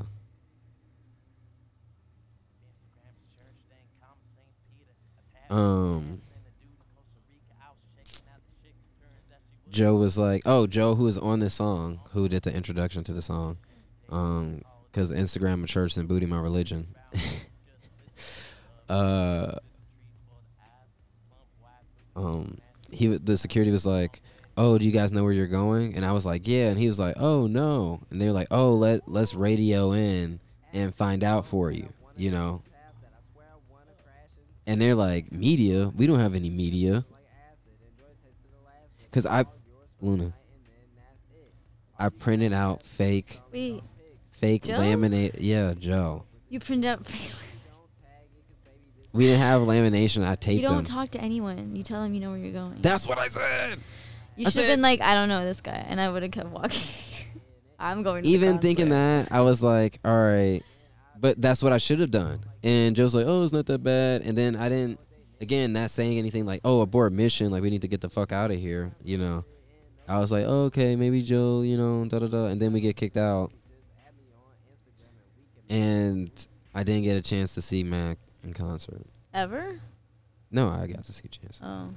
um, 5.49 6.21
Joe 9.71 9.95
was 9.97 10.19
like, 10.19 10.43
"Oh, 10.45 10.67
Joe, 10.67 10.95
who 10.95 11.07
is 11.07 11.17
on 11.17 11.39
this 11.41 11.55
song, 11.55 12.01
who 12.11 12.29
did 12.29 12.43
the 12.43 12.55
introduction 12.55 13.03
to 13.05 13.15
the 13.15 13.23
song, 13.23 13.57
um, 14.11 14.61
because 14.93 15.11
Instagram 15.11 15.55
and 15.55 15.69
church 15.69 15.97
and 15.97 16.07
booty 16.07 16.27
my 16.27 16.39
religion." 16.39 16.89
uh, 18.91 19.53
um, 22.15 22.59
he 22.91 23.07
the 23.07 23.39
security 23.39 23.71
was 23.71 23.87
like, 23.87 24.21
"Oh, 24.59 24.77
do 24.77 24.85
you 24.85 24.91
guys 24.91 25.13
know 25.13 25.23
where 25.25 25.33
you're 25.33 25.47
going?" 25.47 25.95
And 25.95 26.05
I 26.05 26.13
was 26.13 26.27
like, 26.27 26.47
"Yeah," 26.47 26.69
and 26.69 26.79
he 26.79 26.87
was 26.87 26.99
like, 26.99 27.15
"Oh 27.19 27.47
no," 27.47 28.01
and 28.11 28.21
they 28.21 28.27
were 28.27 28.33
like, 28.33 28.49
"Oh, 28.51 28.75
let 28.75 29.09
let's 29.09 29.35
radio 29.35 29.93
in 29.93 30.41
and 30.73 30.95
find 30.95 31.23
out 31.25 31.47
for 31.47 31.71
you," 31.71 31.89
you 32.17 32.31
know. 32.31 32.63
And 34.67 34.81
they're 34.81 34.95
like, 34.95 35.33
"Media? 35.33 35.89
We 35.97 36.07
don't 36.07 36.19
have 36.21 36.35
any 36.35 36.51
media." 36.51 37.05
Cause 39.11 39.25
I, 39.25 39.47
Luna, 40.03 40.35
I 41.99 42.11
printed 42.11 42.53
out 42.53 42.83
fake, 42.83 43.41
Wait, 43.51 43.83
fake 44.33 44.65
Joe? 44.65 44.75
laminate. 44.75 45.37
Yeah, 45.39 45.73
Joe. 45.73 46.25
you 46.51 46.61
print 46.61 46.85
out. 46.85 47.07
Fake. 47.07 47.33
We 49.13 49.25
didn't 49.25 49.41
have 49.41 49.63
lamination. 49.63 50.25
I 50.29 50.35
take 50.35 50.59
it. 50.59 50.63
you 50.63 50.69
don't 50.69 50.77
them. 50.79 50.85
talk 50.85 51.11
to 51.13 51.21
anyone. 51.21 51.75
You 51.75 51.83
tell 51.83 52.03
them 52.03 52.13
you 52.13 52.21
know 52.21 52.31
where 52.31 52.39
you're 52.39 52.53
going. 52.53 52.77
That's 52.83 53.07
what 53.09 53.17
I 53.19 53.29
said. 53.29 53.81
You 54.39 54.51
should 54.51 54.65
have 54.65 54.73
been 54.73 54.83
like, 54.83 55.01
I 55.01 55.15
don't 55.15 55.29
know 55.29 55.45
this 55.45 55.61
guy, 55.61 55.85
and 55.89 56.01
I 56.01 56.09
would 56.09 56.23
have 56.23 56.33
kept 56.33 56.49
walking. 56.49 56.81
I'm 57.79 58.03
going. 58.03 58.23
To 58.23 58.29
the 58.29 58.35
Even 58.35 58.59
thinking 58.59 58.87
concert. 58.89 59.29
that, 59.31 59.33
I 59.33 59.41
was 59.43 59.63
like, 59.63 59.99
all 60.05 60.17
right, 60.17 60.63
but 61.21 61.41
that's 61.41 61.63
what 61.63 61.73
I 61.73 61.79
should 61.79 62.01
have 62.01 62.11
done. 62.11 62.41
And 62.63 62.97
Joe's 62.97 63.15
like, 63.15 63.27
oh, 63.27 63.45
it's 63.45 63.53
not 63.53 63.67
that 63.67 63.83
bad. 63.83 64.23
And 64.23 64.37
then 64.37 64.57
I 64.57 64.69
didn't. 64.69 65.01
Again, 65.41 65.73
not 65.73 65.91
saying 65.91 66.19
anything 66.19 66.47
like, 66.47 66.61
oh, 66.65 66.81
abort 66.81 67.13
mission. 67.13 67.53
Like 67.53 67.63
we 67.63 67.71
need 67.71 67.83
to 67.83 67.89
get 67.89 68.01
the 68.01 68.11
fuck 68.11 68.33
out 68.33 68.51
of 68.51 68.59
here. 68.59 68.91
You 69.05 69.19
know. 69.19 69.45
I 70.09 70.19
was 70.19 70.33
like, 70.33 70.47
oh, 70.49 70.65
okay, 70.65 70.97
maybe 70.97 71.23
Joe. 71.23 71.61
You 71.63 71.77
know, 71.77 72.05
da 72.07 72.19
da 72.19 72.27
da. 72.27 72.47
And 72.47 72.61
then 72.61 72.73
we 72.73 72.81
get 72.81 72.97
kicked 72.97 73.17
out. 73.17 73.53
And 75.69 76.31
I 76.75 76.83
didn't 76.83 77.03
get 77.05 77.17
a 77.17 77.23
chance 77.23 77.55
to 77.55 77.63
see 77.63 77.85
Mac 77.85 78.19
in 78.43 78.53
concert. 78.55 79.07
ever. 79.35 79.79
No, 80.51 80.71
I 80.71 80.87
got 80.87 81.05
to 81.05 81.13
see 81.13 81.29
Chance. 81.29 81.61
Oh, 81.63 81.91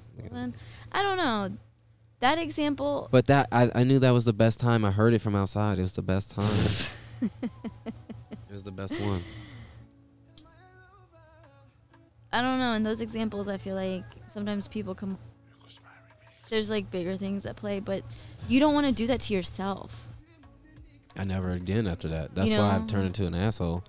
I 0.91 1.01
don't 1.01 1.17
know. 1.17 1.57
That 2.21 2.37
example. 2.39 3.07
But 3.11 3.27
that 3.27 3.47
I, 3.51 3.69
I 3.75 3.83
knew 3.83 3.99
that 3.99 4.11
was 4.11 4.25
the 4.25 4.33
best 4.33 4.59
time. 4.59 4.85
I 4.85 4.91
heard 4.91 5.13
it 5.13 5.21
from 5.21 5.35
outside. 5.35 5.77
It 5.79 5.81
was 5.81 5.93
the 5.93 6.01
best 6.01 6.31
time. 6.31 6.89
it 7.21 8.53
was 8.53 8.63
the 8.63 8.71
best 8.71 8.99
one. 9.01 9.23
I 12.31 12.41
don't 12.41 12.59
know. 12.59 12.73
In 12.73 12.83
those 12.83 13.01
examples, 13.01 13.47
I 13.47 13.57
feel 13.57 13.75
like 13.75 14.03
sometimes 14.27 14.67
people 14.67 14.95
come. 14.95 15.17
There's 16.49 16.69
like 16.69 16.91
bigger 16.91 17.17
things 17.17 17.45
at 17.45 17.55
play, 17.55 17.79
but 17.79 18.03
you 18.47 18.59
don't 18.59 18.73
want 18.73 18.85
to 18.87 18.91
do 18.91 19.07
that 19.07 19.21
to 19.21 19.33
yourself. 19.33 20.07
I 21.17 21.23
never 21.23 21.51
again 21.51 21.87
after 21.87 22.07
that. 22.09 22.35
That's 22.35 22.51
You 22.51 22.57
why 22.59 22.69
I 22.71 22.77
know? 22.79 22.87
turned 22.87 23.07
into 23.07 23.25
an 23.25 23.33
asshole. 23.35 23.83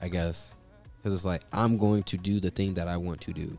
I 0.00 0.08
guess. 0.08 0.54
because 0.98 1.14
it's 1.14 1.24
like 1.24 1.42
I'm 1.52 1.78
going 1.78 2.02
to 2.04 2.16
do 2.16 2.40
the 2.40 2.50
thing 2.50 2.74
that 2.74 2.88
I 2.88 2.96
want 2.96 3.20
to 3.22 3.32
do. 3.32 3.56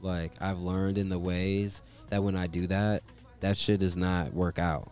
Like 0.00 0.32
I've 0.40 0.60
learned 0.60 0.98
in 0.98 1.08
the 1.08 1.18
ways 1.18 1.82
that 2.10 2.22
when 2.22 2.36
I 2.36 2.46
do 2.46 2.66
that, 2.68 3.02
that 3.40 3.56
shit 3.56 3.80
does 3.80 3.96
not 3.96 4.32
work 4.32 4.58
out, 4.58 4.90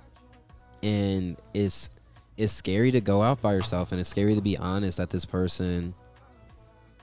and 0.82 1.36
it's 1.52 1.90
it's 2.36 2.52
scary 2.52 2.90
to 2.90 3.00
go 3.00 3.22
out 3.22 3.40
by 3.40 3.54
yourself, 3.54 3.92
and 3.92 4.00
it's 4.00 4.08
scary 4.08 4.34
to 4.34 4.40
be 4.40 4.58
honest 4.58 4.98
that 4.98 5.10
this 5.10 5.24
person, 5.24 5.94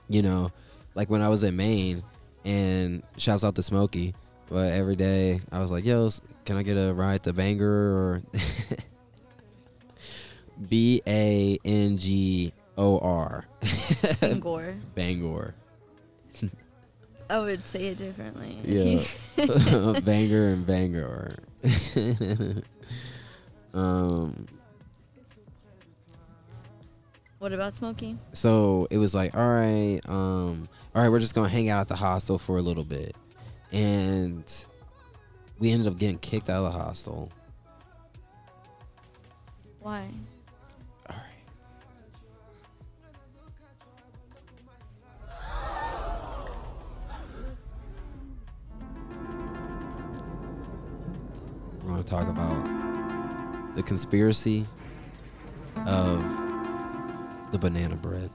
you 0.08 0.22
know, 0.22 0.50
like 0.94 1.10
when 1.10 1.22
I 1.22 1.28
was 1.28 1.42
in 1.42 1.56
Maine, 1.56 2.02
and 2.44 3.02
shouts 3.16 3.44
out 3.44 3.54
to 3.56 3.62
Smokey, 3.62 4.14
but 4.48 4.72
every 4.72 4.96
day 4.96 5.40
I 5.50 5.60
was 5.60 5.70
like, 5.70 5.84
yo, 5.84 6.10
can 6.44 6.56
I 6.56 6.62
get 6.62 6.74
a 6.74 6.92
ride 6.92 7.22
to 7.24 7.32
Bangor 7.32 7.66
or 7.66 8.22
B 10.68 11.02
A 11.06 11.58
N 11.64 11.98
G 11.98 12.52
O 12.76 12.98
R 12.98 13.44
Bangor. 14.20 14.76
Bangor. 14.94 15.54
I 17.32 17.38
would 17.38 17.66
say 17.66 17.86
it 17.86 17.96
differently. 17.96 18.58
Yeah. 18.62 19.02
Bangor 20.04 20.48
and 20.48 20.66
Bangor. 20.66 21.34
um 23.74 24.46
what 27.38 27.52
about 27.52 27.74
smoking? 27.74 28.18
so 28.32 28.86
it 28.90 28.98
was 28.98 29.14
like 29.14 29.34
all 29.36 29.48
right 29.48 30.00
um 30.08 30.68
all 30.94 31.02
right 31.02 31.08
we're 31.08 31.20
just 31.20 31.34
gonna 31.34 31.48
hang 31.48 31.70
out 31.70 31.80
at 31.82 31.88
the 31.88 31.96
hostel 31.96 32.36
for 32.36 32.58
a 32.58 32.62
little 32.62 32.84
bit 32.84 33.16
and 33.70 34.66
we 35.60 35.70
ended 35.70 35.86
up 35.86 35.96
getting 35.98 36.18
kicked 36.18 36.50
out 36.50 36.64
of 36.64 36.72
the 36.72 36.78
hostel 36.78 37.30
Why? 39.80 40.08
We're 51.82 51.90
gonna 51.90 52.02
talk 52.02 52.28
about 52.28 53.74
the 53.74 53.82
conspiracy 53.82 54.66
of 55.86 56.22
the 57.50 57.58
banana 57.58 57.96
bread. 57.96 58.30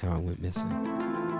How 0.00 0.10
I 0.10 0.18
went 0.18 0.40
missing 0.40 1.31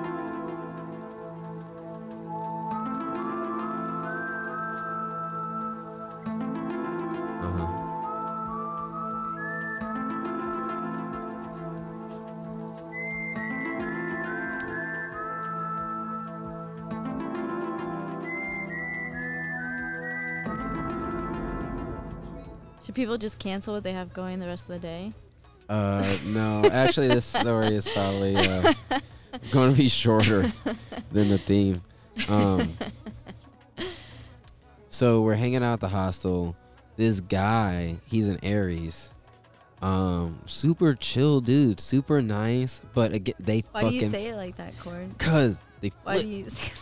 Should 22.93 22.97
people 22.97 23.17
just 23.17 23.39
cancel 23.39 23.73
what 23.73 23.85
they 23.85 23.95
have 23.95 24.13
going 24.13 24.39
the 24.39 24.47
rest 24.47 24.65
of 24.65 24.69
the 24.69 24.79
day? 24.79 25.15
Uh, 25.67 26.07
no, 26.27 26.63
actually, 26.71 27.09
this 27.09 27.25
story 27.41 27.75
is 27.75 27.89
probably 27.89 28.37
uh, 28.37 28.75
going 29.51 29.73
to 29.73 29.79
be 29.79 29.89
shorter 29.89 30.53
than 31.11 31.31
the 31.31 31.39
theme. 31.39 31.81
Um, 32.29 32.77
so 34.91 35.23
we're 35.23 35.37
hanging 35.37 35.65
out 35.65 35.73
at 35.73 35.81
the 35.81 35.89
hostel. 35.89 36.55
This 36.99 37.21
guy, 37.21 37.97
he's 38.05 38.29
an 38.29 38.39
Aries. 38.43 39.09
Um, 39.81 40.41
super 40.45 40.93
chill 40.93 41.41
dude, 41.41 41.81
super 41.81 42.21
nice. 42.21 42.83
But 42.93 43.15
again, 43.15 43.37
they 43.41 43.65
Why 43.73 43.89
do 43.89 43.95
you 43.95 44.11
say 44.11 44.27
it 44.27 44.37
like 44.37 44.57
that, 44.59 44.79
Cord? 44.79 45.17
cause 45.19 45.63
they 45.81 45.93
Why 46.03 46.21
do 46.21 46.29
you 46.29 46.51
say 46.51 46.73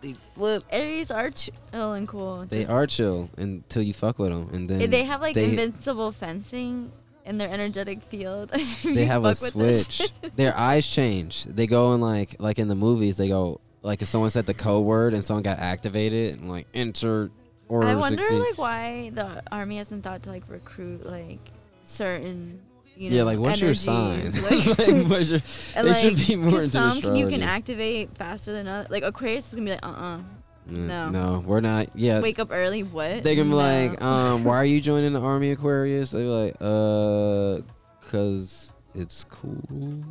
they 0.00 0.14
flip. 0.34 0.64
Aries 0.70 1.10
are 1.10 1.30
chill 1.30 1.92
and 1.92 2.06
cool. 2.08 2.46
They 2.48 2.60
Just- 2.60 2.70
are 2.70 2.86
chill 2.86 3.30
until 3.36 3.82
you 3.82 3.92
fuck 3.92 4.18
with 4.18 4.30
them, 4.30 4.48
and 4.52 4.68
then 4.68 4.90
They 4.90 5.04
have 5.04 5.20
like 5.20 5.34
they- 5.34 5.50
invincible 5.50 6.12
fencing 6.12 6.92
in 7.24 7.38
their 7.38 7.48
energetic 7.50 8.02
field. 8.04 8.48
they 8.84 9.04
have 9.04 9.24
a 9.24 9.34
switch. 9.34 10.10
Their 10.36 10.56
eyes 10.56 10.86
change. 10.86 11.44
They 11.44 11.66
go 11.66 11.94
in 11.94 12.00
like 12.00 12.36
like 12.38 12.58
in 12.58 12.68
the 12.68 12.74
movies. 12.74 13.16
They 13.18 13.28
go 13.28 13.60
like 13.82 14.00
if 14.02 14.08
someone 14.08 14.30
said 14.30 14.46
the 14.46 14.54
code 14.54 14.84
word 14.84 15.12
and 15.14 15.22
someone 15.24 15.42
got 15.42 15.58
activated 15.58 16.40
and 16.40 16.48
like 16.48 16.66
enter 16.74 17.30
order 17.68 17.86
I 17.88 17.94
wonder 17.94 18.22
16. 18.22 18.40
like 18.40 18.58
why 18.58 19.10
the 19.14 19.42
army 19.52 19.76
hasn't 19.76 20.02
thought 20.02 20.22
to 20.24 20.30
like 20.30 20.44
recruit 20.48 21.06
like 21.06 21.38
certain 21.84 22.60
you 23.00 23.10
know 23.10 23.16
yeah, 23.16 23.22
like 23.22 23.38
what's 23.38 23.60
your 23.60 23.72
sign? 23.74 24.30
Like, 24.42 24.78
Like, 24.78 25.08
what's 25.08 25.28
your- 25.30 25.40
they 25.74 25.82
like, 25.82 25.96
should 25.96 26.16
be 26.26 26.36
more 26.36 26.58
into 26.60 26.68
some 26.70 27.00
can- 27.00 27.16
you 27.16 27.26
can 27.28 27.42
activate 27.42 28.16
faster 28.16 28.52
than 28.52 28.68
others. 28.68 28.90
Like 28.90 29.02
Aquarius 29.02 29.48
is 29.48 29.54
gonna 29.54 29.64
be 29.64 29.70
like, 29.72 29.86
uh, 29.86 29.90
uh 29.90 30.20
Mm, 30.68 30.86
no. 30.86 31.08
no, 31.08 31.42
we're 31.44 31.62
not. 31.62 31.88
Yeah, 31.96 32.20
wake 32.20 32.38
up 32.38 32.48
early. 32.52 32.82
What? 32.82 33.24
they 33.24 33.34
can 33.34 33.44
be 33.44 33.50
No. 33.50 33.56
like, 33.56 34.00
um, 34.02 34.44
why 34.44 34.56
are 34.56 34.64
you 34.64 34.80
joining 34.80 35.14
the 35.14 35.20
army, 35.20 35.50
Aquarius? 35.50 36.10
They 36.10 36.22
be 36.22 36.28
like, 36.28 36.54
uh, 36.60 37.62
cause 38.10 38.76
it's 38.94 39.24
cool. 39.24 40.04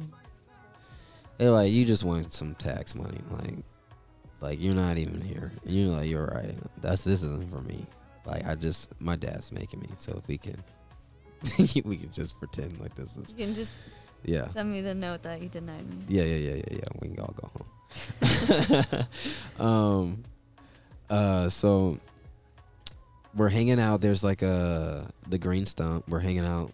They're 1.38 1.52
like, 1.52 1.72
you 1.72 1.86
just 1.86 2.04
want 2.04 2.34
some 2.34 2.56
tax 2.56 2.96
money, 2.96 3.20
like, 3.32 3.54
like 4.42 4.62
you're 4.62 4.74
not 4.76 4.98
even 4.98 5.22
here. 5.22 5.52
And 5.64 5.74
you're 5.74 5.96
like, 5.96 6.10
you're 6.10 6.26
right. 6.26 6.56
That's 6.82 7.04
this 7.04 7.24
isn't 7.24 7.50
for 7.56 7.62
me. 7.62 7.86
Like, 8.26 8.46
I 8.46 8.56
just 8.56 8.90
my 9.00 9.16
dad's 9.16 9.52
making 9.52 9.80
me. 9.80 9.90
So 9.98 10.14
if 10.18 10.28
we 10.28 10.38
can, 10.38 10.58
we 11.86 11.98
can 11.98 12.12
just 12.12 12.38
pretend 12.40 12.80
like 12.80 12.96
this 12.96 13.18
is, 13.18 13.36
you 13.38 13.46
can 13.46 13.56
just 13.56 13.74
yeah. 14.24 14.50
send 14.50 14.72
me 14.72 14.82
the 14.82 14.94
note 14.94 15.24
that 15.24 15.42
you 15.42 15.50
denied 15.50 15.88
me. 15.90 16.04
Yeah, 16.08 16.24
yeah, 16.24 16.36
yeah, 16.36 16.56
yeah, 16.56 16.78
yeah. 16.78 16.86
We 17.02 17.10
can 17.10 17.20
all 17.20 17.36
go 17.36 17.50
home. 17.54 19.08
um, 19.68 20.24
uh, 21.10 21.50
so 21.50 21.98
we're 23.36 23.50
hanging 23.50 23.80
out. 23.80 24.02
There's 24.02 24.24
like 24.24 24.42
a 24.42 25.10
the 25.28 25.38
green 25.38 25.66
stump. 25.66 26.08
We're 26.08 26.20
hanging 26.20 26.46
out, 26.46 26.72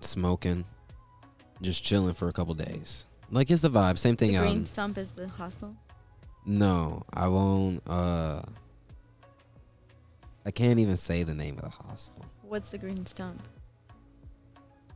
smoking, 0.00 0.64
just 1.62 1.84
chilling 1.84 2.14
for 2.14 2.28
a 2.28 2.32
couple 2.32 2.54
days. 2.54 3.06
Like 3.30 3.50
it's 3.50 3.62
the 3.62 3.70
vibe. 3.70 3.98
Same 3.98 4.16
thing 4.16 4.32
The 4.32 4.40
green 4.40 4.56
in- 4.58 4.66
stump 4.66 4.98
is 4.98 5.12
the 5.12 5.28
hostel. 5.28 5.74
no, 6.46 7.02
I 7.12 7.28
won't. 7.28 7.82
Uh, 7.88 8.42
I 10.46 10.50
can't 10.50 10.78
even 10.78 10.98
say 10.98 11.22
the 11.22 11.34
name 11.34 11.56
of 11.56 11.62
the 11.62 11.70
hostel. 11.70 12.22
What's 12.42 12.68
the 12.68 12.76
green 12.78 13.06
stump? 13.06 13.42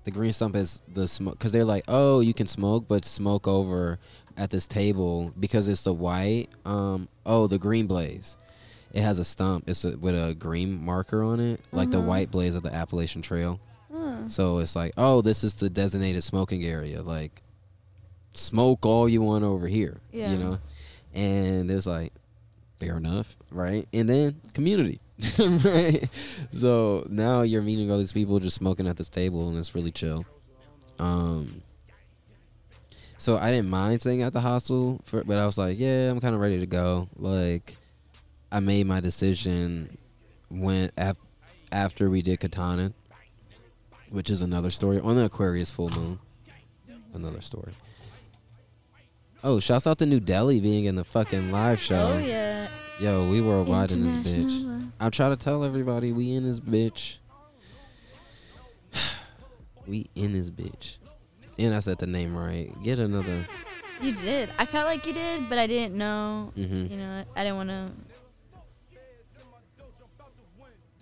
The 0.09 0.13
green 0.13 0.33
stump 0.33 0.57
is 0.57 0.81
the 0.91 1.07
smoke 1.07 1.37
because 1.37 1.53
they're 1.53 1.67
like, 1.67 1.85
oh, 1.87 2.21
you 2.21 2.33
can 2.33 2.47
smoke, 2.47 2.87
but 2.89 3.05
smoke 3.05 3.47
over 3.47 3.99
at 4.39 4.49
this 4.49 4.67
table 4.67 5.35
because 5.39 5.69
it's 5.69 5.83
the 5.83 5.93
white. 5.93 6.47
Um, 6.65 7.09
oh, 7.27 7.47
the 7.47 7.59
green 7.59 7.87
blaze. 7.87 8.35
It 8.95 9.03
has 9.03 9.19
a 9.19 9.25
stump. 9.25 9.69
It's 9.69 9.85
a, 9.85 9.99
with 9.99 10.15
a 10.15 10.35
green 10.35 10.83
marker 10.83 11.23
on 11.23 11.41
it, 11.41 11.61
like 11.73 11.91
the 11.91 11.99
Uh-huh. 11.99 12.07
white 12.07 12.31
blaze 12.31 12.55
of 12.55 12.63
the 12.63 12.73
Appalachian 12.73 13.21
Trail. 13.21 13.61
Huh. 13.93 14.27
So 14.29 14.61
it's 14.61 14.75
like, 14.75 14.95
oh, 14.97 15.21
this 15.21 15.45
is 15.45 15.57
the 15.57 15.69
designated 15.69 16.25
smoking 16.25 16.65
area. 16.65 17.03
Like, 17.03 17.43
smoke 18.33 18.87
all 18.87 19.11
you 19.11 19.21
want 19.21 19.45
over 19.45 19.69
here. 19.69 20.01
Yeah. 20.11 20.33
You 20.33 20.39
know, 20.39 20.59
and 21.13 21.71
it's 21.71 21.87
like, 21.87 22.15
fair 22.79 22.97
enough, 22.97 23.37
right? 23.51 23.87
And 23.93 24.09
then 24.09 24.41
community, 24.55 25.01
right? 25.39 26.09
So 26.53 27.07
now 27.09 27.43
you're 27.43 27.63
meeting 27.63 27.91
all 27.91 27.99
these 27.99 28.13
people 28.13 28.39
just 28.41 28.57
smoking 28.57 28.87
at 28.87 28.97
this 28.97 29.09
table, 29.09 29.49
and 29.49 29.59
it's 29.59 29.75
really 29.75 29.93
chill. 29.93 30.25
Um. 30.99 31.63
So 33.21 33.37
I 33.37 33.51
didn't 33.51 33.69
mind 33.69 34.01
staying 34.01 34.23
at 34.23 34.33
the 34.33 34.41
hostel, 34.41 35.01
for, 35.05 35.25
but 35.25 35.39
I 35.39 35.47
was 35.47 35.59
like, 35.59 35.77
yeah, 35.79 36.09
I'm 36.09 36.21
kind 36.21 36.37
of 36.37 36.41
ready 36.41 36.61
to 36.61 36.67
go. 36.67 37.09
Like, 37.17 37.77
I 38.53 38.61
made 38.61 38.87
my 38.87 39.01
decision 39.01 39.99
when 40.49 40.93
af- 40.97 41.19
after 41.73 42.09
we 42.09 42.23
did 42.23 42.39
Katahdin, 42.39 42.95
which 44.11 44.31
is 44.31 44.41
another 44.41 44.71
story 44.71 45.01
on 45.01 45.17
the 45.17 45.25
Aquarius 45.25 45.71
full 45.73 45.89
moon. 45.91 46.21
Another 47.13 47.41
story. 47.41 47.73
Oh, 49.45 49.61
shouts 49.61 49.87
out 49.87 49.99
to 49.99 50.07
New 50.07 50.21
Delhi 50.21 50.61
being 50.61 50.87
in 50.87 50.97
the 50.97 51.05
fucking 51.05 51.53
live 51.53 51.81
show. 51.81 52.15
Oh 52.17 52.19
yeah. 52.19 52.69
Yo, 53.01 53.31
we 53.31 53.41
worldwide 53.41 53.93
in 53.93 54.03
this 54.03 54.17
bitch. 54.17 54.91
I'm 54.99 55.11
trying 55.13 55.31
to 55.31 55.37
tell 55.37 55.63
everybody 55.65 56.13
we 56.13 56.35
in 56.35 56.43
this 56.45 56.59
bitch. 56.59 57.19
we 59.87 60.09
in 60.17 60.33
this 60.33 60.51
bitch. 60.51 60.97
And 61.59 61.75
I 61.75 61.79
said 61.79 61.99
the 61.99 62.07
name 62.07 62.37
right. 62.37 62.73
Get 62.83 62.99
another. 62.99 63.47
You 64.01 64.13
did. 64.13 64.49
I 64.59 64.65
felt 64.65 64.87
like 64.87 65.07
you 65.07 65.13
did, 65.13 65.49
but 65.49 65.59
I 65.59 65.67
didn't 65.67 65.97
know. 65.97 66.53
hmm 66.55 66.87
You 66.87 66.97
know, 66.97 67.25
I 67.37 67.43
didn't 67.45 67.57
want 67.57 67.69
to. 67.71 67.91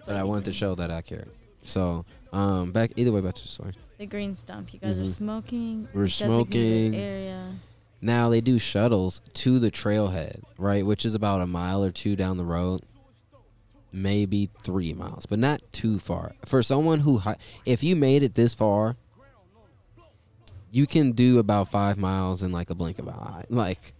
But 0.07 0.16
I 0.16 0.22
wanted 0.22 0.45
to 0.45 0.53
show 0.53 0.74
that 0.76 0.91
I 0.91 1.03
cared. 1.03 1.28
So, 1.64 2.05
um, 2.32 2.70
back 2.70 2.93
either 2.97 3.11
way, 3.12 3.20
back 3.22 3.34
to 3.34 3.43
the 3.43 3.49
story. 3.49 3.72
The 3.99 4.07
green 4.07 4.37
stump. 4.37 4.72
You 4.72 4.78
guys 4.78 4.99
are 4.99 5.03
Mhm. 5.03 5.14
smoking. 5.14 5.89
We're 5.93 6.07
smoking. 6.09 6.95
Area. 6.95 7.55
Now 8.01 8.28
they 8.28 8.40
do 8.40 8.59
shuttles 8.59 9.20
to 9.34 9.59
the 9.59 9.70
trailhead, 9.70 10.42
right, 10.59 10.84
which 10.84 11.05
is 11.05 11.14
about 11.14 11.40
a 11.40 11.47
mile 11.47 11.82
or 11.82 11.90
two 11.90 12.14
down 12.14 12.36
the 12.36 12.44
road, 12.44 12.82
maybe 13.92 14.51
three 14.62 14.92
miles, 14.92 15.26
but 15.26 15.38
not 15.38 15.61
too 15.72 15.99
far. 15.99 16.34
For 16.44 16.62
someone 16.62 17.01
who, 17.01 17.22
if 17.64 17.82
you 17.82 17.97
made 17.97 18.22
it 18.22 18.34
this 18.34 18.53
far, 18.53 18.97
you 20.70 20.86
can 20.86 21.12
do 21.12 21.38
about 21.38 21.70
five 21.70 21.97
miles 21.97 22.42
in 22.42 22.53
like 22.53 22.68
a 22.70 22.74
blink 22.74 22.99
of 22.99 23.09
an 23.09 23.14
eye. 23.14 23.44
Like, 23.49 23.94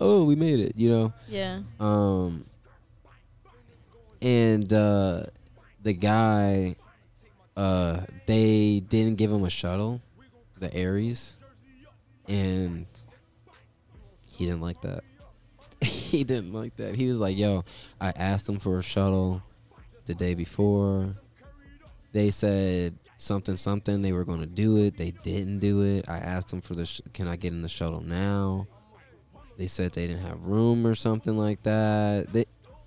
oh, 0.00 0.24
we 0.24 0.34
made 0.34 0.60
it, 0.60 0.72
you 0.76 0.88
know. 0.88 1.12
Yeah. 1.28 1.60
Um, 1.78 2.46
and 4.22 4.72
uh, 4.72 5.24
the 5.82 5.92
guy, 5.92 6.76
uh, 7.56 8.00
they 8.26 8.80
didn't 8.80 9.16
give 9.16 9.30
him 9.30 9.44
a 9.44 9.50
shuttle, 9.50 10.00
the 10.58 10.72
Aries, 10.74 11.36
and 12.26 12.86
he 14.42 14.46
didn't 14.46 14.60
like 14.60 14.80
that. 14.80 15.04
he 15.80 16.24
didn't 16.24 16.52
like 16.52 16.74
that. 16.76 16.96
He 16.96 17.06
was 17.06 17.20
like, 17.20 17.38
"Yo, 17.38 17.64
I 18.00 18.08
asked 18.08 18.46
them 18.46 18.58
for 18.58 18.80
a 18.80 18.82
shuttle 18.82 19.40
the 20.06 20.14
day 20.14 20.34
before. 20.34 21.14
They 22.10 22.32
said 22.32 22.98
something 23.18 23.56
something 23.56 24.02
they 24.02 24.10
were 24.12 24.24
going 24.24 24.40
to 24.40 24.46
do 24.46 24.78
it. 24.78 24.96
They 24.96 25.12
didn't 25.12 25.60
do 25.60 25.82
it. 25.82 26.08
I 26.08 26.16
asked 26.16 26.48
them 26.48 26.60
for 26.60 26.74
the 26.74 26.86
sh- 26.86 27.02
can 27.12 27.28
I 27.28 27.36
get 27.36 27.52
in 27.52 27.60
the 27.60 27.68
shuttle 27.68 28.00
now? 28.00 28.66
They 29.58 29.68
said 29.68 29.92
they 29.92 30.08
didn't 30.08 30.22
have 30.22 30.44
room 30.44 30.84
or 30.84 30.96
something 30.96 31.38
like 31.38 31.62
that. 31.62 32.32
They 32.32 32.46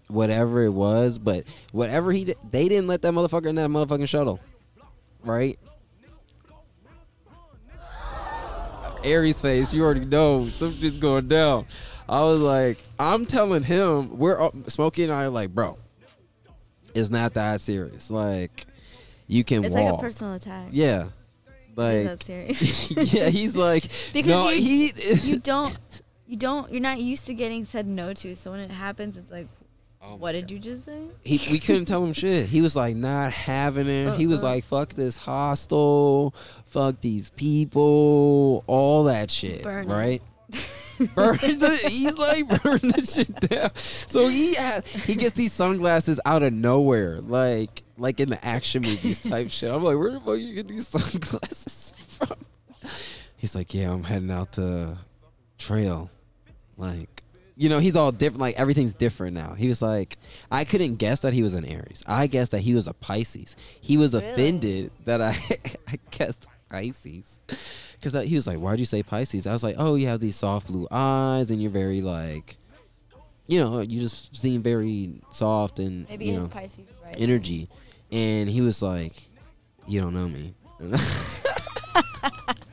whatever 0.09 0.63
it 0.63 0.73
was, 0.73 1.19
but 1.19 1.45
whatever 1.71 2.11
he 2.11 2.25
did, 2.25 2.37
they 2.51 2.67
didn't 2.67 2.87
let 2.87 3.01
that 3.03 3.13
motherfucker 3.13 3.45
in 3.45 3.55
that 3.55 3.69
motherfucking 3.69 4.09
shuttle. 4.09 4.41
Right? 5.23 5.57
Aries 9.05 9.39
face, 9.41 9.73
you 9.73 9.83
already 9.83 10.05
know 10.05 10.45
something's 10.47 10.97
going 10.97 11.27
down. 11.27 11.65
I 12.07 12.21
was 12.23 12.39
like, 12.41 12.77
I'm 12.99 13.25
telling 13.25 13.63
him, 13.63 14.17
we're 14.17 14.39
up, 14.41 14.53
Smokey 14.69 15.03
and 15.03 15.11
I 15.11 15.23
are 15.25 15.29
like, 15.29 15.49
bro, 15.53 15.77
it's 16.93 17.09
not 17.09 17.33
that 17.35 17.61
serious. 17.61 18.11
Like, 18.11 18.65
you 19.27 19.43
can 19.43 19.61
walk. 19.63 19.65
It's 19.67 19.75
walk. 19.75 19.85
like 19.91 19.99
a 19.99 20.01
personal 20.01 20.33
attack. 20.33 20.67
yeah, 20.71 21.07
like 21.75 22.03
that 22.03 22.23
serious? 22.23 22.91
yeah, 23.13 23.29
he's 23.29 23.55
like 23.67 23.83
Because 24.13 24.29
no, 24.31 24.49
you- 24.49 24.91
he 24.93 25.13
you 25.31 25.39
don't 25.39 25.77
you 26.27 26.37
don't 26.37 26.71
you're 26.71 26.81
not 26.81 26.99
used 26.99 27.25
to 27.25 27.33
getting 27.33 27.65
said 27.65 27.85
no 27.87 28.13
to 28.13 28.35
so 28.35 28.51
when 28.51 28.59
it 28.59 28.71
happens 28.71 29.15
it's 29.17 29.31
like 29.31 29.47
Oh 30.07 30.15
what 30.15 30.33
did 30.33 30.51
you 30.51 30.59
just 30.59 30.85
say 30.85 30.99
he, 31.23 31.51
we 31.51 31.59
couldn't 31.59 31.85
tell 31.85 32.03
him 32.03 32.13
shit. 32.13 32.47
He 32.47 32.61
was 32.61 32.75
like 32.75 32.95
not 32.95 33.31
having 33.31 33.87
it. 33.87 34.15
He 34.17 34.27
was 34.27 34.43
Uh-uh. 34.43 34.51
like, 34.51 34.63
"Fuck 34.65 34.93
this 34.93 35.17
hostel, 35.17 36.33
fuck 36.67 37.01
these 37.01 37.31
people, 37.31 38.63
all 38.67 39.05
that 39.05 39.31
shit." 39.31 39.63
Burn 39.63 39.87
right? 39.87 40.21
burn 41.15 41.37
the. 41.59 41.79
He's 41.89 42.17
like 42.17 42.47
burn 42.63 42.79
the 42.81 43.03
shit 43.05 43.33
down. 43.49 43.71
So 43.75 44.27
he 44.27 44.53
has, 44.55 44.85
he 44.93 45.15
gets 45.15 45.33
these 45.33 45.53
sunglasses 45.53 46.19
out 46.25 46.43
of 46.43 46.53
nowhere, 46.53 47.19
like 47.21 47.81
like 47.97 48.19
in 48.19 48.29
the 48.29 48.45
action 48.45 48.83
movies 48.83 49.21
type 49.21 49.49
shit. 49.49 49.71
I'm 49.71 49.83
like, 49.83 49.97
where 49.97 50.11
the 50.11 50.19
fuck 50.19 50.37
you 50.37 50.53
get 50.53 50.67
these 50.67 50.87
sunglasses 50.87 51.93
from? 51.97 52.37
He's 53.37 53.55
like, 53.55 53.73
yeah, 53.73 53.91
I'm 53.91 54.03
heading 54.03 54.31
out 54.31 54.51
to 54.53 54.97
trail, 55.57 56.09
like. 56.77 57.23
You 57.57 57.69
know, 57.69 57.79
he's 57.79 57.95
all 57.95 58.11
different. 58.11 58.41
Like 58.41 58.55
everything's 58.55 58.93
different 58.93 59.33
now. 59.33 59.53
He 59.53 59.67
was 59.69 59.81
like, 59.81 60.17
I 60.51 60.65
couldn't 60.65 60.95
guess 60.97 61.21
that 61.21 61.33
he 61.33 61.41
was 61.41 61.53
an 61.55 61.63
Aries. 61.65 62.03
I 62.05 62.27
guessed 62.27 62.51
that 62.51 62.59
he 62.61 62.73
was 62.75 62.87
a 62.87 62.93
Pisces. 62.93 63.55
He 63.79 63.95
was 63.97 64.13
Really? 64.13 64.27
offended 64.31 64.91
that 65.05 65.21
I, 65.21 65.37
I 65.87 65.99
guessed 66.11 66.47
Pisces. 66.69 67.39
Because 67.93 68.27
he 68.27 68.35
was 68.35 68.45
like, 68.45 68.57
why'd 68.57 68.79
you 68.79 68.85
say 68.85 69.03
Pisces? 69.03 69.47
I 69.47 69.53
was 69.53 69.63
like, 69.63 69.75
oh, 69.77 69.95
you 69.95 70.07
have 70.07 70.19
these 70.19 70.35
soft 70.35 70.67
blue 70.67 70.87
eyes 70.91 71.49
and 71.49 71.61
you're 71.61 71.71
very 71.71 72.01
like, 72.01 72.57
you 73.47 73.61
know, 73.63 73.79
you 73.79 74.01
just 74.01 74.35
seem 74.35 74.61
very 74.61 75.21
soft 75.29 75.79
and 75.79 76.09
maybe 76.09 76.25
you 76.25 76.39
know, 76.39 76.47
pisces 76.47 76.85
right 77.03 77.15
energy. 77.17 77.69
And 78.11 78.49
he 78.49 78.59
was 78.61 78.81
like, 78.81 79.27
you 79.87 80.01
don't 80.01 80.13
know 80.13 80.27
me. 80.27 80.53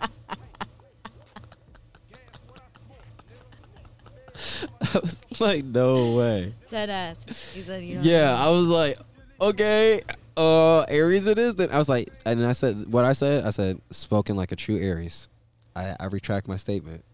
I 4.95 4.99
was 4.99 5.21
like, 5.41 5.65
no 5.65 6.15
way. 6.15 6.53
dead 6.71 6.91
ass 6.91 7.53
he 7.55 7.63
said 7.63 7.83
you 7.83 7.97
know 7.97 8.03
Yeah, 8.03 8.35
I 8.35 8.49
was 8.51 8.69
like, 8.69 8.99
okay, 9.41 10.03
uh, 10.37 10.81
Aries 10.83 11.27
it 11.27 11.39
is. 11.39 11.55
Then 11.57 11.71
I 11.71 11.79
was 11.79 11.89
like, 11.89 12.13
and 12.25 12.45
I 12.45 12.53
said 12.53 12.91
what 12.91 13.05
I 13.05 13.13
said. 13.13 13.45
I 13.45 13.51
said, 13.51 13.81
spoken 13.91 14.37
like 14.37 14.53
a 14.53 14.57
true 14.57 14.79
Aries. 14.79 15.29
I, 15.75 15.97
I 15.99 16.07
retract 16.07 16.49
my 16.49 16.57
statement, 16.57 17.05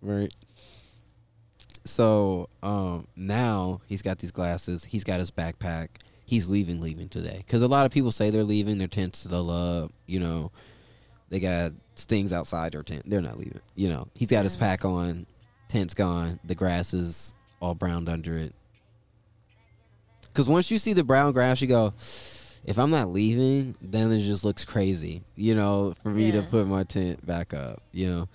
right? 0.00 0.32
So 1.84 2.48
um, 2.62 3.06
now 3.14 3.80
he's 3.86 4.02
got 4.02 4.18
these 4.18 4.32
glasses. 4.32 4.84
He's 4.84 5.04
got 5.04 5.20
his 5.20 5.30
backpack. 5.30 5.88
He's 6.24 6.48
leaving, 6.48 6.80
leaving 6.80 7.08
today. 7.08 7.44
Because 7.46 7.62
a 7.62 7.68
lot 7.68 7.86
of 7.86 7.92
people 7.92 8.10
say 8.10 8.30
they're 8.30 8.42
leaving. 8.42 8.78
Their 8.78 8.88
tent's 8.88 9.20
still 9.20 9.50
up. 9.50 9.92
You 10.06 10.18
know, 10.18 10.50
they 11.28 11.38
got 11.38 11.72
stings 11.94 12.32
outside 12.32 12.72
their 12.72 12.82
tent. 12.82 13.02
They're 13.06 13.20
not 13.20 13.38
leaving. 13.38 13.60
You 13.76 13.88
know, 13.90 14.08
he's 14.14 14.30
got 14.30 14.44
his 14.44 14.56
pack 14.56 14.84
on. 14.84 15.26
Tent's 15.68 15.94
gone. 15.94 16.38
The 16.44 16.54
grass 16.54 16.94
is 16.94 17.34
all 17.60 17.74
browned 17.74 18.08
under 18.08 18.36
it. 18.36 18.54
Because 20.22 20.48
once 20.48 20.70
you 20.70 20.78
see 20.78 20.92
the 20.92 21.04
brown 21.04 21.32
grass, 21.32 21.60
you 21.60 21.68
go, 21.68 21.94
if 22.64 22.78
I'm 22.78 22.90
not 22.90 23.08
leaving, 23.10 23.74
then 23.80 24.12
it 24.12 24.22
just 24.22 24.44
looks 24.44 24.64
crazy, 24.64 25.22
you 25.34 25.54
know, 25.54 25.94
for 26.02 26.10
me 26.10 26.30
to 26.32 26.42
put 26.42 26.66
my 26.66 26.84
tent 26.84 27.24
back 27.24 27.54
up, 27.54 27.82
you 27.92 28.10
know. 28.10 28.28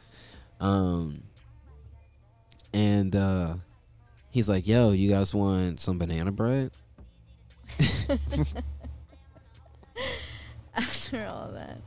Um, 0.59 1.23
and 2.73 3.15
uh, 3.15 3.55
he's 4.29 4.49
like, 4.49 4.67
yo, 4.67 4.91
you 4.91 5.09
guys 5.09 5.33
want 5.33 5.79
some 5.79 5.97
banana 5.99 6.31
bread? 6.31 6.71
after 10.75 11.25
all 11.25 11.51
that 11.51 11.77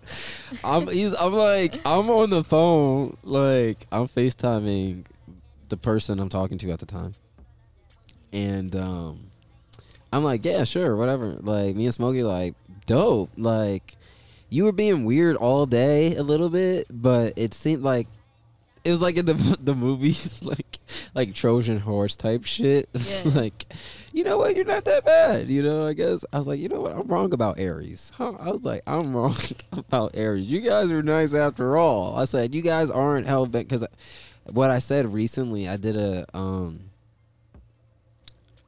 I'm 0.62 0.88
he's 0.88 1.14
I'm 1.14 1.32
like 1.32 1.80
I'm 1.86 2.10
on 2.10 2.30
the 2.30 2.44
phone 2.44 3.16
like 3.22 3.86
I'm 3.90 4.06
FaceTiming 4.06 5.06
the 5.68 5.76
person 5.76 6.20
I'm 6.20 6.28
talking 6.28 6.58
to 6.58 6.70
at 6.70 6.78
the 6.78 6.86
time. 6.86 7.12
And 8.32 8.74
um 8.76 9.30
I'm 10.12 10.22
like, 10.22 10.44
yeah, 10.44 10.64
sure, 10.64 10.94
whatever. 10.96 11.38
Like 11.40 11.74
me 11.74 11.86
and 11.86 11.94
Smokey 11.94 12.22
like 12.22 12.54
dope. 12.86 13.30
Like 13.36 13.96
you 14.48 14.64
were 14.64 14.72
being 14.72 15.04
weird 15.04 15.36
all 15.36 15.66
day 15.66 16.14
a 16.16 16.22
little 16.22 16.48
bit, 16.50 16.86
but 16.90 17.32
it 17.36 17.54
seemed 17.54 17.82
like 17.82 18.06
it 18.84 18.90
was 18.90 19.00
like 19.00 19.16
in 19.16 19.26
the 19.26 19.34
the 19.60 19.74
movies 19.74 20.42
like 20.44 20.78
like 21.14 21.34
Trojan 21.34 21.80
horse 21.80 22.16
type 22.16 22.44
shit. 22.44 22.88
Yeah. 23.24 23.32
like 23.34 23.66
you 24.12 24.22
know 24.22 24.38
what, 24.38 24.54
you're 24.54 24.64
not 24.64 24.84
that 24.84 25.04
bad. 25.04 25.48
You 25.50 25.62
know, 25.64 25.86
I 25.88 25.92
guess 25.92 26.24
I 26.32 26.38
was 26.38 26.46
like, 26.46 26.60
you 26.60 26.68
know 26.68 26.80
what, 26.82 26.92
I'm 26.92 27.08
wrong 27.08 27.32
about 27.34 27.58
Aries. 27.58 28.12
Huh? 28.14 28.34
I 28.38 28.50
was 28.52 28.62
like, 28.62 28.82
I'm 28.86 29.14
wrong 29.16 29.34
about 29.72 30.12
Aries. 30.14 30.46
You 30.46 30.60
guys 30.60 30.90
are 30.92 31.02
nice 31.02 31.34
after 31.34 31.76
all. 31.76 32.16
I 32.16 32.24
said, 32.24 32.54
you 32.54 32.62
guys 32.62 32.90
aren't 32.90 33.26
hell 33.26 33.46
bent 33.46 33.68
because 33.68 33.84
what 34.50 34.70
I 34.70 34.78
said 34.78 35.12
recently, 35.12 35.68
I 35.68 35.76
did 35.76 35.96
a 35.96 36.26
um 36.36 36.80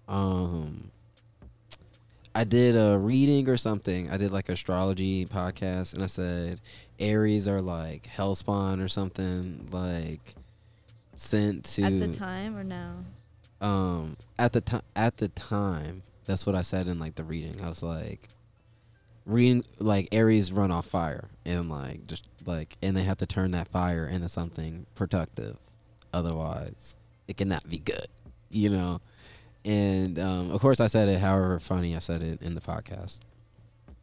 um 0.08 0.90
I 2.34 2.44
did 2.44 2.76
a 2.76 2.98
reading 2.98 3.48
or 3.48 3.56
something. 3.56 4.10
I 4.10 4.16
did 4.16 4.32
like 4.32 4.48
astrology 4.48 5.26
podcast 5.26 5.94
and 5.94 6.02
I 6.02 6.06
said 6.06 6.60
Aries 6.98 7.48
are 7.48 7.62
like 7.62 8.08
hellspawn 8.14 8.82
or 8.82 8.88
something 8.88 9.68
like 9.70 10.34
sent 11.14 11.64
to 11.64 11.82
at 11.82 11.98
the 11.98 12.08
time 12.08 12.56
or 12.56 12.64
now? 12.64 12.96
Um 13.60 14.16
at 14.38 14.52
the 14.52 14.60
time 14.60 14.82
at 14.94 15.16
the 15.16 15.28
time 15.28 16.02
that's 16.26 16.44
what 16.44 16.56
i 16.56 16.62
said 16.62 16.88
in 16.88 16.98
like 16.98 17.14
the 17.14 17.24
reading. 17.24 17.60
I 17.62 17.68
was 17.68 17.82
like 17.82 18.28
reading 19.24 19.64
like 19.78 20.08
aries 20.12 20.52
run 20.52 20.70
off 20.70 20.86
fire 20.86 21.28
and 21.44 21.68
like 21.70 22.06
just 22.06 22.24
like 22.44 22.76
and 22.82 22.96
they 22.96 23.04
have 23.04 23.16
to 23.18 23.26
turn 23.26 23.52
that 23.52 23.68
fire 23.68 24.06
into 24.06 24.28
something 24.28 24.86
productive 24.94 25.56
otherwise 26.16 26.96
it 27.28 27.36
cannot 27.36 27.68
be 27.68 27.78
good 27.78 28.08
you 28.50 28.68
know 28.68 29.00
and 29.64 30.18
um 30.18 30.50
of 30.50 30.60
course 30.60 30.80
i 30.80 30.86
said 30.86 31.08
it 31.08 31.20
however 31.20 31.58
funny 31.58 31.94
i 31.94 31.98
said 31.98 32.22
it 32.22 32.40
in 32.40 32.54
the 32.54 32.60
podcast 32.60 33.18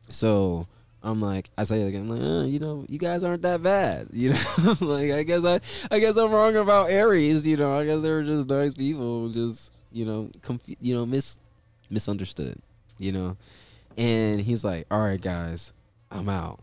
so 0.09 0.67
I'm 1.05 1.19
like, 1.19 1.49
I 1.57 1.63
say 1.63 1.81
it 1.81 1.87
again, 1.87 2.01
I'm 2.01 2.09
like, 2.09 2.21
uh, 2.21 2.45
you 2.45 2.59
know, 2.59 2.85
you 2.87 2.97
guys 2.97 3.25
aren't 3.25 3.41
that 3.41 3.61
bad, 3.61 4.07
you 4.13 4.29
know. 4.29 4.75
like, 4.79 5.11
I 5.11 5.23
guess 5.23 5.43
I, 5.43 5.59
I 5.91 5.99
guess 5.99 6.15
I'm 6.15 6.31
wrong 6.31 6.55
about 6.55 6.89
Aries, 6.89 7.45
you 7.45 7.57
know. 7.57 7.77
I 7.77 7.85
guess 7.85 8.01
they 8.01 8.09
were 8.09 8.23
just 8.23 8.47
nice 8.47 8.73
people, 8.73 9.29
just 9.29 9.71
you 9.91 10.05
know, 10.05 10.29
confu- 10.41 10.75
you 10.79 10.95
know, 10.95 11.05
mis, 11.05 11.37
misunderstood, 11.89 12.57
you 12.97 13.11
know. 13.11 13.35
And 13.97 14.39
he's 14.39 14.63
like, 14.63 14.87
all 14.89 14.99
right, 14.99 15.21
guys, 15.21 15.73
I'm 16.09 16.29
out. 16.29 16.59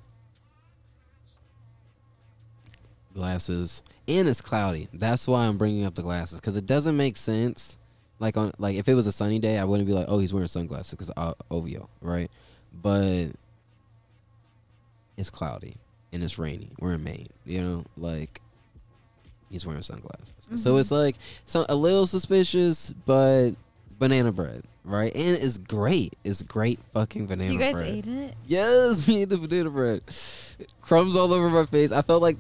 Glasses, 3.15 3.83
and 4.07 4.29
it's 4.29 4.41
cloudy. 4.41 4.89
That's 4.93 5.27
why 5.27 5.47
I'm 5.47 5.59
bringing 5.59 5.85
up 5.87 5.95
the 5.97 6.03
glasses 6.03 6.39
because 6.41 6.57
it 6.57 6.67
doesn't 6.67 6.97
make 6.97 7.17
sense. 7.17 7.77
Like 8.21 8.37
on, 8.37 8.53
like 8.59 8.77
if 8.77 8.89
it 8.89 8.95
was 8.95 9.07
a 9.07 9.13
sunny 9.13 9.39
day, 9.39 9.59
I 9.59 9.65
wouldn't 9.65 9.87
be 9.89 9.95
like, 9.95 10.07
oh, 10.09 10.19
he's 10.19 10.33
wearing 10.33 10.49
sunglasses 10.49 10.93
because 10.93 11.11
uh, 11.17 11.33
OVO, 11.51 11.89
right? 12.03 12.31
But 12.73 13.29
it's 15.17 15.31
cloudy 15.31 15.77
and 16.13 16.23
it's 16.23 16.39
rainy. 16.39 16.71
We're 16.79 16.93
in 16.93 17.05
Maine, 17.05 17.29
you 17.45 17.63
know, 17.63 17.85
like 17.97 18.41
he's 19.51 19.67
wearing 19.67 19.83
sunglasses. 19.83 20.35
So 20.57 20.75
Mhm. 20.75 20.81
it's 20.81 20.91
like 20.91 21.17
so 21.47 21.67
a 21.69 21.75
little 21.75 22.07
suspicious, 22.07 22.93
but 23.07 23.53
banana 23.99 24.33
bread, 24.33 24.63
right? 24.85 25.15
And 25.15 25.37
it's 25.37 25.59
great. 25.59 26.15
It's 26.25 26.43
great 26.43 26.79
fucking 26.93 27.27
banana 27.27 27.53
you 27.53 27.59
guys 27.59 27.75
bread. 27.75 27.87
ate 27.89 28.07
it 28.07 28.35
Yes, 28.47 29.07
me 29.09 29.23
ate 29.23 29.29
the 29.31 29.39
banana 29.39 29.71
bread. 29.71 30.03
Crumbs 30.81 31.17
all 31.17 31.33
over 31.33 31.49
my 31.51 31.67
face. 31.67 31.91
I 31.93 32.03
felt 32.03 32.23
like 32.23 32.37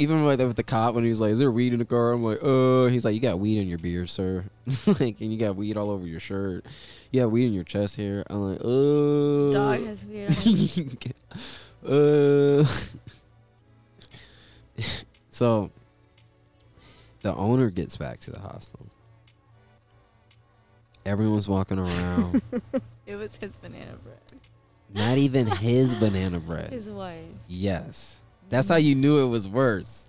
even 0.00 0.24
like 0.24 0.38
with 0.38 0.56
the 0.56 0.62
cop 0.62 0.94
when 0.94 1.04
he 1.04 1.10
was 1.10 1.20
like, 1.20 1.32
"Is 1.32 1.38
there 1.38 1.50
weed 1.50 1.72
in 1.72 1.78
the 1.78 1.84
car?" 1.84 2.12
I'm 2.12 2.24
like, 2.24 2.42
"Uh." 2.42 2.86
He's 2.86 3.04
like, 3.04 3.14
"You 3.14 3.20
got 3.20 3.38
weed 3.38 3.60
in 3.60 3.68
your 3.68 3.78
beard, 3.78 4.08
sir. 4.08 4.44
like, 4.86 5.20
and 5.20 5.32
you 5.32 5.36
got 5.36 5.56
weed 5.56 5.76
all 5.76 5.90
over 5.90 6.06
your 6.06 6.20
shirt. 6.20 6.64
You 7.10 7.20
got 7.20 7.30
weed 7.30 7.46
in 7.46 7.52
your 7.52 7.64
chest 7.64 7.96
hair." 7.96 8.24
I'm 8.30 8.52
like, 8.52 8.60
"Uh." 8.60 9.50
Dog 9.52 9.86
has 9.86 10.04
weird. 10.04 11.14
uh. 11.86 12.64
so, 15.30 15.70
the 17.22 17.34
owner 17.34 17.70
gets 17.70 17.96
back 17.96 18.20
to 18.20 18.30
the 18.30 18.40
hostel. 18.40 18.86
Everyone's 21.04 21.48
walking 21.48 21.78
around. 21.78 22.42
it 23.06 23.16
was 23.16 23.36
his 23.36 23.56
banana 23.56 23.96
bread. 24.02 24.40
Not 24.92 25.18
even 25.18 25.46
his 25.46 25.94
banana 25.94 26.40
bread. 26.40 26.72
His 26.72 26.90
wife's. 26.90 27.44
Yes. 27.48 28.19
That's 28.50 28.68
how 28.68 28.76
you 28.76 28.94
knew 28.94 29.18
it 29.20 29.28
was 29.28 29.48
worse. 29.48 30.06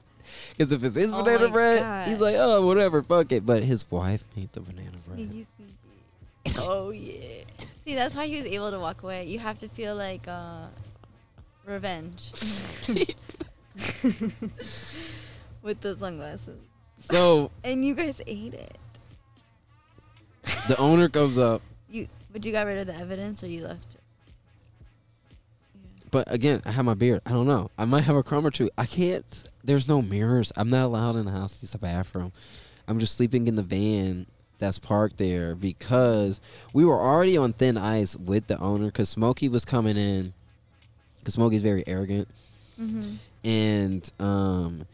Because 0.49 0.71
if 0.71 0.83
it's 0.83 0.95
his 0.95 1.13
Oh 1.13 1.23
banana 1.23 1.49
bread, 1.49 2.07
he's 2.07 2.19
like, 2.19 2.35
oh, 2.37 2.65
whatever, 2.65 3.01
fuck 3.01 3.31
it. 3.31 3.45
But 3.45 3.63
his 3.63 3.89
wife 3.89 4.23
made 4.35 4.51
the 4.53 4.59
banana 4.61 4.97
bread. 5.07 5.45
Oh 6.59 6.89
yeah. 6.89 7.43
See, 7.85 7.93
that's 7.93 8.15
why 8.15 8.25
he 8.25 8.35
was 8.35 8.45
able 8.45 8.71
to 8.71 8.79
walk 8.79 9.03
away. 9.03 9.25
You 9.27 9.37
have 9.37 9.59
to 9.59 9.67
feel 9.67 9.95
like 9.95 10.27
uh, 10.27 10.65
revenge 11.67 12.31
with 15.61 15.81
the 15.81 15.95
sunglasses. 15.95 16.59
So 16.99 17.51
And 17.63 17.85
you 17.85 17.93
guys 17.93 18.21
ate 18.25 18.55
it. 18.55 18.75
the 20.67 20.75
owner 20.79 21.09
comes 21.09 21.37
up, 21.37 21.61
You, 21.89 22.07
but 22.31 22.43
you 22.43 22.51
got 22.51 22.65
rid 22.65 22.79
of 22.79 22.87
the 22.87 22.95
evidence, 22.95 23.43
or 23.43 23.47
you 23.47 23.65
left 23.67 23.93
it. 23.93 24.00
But 26.11 26.31
again, 26.31 26.61
I 26.65 26.71
have 26.71 26.85
my 26.85 26.93
beard. 26.93 27.21
I 27.25 27.31
don't 27.31 27.47
know. 27.47 27.71
I 27.77 27.85
might 27.85 28.01
have 28.01 28.15
a 28.15 28.23
crumb 28.23 28.45
or 28.45 28.51
two. 28.51 28.69
I 28.77 28.85
can't. 28.85 29.25
There's 29.63 29.87
no 29.87 30.01
mirrors. 30.01 30.51
I'm 30.57 30.69
not 30.69 30.85
allowed 30.85 31.15
in 31.15 31.25
the 31.25 31.31
house 31.31 31.55
to 31.57 31.61
use 31.61 31.71
the 31.71 31.77
bathroom. 31.77 32.33
I'm 32.87 32.99
just 32.99 33.15
sleeping 33.15 33.47
in 33.47 33.55
the 33.55 33.63
van 33.63 34.25
that's 34.59 34.77
parked 34.77 35.17
there 35.17 35.55
because 35.55 36.39
we 36.73 36.83
were 36.85 36.99
already 36.99 37.37
on 37.37 37.53
thin 37.53 37.77
ice 37.77 38.15
with 38.17 38.47
the 38.47 38.59
owner 38.59 38.87
because 38.87 39.09
Smokey 39.09 39.47
was 39.49 39.63
coming 39.65 39.97
in. 39.97 40.33
Because 41.19 41.35
Smokey's 41.35 41.63
very 41.63 41.83
arrogant. 41.87 42.27
Mm-hmm. 42.79 43.15
and 43.47 44.11
um 44.19 44.87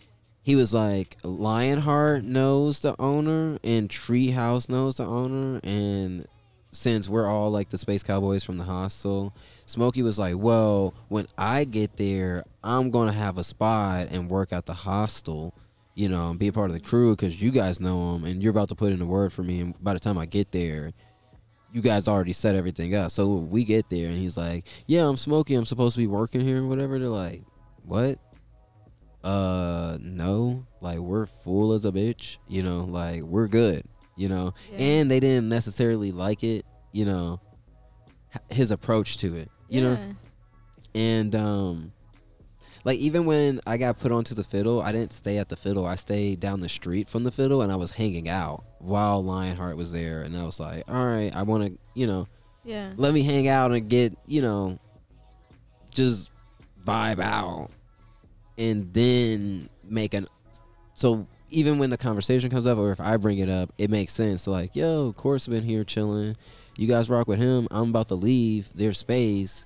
he 0.44 0.56
was 0.58 0.74
like 0.74 1.16
Lionheart 1.24 2.24
knows 2.26 2.82
the 2.82 3.00
owner 3.00 3.60
and 3.64 3.88
Treehouse 3.88 4.68
knows 4.68 4.98
the 4.98 5.06
owner 5.06 5.62
and 5.64 6.28
since 6.72 7.08
we're 7.08 7.28
all 7.28 7.50
like 7.50 7.70
the 7.70 7.78
space 7.78 8.04
cowboys 8.04 8.44
from 8.44 8.58
the 8.58 8.64
hostel 8.64 9.34
Smokey 9.66 10.04
was 10.04 10.20
like 10.20 10.36
well 10.38 10.94
when 11.08 11.26
I 11.38 11.64
get 11.64 11.98
there 11.98 12.44
I'm 12.64 12.92
gonna 12.92 13.14
have 13.14 13.38
a 13.38 13.44
spot 13.44 14.08
and 14.12 14.30
work 14.30 14.52
at 14.52 14.66
the 14.66 14.74
hostel 14.74 15.54
you 15.96 16.10
know 16.10 16.30
and 16.30 16.40
be 16.40 16.48
a 16.48 16.54
part 16.54 16.70
of 16.70 16.74
the 16.74 16.80
crew 16.80 17.16
because 17.16 17.42
you 17.42 17.52
guys 17.52 17.80
know 17.80 18.16
him 18.16 18.26
and 18.26 18.44
you're 18.44 18.52
about 18.52 18.70
to 18.70 18.76
put 18.76 18.92
in 18.92 19.02
a 19.02 19.06
word 19.06 19.34
for 19.34 19.44
me 19.44 19.62
and 19.62 19.84
by 19.84 19.94
the 19.94 20.00
time 20.00 20.18
I 20.18 20.26
get 20.26 20.52
there 20.52 20.94
you 21.74 21.82
guys 21.82 22.08
already 22.08 22.34
set 22.34 22.56
everything 22.56 22.96
up 22.96 23.12
so 23.12 23.36
we 23.36 23.64
get 23.64 23.90
there 23.90 24.10
and 24.10 24.18
he's 24.18 24.38
like 24.38 24.66
yeah 24.86 25.08
I'm 25.08 25.18
Smokey 25.18 25.56
I'm 25.56 25.66
supposed 25.66 25.96
to 25.96 26.00
be 26.00 26.08
working 26.08 26.42
here 26.42 26.58
and 26.58 26.70
whatever 26.70 27.00
they're 27.00 27.10
like 27.10 27.44
what? 27.88 28.20
Uh, 29.24 29.98
no. 30.02 30.66
Like 30.82 31.00
we're 31.00 31.26
full 31.26 31.74
as 31.74 31.86
a 31.86 31.92
bitch, 31.92 32.38
you 32.48 32.62
know. 32.62 32.84
Like 32.84 33.22
we're 33.24 33.48
good, 33.48 33.86
you 34.18 34.28
know. 34.28 34.54
Yeah. 34.74 34.78
And 34.80 35.12
they 35.12 35.20
didn't 35.22 35.48
necessarily 35.48 36.12
like 36.12 36.44
it, 36.44 36.66
you 36.92 37.06
know. 37.06 37.40
His 38.50 38.72
approach 38.72 39.18
to 39.20 39.36
it, 39.36 39.50
you 39.70 39.82
know. 39.82 39.98
And 40.94 41.34
um, 41.36 41.92
like 42.84 43.00
even 43.00 43.26
when 43.26 43.62
I 43.66 43.78
got 43.78 43.98
put 44.00 44.12
onto 44.12 44.36
the 44.36 44.44
fiddle, 44.44 44.82
I 44.82 44.92
didn't 44.92 45.14
stay 45.14 45.38
at 45.38 45.50
the 45.50 45.56
fiddle. 45.56 45.86
I 45.86 45.96
stayed 45.96 46.40
down 46.40 46.60
the 46.60 46.70
street 46.70 47.08
from 47.08 47.24
the 47.24 47.32
fiddle, 47.32 47.62
and 47.62 47.72
I 47.72 47.76
was 47.78 47.92
hanging 47.92 48.28
out 48.30 48.64
while 48.80 49.24
Lionheart 49.24 49.78
was 49.78 49.92
there. 49.92 50.22
And 50.22 50.36
I 50.38 50.44
was 50.44 50.60
like, 50.60 50.84
all 50.88 51.06
right, 51.06 51.34
I 51.36 51.44
want 51.44 51.64
to, 51.68 51.78
you 51.96 52.06
know, 52.08 52.28
Yeah. 52.64 52.92
let 52.98 53.14
me 53.14 53.24
hang 53.24 53.48
out 53.48 53.72
and 53.72 53.88
get 53.90 54.16
you 54.28 54.42
know 54.42 54.78
just 55.92 56.30
vibe 56.86 57.20
out 57.20 57.70
and 58.58 58.94
then 58.94 59.70
make 59.84 60.14
an 60.14 60.26
so 60.94 61.26
even 61.50 61.78
when 61.80 61.90
the 61.90 61.98
conversation 61.98 62.50
comes 62.50 62.68
up 62.68 62.78
or 62.78 62.92
if 62.92 63.00
i 63.00 63.16
bring 63.18 63.38
it 63.40 63.50
up 63.50 63.72
it 63.78 63.90
makes 63.90 64.14
sense. 64.14 64.48
Like 64.48 64.76
yo 64.76 65.08
of 65.08 65.16
course 65.16 65.48
been 65.48 65.64
here 65.64 65.84
chilling. 65.84 66.36
You 66.78 66.88
guys 66.88 67.10
rock 67.10 67.28
with 67.28 67.40
him. 67.40 67.68
I'm 67.72 67.90
about 67.90 68.08
to 68.10 68.16
leave 68.16 68.70
their 68.76 68.94
space. 68.94 69.66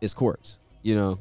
It's 0.00 0.14
courts 0.14 0.58
you 0.82 0.94
know? 0.94 1.18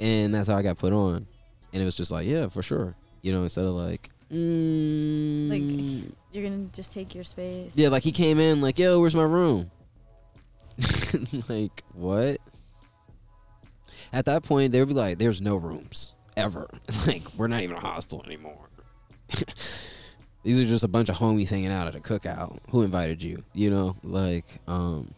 And 0.00 0.32
that's 0.34 0.48
how 0.48 0.56
i 0.56 0.62
got 0.62 0.78
put 0.78 0.92
on. 0.92 1.26
And 1.72 1.82
it 1.82 1.84
was 1.84 1.94
just 1.96 2.10
like 2.10 2.26
yeah 2.26 2.48
for 2.48 2.62
sure. 2.62 2.94
You 3.22 3.32
know 3.32 3.42
instead 3.42 3.64
of 3.64 3.72
like 3.72 4.10
mm, 4.32 5.48
Like- 5.50 6.12
You're 6.32 6.44
gonna 6.44 6.66
just 6.72 6.92
take 6.92 7.14
your 7.14 7.24
space. 7.24 7.72
yeah, 7.74 7.88
like 7.88 8.02
he 8.02 8.12
came 8.12 8.38
in 8.38 8.60
like, 8.60 8.78
"Yo, 8.78 9.00
where's 9.00 9.16
my 9.16 9.22
room?" 9.24 9.70
like, 11.48 11.82
what? 11.94 12.38
At 14.12 14.26
that 14.26 14.44
point, 14.44 14.70
they'd 14.72 14.84
be 14.86 14.94
like, 14.94 15.18
"There's 15.18 15.40
no 15.40 15.56
rooms 15.56 16.14
ever. 16.38 16.70
like, 17.06 17.22
we're 17.36 17.48
not 17.48 17.62
even 17.62 17.76
a 17.76 17.80
hostel 17.80 18.22
anymore. 18.24 18.70
These 20.44 20.60
are 20.60 20.64
just 20.64 20.84
a 20.84 20.88
bunch 20.88 21.08
of 21.08 21.16
homies 21.16 21.50
hanging 21.50 21.72
out 21.72 21.88
at 21.88 21.96
a 21.96 22.00
cookout. 22.00 22.58
Who 22.70 22.82
invited 22.82 23.22
you? 23.22 23.44
You 23.52 23.70
know, 23.70 23.96
like, 24.02 24.46
um." 24.66 25.14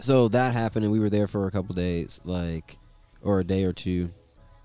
So 0.00 0.28
that 0.28 0.52
happened, 0.54 0.84
and 0.84 0.92
we 0.92 0.98
were 0.98 1.10
there 1.10 1.26
for 1.26 1.46
a 1.46 1.50
couple 1.50 1.74
days, 1.74 2.20
like, 2.24 2.78
or 3.22 3.40
a 3.40 3.44
day 3.44 3.64
or 3.64 3.72
two, 3.72 4.12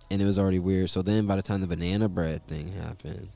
and 0.10 0.22
it 0.22 0.26
was 0.26 0.40
already 0.40 0.60
weird. 0.60 0.90
So 0.90 1.02
then, 1.02 1.28
by 1.28 1.36
the 1.36 1.42
time 1.42 1.62
the 1.62 1.68
banana 1.68 2.10
bread 2.10 2.48
thing 2.48 2.74
happened, 2.74 3.30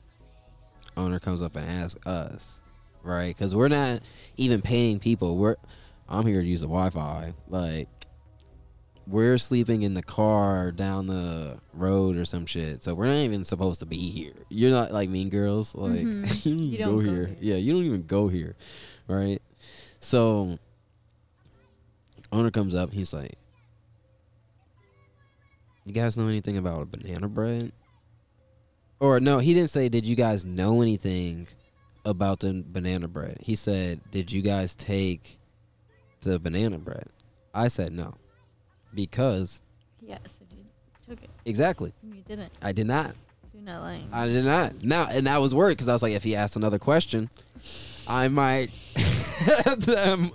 owner 0.96 1.18
comes 1.18 1.42
up 1.42 1.56
and 1.56 1.68
asks 1.68 2.04
us, 2.06 2.62
right? 3.02 3.34
Because 3.34 3.54
we're 3.54 3.68
not 3.68 4.00
even 4.36 4.62
paying 4.62 4.98
people. 4.98 5.36
We're 5.36 5.56
I'm 6.08 6.26
here 6.26 6.42
to 6.42 6.46
use 6.46 6.60
the 6.60 6.66
Wi-Fi. 6.66 7.32
Like 7.48 7.88
we're 9.06 9.36
sleeping 9.38 9.82
in 9.82 9.94
the 9.94 10.02
car 10.02 10.72
down 10.72 11.06
the 11.06 11.58
road 11.72 12.16
or 12.16 12.24
some 12.24 12.46
shit. 12.46 12.82
So 12.82 12.94
we're 12.94 13.06
not 13.06 13.16
even 13.16 13.44
supposed 13.44 13.80
to 13.80 13.86
be 13.86 14.08
here. 14.10 14.32
You're 14.48 14.70
not 14.70 14.92
like 14.92 15.08
Mean 15.10 15.28
Girls. 15.28 15.74
Like 15.74 16.00
Mhm. 16.00 16.44
you 16.46 16.54
don't, 16.54 16.62
You 16.72 16.78
don't 16.78 16.88
go 16.98 17.02
go 17.04 17.10
here. 17.10 17.26
here. 17.26 17.36
Yeah, 17.40 17.56
you 17.56 17.72
don't 17.74 17.84
even 17.84 18.06
go 18.06 18.28
here, 18.28 18.56
right? 19.08 19.40
So 20.00 20.58
owner 22.32 22.50
comes 22.50 22.74
up. 22.74 22.92
He's 22.92 23.12
like, 23.12 23.34
"You 25.84 25.92
guys 25.92 26.16
know 26.16 26.28
anything 26.28 26.56
about 26.56 26.90
banana 26.90 27.28
bread?" 27.28 27.72
Or 29.00 29.20
no, 29.20 29.38
he 29.38 29.54
didn't 29.54 29.70
say, 29.70 29.88
"Did 29.88 30.06
you 30.06 30.16
guys 30.16 30.44
know 30.44 30.80
anything 30.82 31.46
about 32.04 32.40
the 32.40 32.64
banana 32.66 33.08
bread?" 33.08 33.38
He 33.40 33.54
said, 33.54 34.00
"Did 34.10 34.32
you 34.32 34.40
guys 34.42 34.74
take 34.74 35.38
the 36.22 36.38
banana 36.38 36.78
bread?" 36.78 37.08
I 37.52 37.68
said 37.68 37.92
no, 37.92 38.14
because 38.94 39.60
Yes, 40.00 40.18
if 40.24 40.56
you 40.56 40.64
took 41.06 41.22
it. 41.22 41.30
exactly, 41.44 41.92
You 42.02 42.22
didn't. 42.22 42.52
I 42.62 42.72
did 42.72 42.86
not. 42.86 43.14
You're 43.52 43.62
not 43.62 43.82
lying. 43.82 44.08
I 44.12 44.26
did 44.28 44.44
not. 44.44 44.82
Now, 44.84 45.06
and 45.10 45.26
that 45.26 45.40
was 45.40 45.54
worried 45.54 45.72
because 45.76 45.88
I 45.88 45.92
was 45.92 46.02
like, 46.02 46.12
if 46.12 46.22
he 46.24 46.34
asked 46.36 46.56
another 46.56 46.78
question, 46.78 47.30
I 48.08 48.28
might. 48.28 48.70
um, 49.96 50.32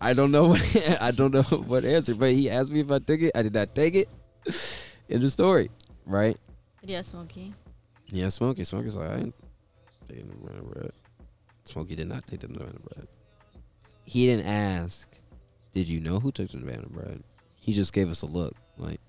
I 0.00 0.12
don't 0.12 0.30
know 0.30 0.48
what 0.48 0.98
I 1.00 1.10
don't 1.10 1.32
know 1.34 1.42
what 1.66 1.84
answer, 1.84 2.14
but 2.14 2.32
he 2.32 2.48
asked 2.50 2.70
me 2.70 2.80
if 2.80 2.90
I 2.90 2.98
took 2.98 3.20
it. 3.20 3.32
I 3.34 3.42
did 3.42 3.54
not 3.54 3.74
take 3.74 3.94
it. 3.94 4.08
In 5.08 5.20
the 5.20 5.30
story, 5.30 5.70
right? 6.04 6.36
Did 6.80 6.90
you 6.90 6.96
have 6.96 7.04
Smokey? 7.06 7.54
Yeah, 8.10 8.28
Smokey. 8.28 8.64
Smokey's 8.64 8.96
like, 8.96 9.10
I 9.10 9.16
didn't 9.16 9.34
take 10.08 10.18
the 10.18 10.34
banana 10.36 10.62
bread. 10.62 10.90
Smokey 11.64 11.94
did 11.96 12.08
not 12.08 12.26
take 12.26 12.40
the 12.40 12.48
banana 12.48 12.78
bread. 12.94 13.06
He 14.04 14.26
didn't 14.26 14.46
ask, 14.46 15.08
did 15.72 15.88
you 15.88 16.00
know 16.00 16.20
who 16.20 16.30
took 16.32 16.48
the 16.50 16.58
banana 16.58 16.86
bread? 16.88 17.22
He 17.60 17.72
just 17.72 17.92
gave 17.92 18.10
us 18.10 18.22
a 18.22 18.26
look, 18.26 18.54
like, 18.78 19.00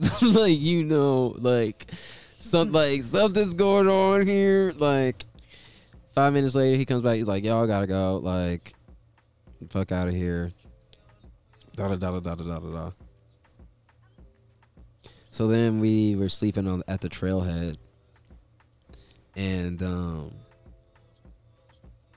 like 0.22 0.58
you 0.58 0.82
know, 0.84 1.34
like 1.38 1.86
some 2.38 2.72
like 2.72 3.02
something's 3.02 3.54
going 3.54 3.88
on 3.88 4.26
here. 4.26 4.72
Like 4.76 5.24
five 6.14 6.32
minutes 6.32 6.54
later, 6.54 6.76
he 6.76 6.84
comes 6.84 7.02
back. 7.02 7.16
He's 7.16 7.28
like, 7.28 7.44
"Y'all 7.44 7.66
gotta 7.66 7.86
go. 7.86 8.16
Like, 8.16 8.74
fuck 9.68 9.92
out 9.92 10.08
of 10.08 10.14
here." 10.14 10.52
Da 11.76 11.88
da 11.88 11.96
da 11.96 12.18
da 12.18 12.34
da 12.34 12.44
da 12.44 12.58
da. 12.58 12.90
So 15.30 15.46
then 15.46 15.80
we 15.80 16.16
were 16.16 16.28
sleeping 16.28 16.66
on 16.66 16.82
at 16.88 17.00
the 17.00 17.08
trailhead, 17.08 17.76
and 19.36 19.82
um, 19.82 20.32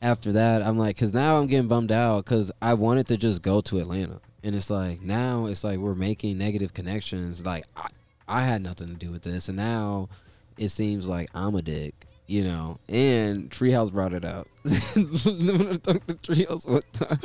after 0.04 0.34
that, 0.34 0.62
I'm 0.62 0.78
like, 0.78 0.98
cause 0.98 1.14
now 1.14 1.38
I'm 1.38 1.48
getting 1.48 1.68
bummed 1.68 1.92
out, 1.92 2.26
cause 2.26 2.52
I 2.62 2.74
wanted 2.74 3.08
to 3.08 3.18
just 3.18 3.42
go 3.42 3.62
to 3.62 3.80
Atlanta, 3.80 4.20
and 4.44 4.54
it's 4.54 4.70
like 4.70 5.02
now 5.02 5.46
it's 5.46 5.64
like 5.64 5.80
we're 5.80 5.96
making 5.96 6.38
negative 6.38 6.74
connections. 6.74 7.46
Like 7.46 7.64
I, 7.76 7.88
I 8.28 8.42
had 8.42 8.62
nothing 8.62 8.90
to 8.90 8.94
do 8.94 9.12
with 9.12 9.24
this, 9.24 9.48
and 9.48 9.58
now 9.58 10.10
it 10.58 10.70
seems 10.70 11.08
like 11.08 11.30
I'm 11.34 11.56
a 11.56 11.62
dick, 11.62 12.06
you 12.28 12.44
know. 12.44 12.80
And 12.90 13.50
Treehouse 13.50 13.94
brought 13.94 14.14
it 14.14 14.26
up. 14.26 14.48
when 14.64 15.70
I 15.70 15.78
talked 15.78 16.08
to 16.08 16.16
Treehouse 16.16 16.68
one 16.68 16.82
time, 16.92 17.20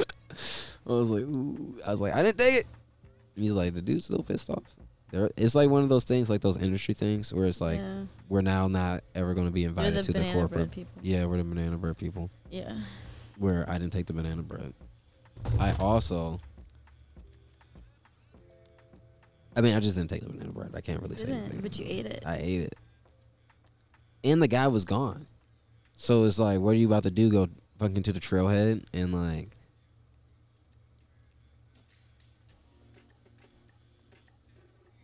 I 0.87 0.93
was 0.93 1.11
like, 1.11 1.25
ooh, 1.25 1.75
I 1.85 1.91
was 1.91 2.01
like, 2.01 2.15
I 2.15 2.23
didn't 2.23 2.39
take 2.39 2.55
it. 2.61 2.67
And 3.35 3.45
he's 3.45 3.55
like, 3.55 3.75
the 3.75 3.83
dude's 3.83 4.05
still 4.07 4.23
pissed 4.23 4.51
off. 4.51 4.63
There, 5.11 5.31
it's 5.37 5.55
like 5.55 5.71
one 5.71 5.83
of 5.83 5.89
those 5.89 6.05
things, 6.05 6.29
like 6.29 6.43
those 6.43 6.59
industry 6.59 6.95
things, 6.95 7.33
where 7.33 7.47
it's 7.47 7.61
like 7.61 7.79
yeah. 7.79 8.03
we're 8.29 8.43
now 8.43 8.69
not 8.69 9.03
ever 9.15 9.33
going 9.35 9.47
to 9.47 9.53
be 9.53 9.65
invited 9.65 10.05
to 10.05 10.13
the 10.13 10.33
corporate. 10.33 10.71
Yeah, 11.03 11.25
we're 11.25 11.39
the 11.39 11.45
banana 11.45 11.79
bread 11.79 11.97
people. 11.97 12.31
Yeah. 12.51 12.75
Where 13.39 13.69
I 13.69 13.79
didn't 13.79 13.93
take 13.93 14.07
the 14.07 14.13
banana 14.13 14.43
bread. 14.43 14.73
I 15.59 15.73
also. 15.79 16.41
I 19.57 19.61
mean, 19.61 19.75
I 19.75 19.81
just 19.81 19.97
didn't 19.97 20.11
take 20.11 20.23
the 20.23 20.29
banana 20.31 20.53
bread. 20.53 20.71
I 20.75 20.81
can't 20.81 21.03
really 21.03 21.17
say 21.17 21.27
anything. 21.33 21.61
but 21.61 21.79
you 21.79 21.87
ate 21.89 22.07
it. 22.07 22.23
I 22.25 22.37
ate 22.39 22.61
it. 22.63 22.75
And 24.25 24.41
the 24.43 24.49
guy 24.49 24.69
was 24.69 24.85
gone. 24.85 25.27
So 25.97 26.25
it's 26.25 26.39
like, 26.39 26.61
what 26.61 26.71
are 26.71 26.79
you 26.79 26.87
about 26.87 27.05
to 27.05 27.11
do? 27.11 27.31
Go 27.31 27.49
fucking 27.79 28.03
to 28.05 28.13
the 28.13 28.21
trailhead 28.21 28.85
and 28.93 29.13
like. 29.13 29.51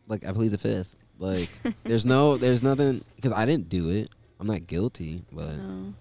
Like, 0.06 0.24
I 0.26 0.32
plead 0.32 0.48
the 0.48 0.58
fifth. 0.58 0.96
Like, 1.18 1.48
there's 1.84 2.04
no, 2.04 2.36
there's 2.36 2.62
nothing, 2.62 3.02
because 3.16 3.32
I 3.32 3.46
didn't 3.46 3.68
do 3.68 3.88
it. 3.88 4.10
I'm 4.38 4.46
not 4.46 4.66
guilty, 4.66 5.24
but 5.32 5.52
No. 5.56 5.94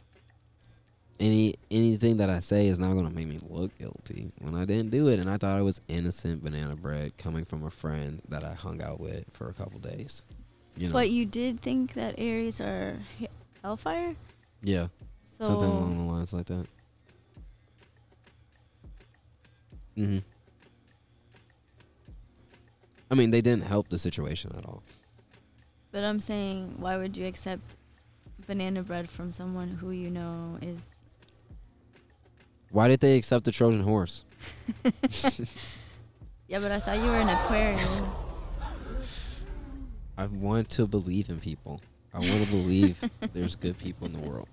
Any 1.19 1.55
anything 1.71 2.17
that 2.17 2.29
I 2.29 2.39
say 2.39 2.67
is 2.67 2.79
not 2.79 2.93
gonna 2.93 3.09
make 3.09 3.27
me 3.27 3.37
look 3.47 3.77
guilty 3.77 4.31
when 4.39 4.55
I 4.55 4.65
didn't 4.65 4.89
do 4.91 5.07
it, 5.07 5.19
and 5.19 5.29
I 5.29 5.37
thought 5.37 5.59
it 5.59 5.63
was 5.63 5.79
innocent 5.87 6.43
banana 6.43 6.75
bread 6.75 7.17
coming 7.17 7.45
from 7.45 7.63
a 7.63 7.69
friend 7.69 8.21
that 8.29 8.43
I 8.43 8.53
hung 8.53 8.81
out 8.81 8.99
with 8.99 9.25
for 9.33 9.47
a 9.49 9.53
couple 9.53 9.79
days. 9.79 10.23
You 10.75 10.87
know, 10.87 10.93
But 10.93 11.11
you 11.11 11.25
did 11.25 11.59
think 11.61 11.93
that 11.93 12.15
Aries 12.17 12.59
are 12.59 12.97
hellfire? 13.61 14.15
yeah, 14.63 14.87
So 15.21 15.45
something 15.45 15.69
along 15.69 16.07
the 16.07 16.13
lines 16.13 16.33
like 16.33 16.45
that. 16.47 16.67
hmm 19.95 20.17
I 23.11 23.15
mean, 23.15 23.29
they 23.29 23.41
didn't 23.41 23.65
help 23.65 23.89
the 23.89 23.99
situation 23.99 24.51
at 24.57 24.65
all. 24.65 24.81
But 25.91 26.03
I'm 26.03 26.19
saying, 26.19 26.75
why 26.79 26.97
would 26.97 27.15
you 27.15 27.27
accept 27.27 27.75
banana 28.47 28.81
bread 28.81 29.07
from 29.07 29.31
someone 29.31 29.69
who 29.69 29.91
you 29.91 30.09
know 30.09 30.57
is? 30.63 30.79
Why 32.73 32.87
did 32.87 33.01
they 33.01 33.17
accept 33.17 33.45
the 33.45 33.51
Trojan 33.51 33.81
horse? 33.83 34.25
Yeah, 36.49 36.59
but 36.59 36.71
I 36.71 36.79
thought 36.79 36.97
you 36.97 37.05
were 37.05 37.17
an 37.19 37.29
Aquarius. 37.29 37.87
I 40.17 40.27
want 40.27 40.69
to 40.71 40.85
believe 40.85 41.29
in 41.29 41.39
people. 41.39 41.81
I 42.13 42.19
want 42.19 42.43
to 42.45 42.51
believe 42.51 43.03
there's 43.33 43.55
good 43.55 43.77
people 43.79 44.05
in 44.05 44.13
the 44.13 44.19
world. 44.19 44.47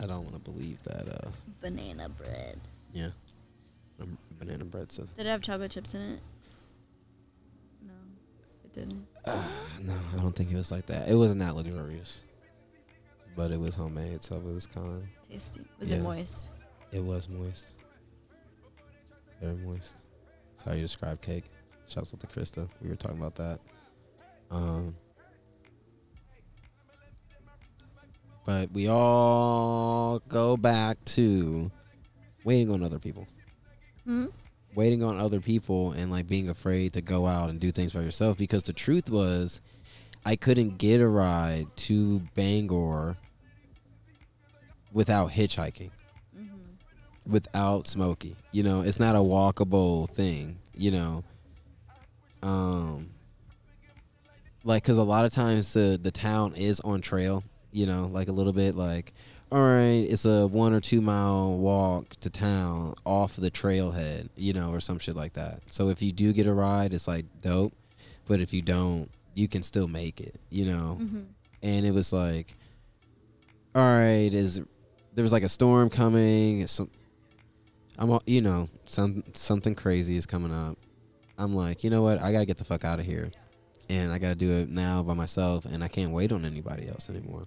I 0.00 0.06
don't 0.06 0.22
want 0.22 0.32
to 0.34 0.40
believe 0.50 0.82
that. 0.84 1.06
uh 1.08 1.30
banana 1.60 2.08
bread. 2.08 2.58
Yeah. 2.92 3.10
Um, 4.00 4.18
banana 4.38 4.64
bread. 4.64 4.90
So. 4.90 5.04
Did 5.16 5.26
it 5.26 5.30
have 5.30 5.42
chocolate 5.42 5.70
chips 5.70 5.94
in 5.94 6.00
it? 6.00 6.20
No, 7.86 7.92
it 8.64 8.74
didn't. 8.74 9.06
Uh, 9.24 9.40
no, 9.82 9.94
I 10.16 10.20
don't 10.20 10.34
think 10.34 10.50
it 10.50 10.56
was 10.56 10.72
like 10.72 10.86
that. 10.86 11.08
It 11.08 11.14
wasn't 11.14 11.40
that 11.40 11.54
luxurious. 11.54 12.22
But 13.36 13.52
it 13.52 13.60
was 13.60 13.74
homemade, 13.76 14.24
so 14.24 14.36
it 14.36 14.42
was 14.44 14.66
kind 14.66 15.02
of. 15.02 15.28
Tasty. 15.30 15.60
Was 15.78 15.90
Yeah. 15.90 15.98
it 15.98 16.02
moist? 16.02 16.48
It 16.92 17.02
was 17.02 17.28
moist. 17.28 17.74
Very 19.40 19.56
moist. 19.56 19.94
That's 20.56 20.68
how 20.68 20.72
you 20.72 20.82
describe 20.82 21.20
cake. 21.20 21.44
Shouts 21.88 22.12
out 22.14 22.20
to 22.20 22.26
Krista. 22.26 22.68
We 22.82 22.88
were 22.88 22.96
talking 22.96 23.18
about 23.18 23.34
that. 23.36 23.60
Um, 24.50 24.94
but 28.44 28.70
we 28.72 28.88
all 28.88 30.20
go 30.28 30.56
back 30.56 31.04
to 31.06 31.70
waiting 32.44 32.70
on 32.70 32.82
other 32.82 32.98
people. 32.98 33.26
Mm-hmm. 34.06 34.26
waiting 34.76 35.02
on 35.02 35.18
other 35.18 35.40
people 35.40 35.90
and 35.90 36.12
like 36.12 36.28
being 36.28 36.48
afraid 36.48 36.92
to 36.92 37.00
go 37.00 37.26
out 37.26 37.50
and 37.50 37.58
do 37.58 37.72
things 37.72 37.90
for 37.90 38.02
yourself 38.02 38.38
because 38.38 38.62
the 38.62 38.72
truth 38.72 39.10
was 39.10 39.60
I 40.24 40.36
couldn't 40.36 40.78
get 40.78 41.00
a 41.00 41.08
ride 41.08 41.66
to 41.76 42.20
Bangor 42.36 43.16
without 44.92 45.30
hitchhiking. 45.30 45.90
Without 47.26 47.86
Smokey. 47.86 48.36
You 48.52 48.62
know, 48.62 48.82
it's 48.82 49.00
not 49.00 49.14
a 49.14 49.18
walkable 49.18 50.08
thing, 50.10 50.58
you 50.76 50.90
know. 50.90 51.24
Um 52.42 53.10
like 54.64 54.84
cuz 54.84 54.98
a 54.98 55.02
lot 55.02 55.24
of 55.24 55.32
times 55.32 55.72
the 55.72 55.98
the 56.00 56.10
town 56.10 56.54
is 56.54 56.80
on 56.80 57.00
trail, 57.00 57.42
you 57.72 57.86
know, 57.86 58.08
like 58.12 58.28
a 58.28 58.32
little 58.32 58.52
bit 58.52 58.76
like 58.76 59.14
all 59.50 59.62
right, 59.62 60.04
it's 60.08 60.24
a 60.24 60.46
one 60.48 60.72
or 60.72 60.80
two 60.80 61.00
mile 61.00 61.56
walk 61.56 62.16
to 62.20 62.30
town 62.30 62.94
off 63.04 63.36
the 63.36 63.50
trailhead, 63.50 64.28
you 64.36 64.52
know, 64.52 64.70
or 64.70 64.80
some 64.80 64.98
shit 64.98 65.14
like 65.14 65.34
that. 65.34 65.60
So 65.68 65.88
if 65.88 66.02
you 66.02 66.10
do 66.12 66.32
get 66.32 66.46
a 66.46 66.52
ride, 66.52 66.92
it's 66.92 67.06
like 67.06 67.26
dope. 67.42 67.72
But 68.26 68.40
if 68.40 68.52
you 68.52 68.60
don't, 68.60 69.08
you 69.34 69.46
can 69.46 69.62
still 69.62 69.86
make 69.86 70.20
it, 70.20 70.34
you 70.50 70.64
know. 70.64 70.98
Mm-hmm. 71.00 71.20
And 71.62 71.86
it 71.86 71.92
was 71.92 72.12
like, 72.12 72.54
all 73.74 73.82
right, 73.82 74.32
is 74.32 74.60
there 75.14 75.22
was 75.22 75.32
like 75.32 75.44
a 75.44 75.48
storm 75.48 75.90
coming? 75.90 76.66
Some, 76.66 76.90
I'm, 77.98 78.10
all- 78.10 78.22
you 78.26 78.40
know, 78.42 78.68
some 78.86 79.24
something 79.34 79.74
crazy 79.74 80.16
is 80.16 80.26
coming 80.26 80.52
up. 80.52 80.76
I'm 81.38 81.54
like, 81.54 81.84
you 81.84 81.90
know 81.90 82.02
what? 82.02 82.20
I 82.20 82.32
gotta 82.32 82.46
get 82.46 82.58
the 82.58 82.64
fuck 82.64 82.84
out 82.84 82.98
of 83.00 83.06
here, 83.06 83.30
and 83.88 84.12
I 84.12 84.18
gotta 84.18 84.34
do 84.34 84.50
it 84.52 84.68
now 84.70 85.02
by 85.02 85.14
myself, 85.14 85.64
and 85.64 85.82
I 85.84 85.88
can't 85.88 86.12
wait 86.12 86.32
on 86.32 86.44
anybody 86.44 86.88
else 86.88 87.08
anymore. 87.10 87.44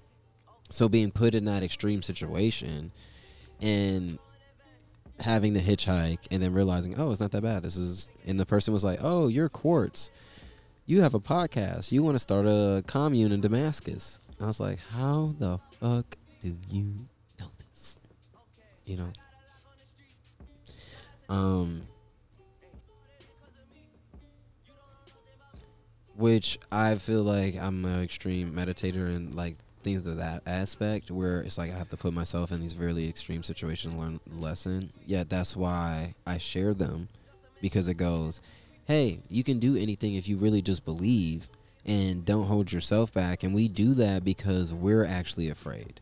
So 0.70 0.88
being 0.88 1.12
put 1.12 1.34
in 1.34 1.46
that 1.46 1.64
extreme 1.64 2.02
situation 2.04 2.92
and 3.62 4.20
having 5.20 5.54
the 5.54 5.60
hitchhike 5.60 6.20
and 6.32 6.42
then 6.42 6.54
realizing, 6.54 6.96
oh, 7.00 7.12
it's 7.12 7.20
not 7.20 7.32
that 7.32 7.42
bad. 7.42 7.64
This 7.64 7.76
is 7.76 8.08
and 8.26 8.40
the 8.40 8.46
person 8.46 8.74
was 8.74 8.84
like, 8.84 9.00
Oh, 9.02 9.28
you're 9.28 9.50
quartz. 9.50 10.12
You 10.86 11.02
have 11.02 11.14
a 11.14 11.20
podcast. 11.20 11.92
You 11.92 12.04
want 12.04 12.16
to 12.16 12.20
start 12.20 12.46
a 12.48 12.84
commune 12.88 13.32
in 13.32 13.42
Damascus. 13.42 14.20
I 14.40 14.46
was 14.48 14.60
like, 14.60 14.80
How 14.92 15.34
the 15.40 15.60
fuck 15.80 16.16
do 16.42 16.56
you 16.70 17.08
know 17.40 17.48
this? 17.72 17.98
You 18.86 18.98
know? 18.98 19.12
Um 21.30 21.84
which 26.20 26.60
I 26.70 26.96
feel 26.96 27.24
like 27.24 27.56
I'm 27.56 27.86
an 27.86 28.04
extreme 28.04 28.52
meditator 28.52 29.16
and 29.16 29.34
like 29.34 29.56
things 29.84 30.06
of 30.06 30.18
that 30.18 30.44
aspect 30.46 31.10
where 31.10 31.40
it's 31.42 31.58
like 31.58 31.72
I 31.72 31.78
have 31.78 31.90
to 31.90 31.98
put 31.98 32.14
myself 32.14 32.52
in 32.52 32.60
these 32.60 32.76
really 32.76 33.08
extreme 33.08 33.42
situations 33.42 33.94
to 33.94 34.00
learn 34.00 34.20
lesson. 34.30 34.92
Yeah, 35.06 35.24
that's 35.28 35.56
why 35.56 36.16
I 36.28 36.38
share 36.38 36.74
them 36.74 37.08
because 37.62 37.88
it 37.88 37.96
goes, 37.96 38.42
hey, 38.86 39.20
you 39.30 39.46
can 39.46 39.60
do 39.60 39.78
anything 39.78 40.16
if 40.16 40.28
you 40.28 40.36
really 40.36 40.62
just 40.62 40.84
believe 40.84 41.48
and 41.86 42.26
don't 42.26 42.48
hold 42.48 42.74
yourself 42.74 43.14
back. 43.14 43.44
And 43.44 43.56
we 43.56 43.70
do 43.70 43.94
that 43.94 44.26
because 44.26 44.74
we're 44.74 45.06
actually 45.06 45.50
afraid. 45.50 46.02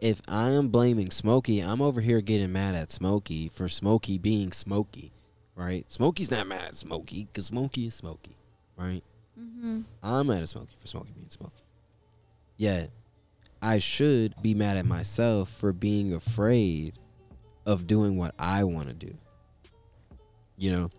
If 0.00 0.22
I 0.28 0.50
am 0.50 0.68
blaming 0.68 1.10
Smokey, 1.10 1.60
I'm 1.60 1.82
over 1.82 2.00
here 2.00 2.20
getting 2.20 2.52
mad 2.52 2.76
at 2.76 2.92
Smokey 2.92 3.48
for 3.48 3.68
Smokey 3.68 4.16
being 4.18 4.52
Smokey, 4.52 5.12
right? 5.56 5.84
Smokey's 5.90 6.30
not 6.30 6.46
mad 6.46 6.62
at 6.66 6.74
Smokey 6.76 7.26
because 7.26 7.46
Smokey 7.46 7.88
is 7.88 7.94
Smokey, 7.94 8.36
right? 8.76 9.02
Mm-hmm. 9.38 9.80
I'm 10.02 10.26
mad 10.28 10.42
at 10.42 10.48
Smokey 10.48 10.76
for 10.78 10.86
Smokey 10.86 11.12
being 11.14 11.30
Smokey. 11.30 11.62
Yet, 12.56 12.90
I 13.60 13.78
should 13.78 14.40
be 14.40 14.54
mad 14.54 14.76
at 14.76 14.86
myself 14.86 15.50
for 15.50 15.72
being 15.72 16.12
afraid 16.14 16.94
of 17.66 17.88
doing 17.88 18.16
what 18.16 18.34
I 18.38 18.62
want 18.64 18.88
to 18.88 18.94
do. 18.94 19.16
You 20.56 20.72
know? 20.72 20.90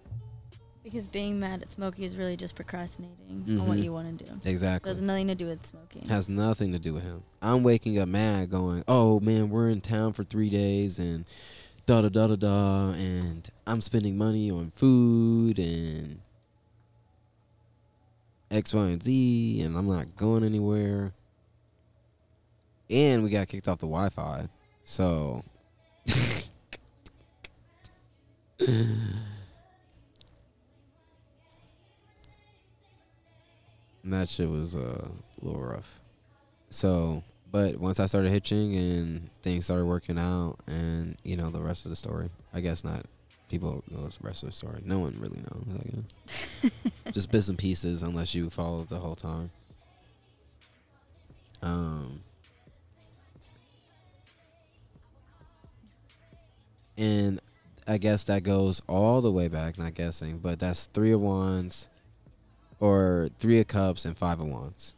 Because 0.84 1.08
being 1.08 1.40
mad 1.40 1.62
at 1.62 1.72
Smokey 1.72 2.06
is 2.06 2.16
really 2.16 2.38
just 2.38 2.56
procrastinating 2.56 3.44
on 3.50 3.68
what 3.68 3.78
Mhm. 3.78 3.84
you 3.84 3.92
want 3.94 4.18
to 4.18 4.24
do. 4.26 4.32
So 4.44 4.50
Exactly. 4.50 4.90
it 4.90 4.94
has 4.96 5.02
nothing 5.02 5.28
to 5.28 5.36
do 5.36 5.46
with 5.48 5.66
Smokey. 5.66 6.08
Has 6.08 6.30
nothing 6.30 6.72
to 6.72 6.80
do 6.80 6.94
with 6.94 7.04
him. 7.04 7.24
I'm 7.42 7.64
waking 7.64 8.00
up 8.00 8.08
mad 8.08 8.50
going, 8.50 8.84
oh 8.88 9.20
man, 9.20 9.50
we're 9.50 9.70
in 9.70 9.82
town 9.82 10.14
for 10.14 10.24
three 10.24 10.50
days 10.50 10.98
and 10.98 11.26
da 11.86 12.02
da 12.02 12.08
da 12.10 12.28
da 12.28 12.36
da. 12.38 12.90
And 12.92 13.50
I'm 13.68 13.82
spending 13.82 14.18
money 14.18 14.50
on 14.50 14.72
food 14.72 15.60
and 15.60 16.22
X, 18.50 18.74
Y, 18.74 18.82
and 18.86 19.04
Z. 19.04 19.62
And 19.62 19.78
I'm 19.78 19.88
not 19.88 20.16
going 20.16 20.44
anywhere. 20.46 21.14
And 22.90 23.24
we 23.24 23.30
got 23.30 23.48
kicked 23.50 23.68
off 23.68 23.80
the 23.80 23.86
Wi 23.86 24.10
Fi. 24.10 24.48
So. 24.84 25.44
And 34.10 34.20
that 34.20 34.28
shit 34.28 34.50
was 34.50 34.76
uh, 34.76 35.08
a 35.40 35.46
little 35.46 35.62
rough. 35.62 36.00
So, 36.72 37.22
but 37.52 37.78
once 37.78 38.00
I 38.00 38.08
started 38.08 38.32
hitching 38.32 38.76
and 38.76 39.30
things 39.44 39.66
started 39.66 39.86
working 39.86 40.18
out, 40.18 40.56
and 40.66 41.16
you 41.24 41.38
know 41.38 41.52
the 41.52 41.62
rest 41.62 41.86
of 41.86 41.92
the 41.92 41.96
story. 41.96 42.32
I 42.52 42.60
guess 42.60 42.84
not. 42.84 43.06
People 43.50 43.84
know 43.88 44.08
the 44.08 44.18
rest 44.24 44.42
of 44.42 44.50
the 44.50 44.56
story. 44.56 44.82
No 44.84 44.98
one 44.98 45.16
really 45.20 45.38
knows. 45.38 45.64
I 45.80 45.84
guess. 45.92 46.72
Just 47.14 47.32
bits 47.32 47.50
and 47.50 47.58
pieces, 47.60 48.02
unless 48.02 48.34
you 48.34 48.50
follow 48.50 48.82
it 48.82 48.90
the 48.90 48.98
whole 48.98 49.16
time. 49.16 49.52
Um. 51.62 52.22
And 56.98 57.40
I 57.88 58.00
guess 58.00 58.24
that 58.24 58.42
goes 58.42 58.82
all 58.88 59.22
the 59.22 59.32
way 59.32 59.50
back. 59.50 59.78
Not 59.78 59.94
guessing, 59.94 60.40
but 60.40 60.58
that's 60.58 60.88
three 60.88 61.12
of 61.12 61.22
wands 61.22 61.88
or 62.80 63.30
three 63.40 63.60
of 63.60 63.68
cups 63.68 64.06
and 64.06 64.18
five 64.18 64.40
of 64.40 64.48
wands. 64.48 64.94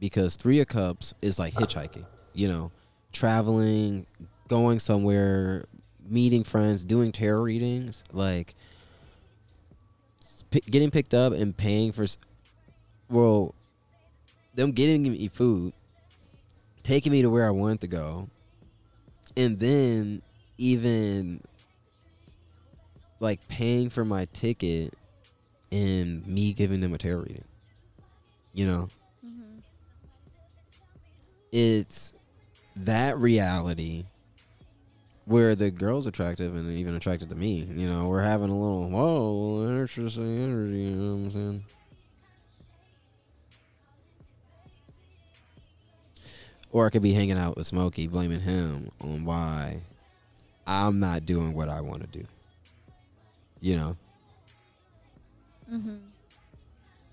Because 0.00 0.36
three 0.36 0.60
of 0.60 0.66
cups 0.66 1.14
is 1.22 1.38
like 1.38 1.54
hitchhiking 1.54 2.04
you 2.34 2.48
know 2.48 2.70
traveling 3.12 4.06
going 4.48 4.78
somewhere 4.78 5.64
meeting 6.08 6.44
friends 6.44 6.84
doing 6.84 7.12
tarot 7.12 7.42
readings 7.42 8.02
like 8.12 8.54
pi- 10.50 10.60
getting 10.70 10.90
picked 10.90 11.14
up 11.14 11.32
and 11.32 11.56
paying 11.56 11.92
for 11.92 12.06
well 13.08 13.54
them 14.54 14.72
getting 14.72 15.02
me 15.02 15.28
food 15.28 15.72
taking 16.82 17.12
me 17.12 17.22
to 17.22 17.30
where 17.30 17.46
i 17.46 17.50
wanted 17.50 17.80
to 17.80 17.86
go 17.86 18.28
and 19.36 19.58
then 19.60 20.20
even 20.58 21.40
like 23.20 23.46
paying 23.48 23.88
for 23.88 24.04
my 24.04 24.26
ticket 24.32 24.92
and 25.72 26.24
me 26.26 26.52
giving 26.52 26.80
them 26.80 26.92
a 26.92 26.98
tarot 26.98 27.22
reading. 27.22 27.44
You 28.54 28.66
know, 28.66 28.88
mm-hmm. 29.26 29.58
it's 31.50 32.12
that 32.76 33.16
reality 33.16 34.04
where 35.24 35.54
the 35.54 35.70
girl's 35.70 36.06
attractive 36.06 36.54
and 36.54 36.70
even 36.76 36.94
attracted 36.94 37.30
to 37.30 37.34
me. 37.34 37.66
You 37.74 37.88
know, 37.88 38.08
we're 38.08 38.22
having 38.22 38.50
a 38.50 38.56
little 38.56 38.90
whoa 38.90 39.66
interesting 39.66 40.44
energy. 40.44 40.78
You 40.78 40.90
know 40.90 41.14
what 41.14 41.24
I'm 41.24 41.30
saying? 41.30 41.64
Or 46.70 46.86
I 46.86 46.90
could 46.90 47.02
be 47.02 47.12
hanging 47.12 47.38
out 47.38 47.56
with 47.56 47.66
Smokey, 47.66 48.06
blaming 48.06 48.40
him 48.40 48.90
on 49.00 49.24
why 49.24 49.80
I'm 50.66 51.00
not 51.00 51.26
doing 51.26 51.54
what 51.54 51.68
I 51.68 51.80
want 51.80 52.00
to 52.02 52.18
do. 52.18 52.24
You 53.60 53.76
know? 53.76 53.96
Mm-hmm. 55.72 55.96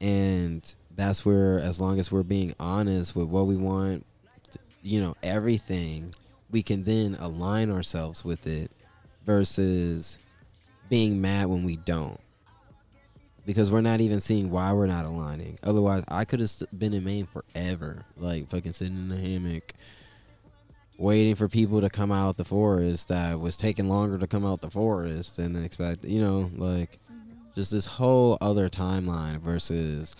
and 0.06 0.74
that's 0.96 1.26
where 1.26 1.60
as 1.60 1.80
long 1.80 1.98
as 1.98 2.12
we're 2.12 2.24
being 2.24 2.54
honest 2.60 3.16
with 3.16 3.28
what 3.30 3.48
we 3.48 3.56
want 3.56 4.06
you 4.82 5.00
know 5.02 5.16
everything 5.24 6.12
we 6.52 6.62
can 6.62 6.84
then 6.84 7.16
align 7.20 7.72
ourselves 7.72 8.26
with 8.26 8.48
it 8.48 8.70
versus 9.26 10.18
being 10.90 11.22
mad 11.22 11.48
when 11.48 11.64
we 11.64 11.78
don't 11.78 12.20
because 13.46 13.72
we're 13.72 13.82
not 13.82 14.02
even 14.02 14.20
seeing 14.20 14.50
why 14.50 14.74
we're 14.74 14.88
not 14.88 15.06
aligning 15.06 15.58
otherwise 15.64 16.04
i 16.10 16.26
could 16.26 16.40
have 16.40 16.52
been 16.78 16.94
in 16.94 17.04
maine 17.04 17.28
forever 17.28 18.04
like 18.18 18.48
fucking 18.50 18.74
sitting 18.74 18.96
in 18.96 19.10
the 19.10 19.18
hammock 19.18 19.74
waiting 20.98 21.34
for 21.36 21.48
people 21.48 21.80
to 21.80 21.90
come 21.90 22.12
out 22.12 22.36
the 22.36 22.44
forest 22.44 23.08
that 23.08 23.40
was 23.40 23.56
taking 23.56 23.88
longer 23.88 24.18
to 24.18 24.28
come 24.28 24.46
out 24.46 24.60
the 24.60 24.70
forest 24.70 25.38
than 25.38 25.64
expected 25.64 26.12
you 26.12 26.20
know 26.22 26.50
like 26.58 27.00
just 27.60 27.72
this 27.72 27.86
whole 27.86 28.38
other 28.40 28.70
timeline 28.70 29.38
versus 29.42 30.16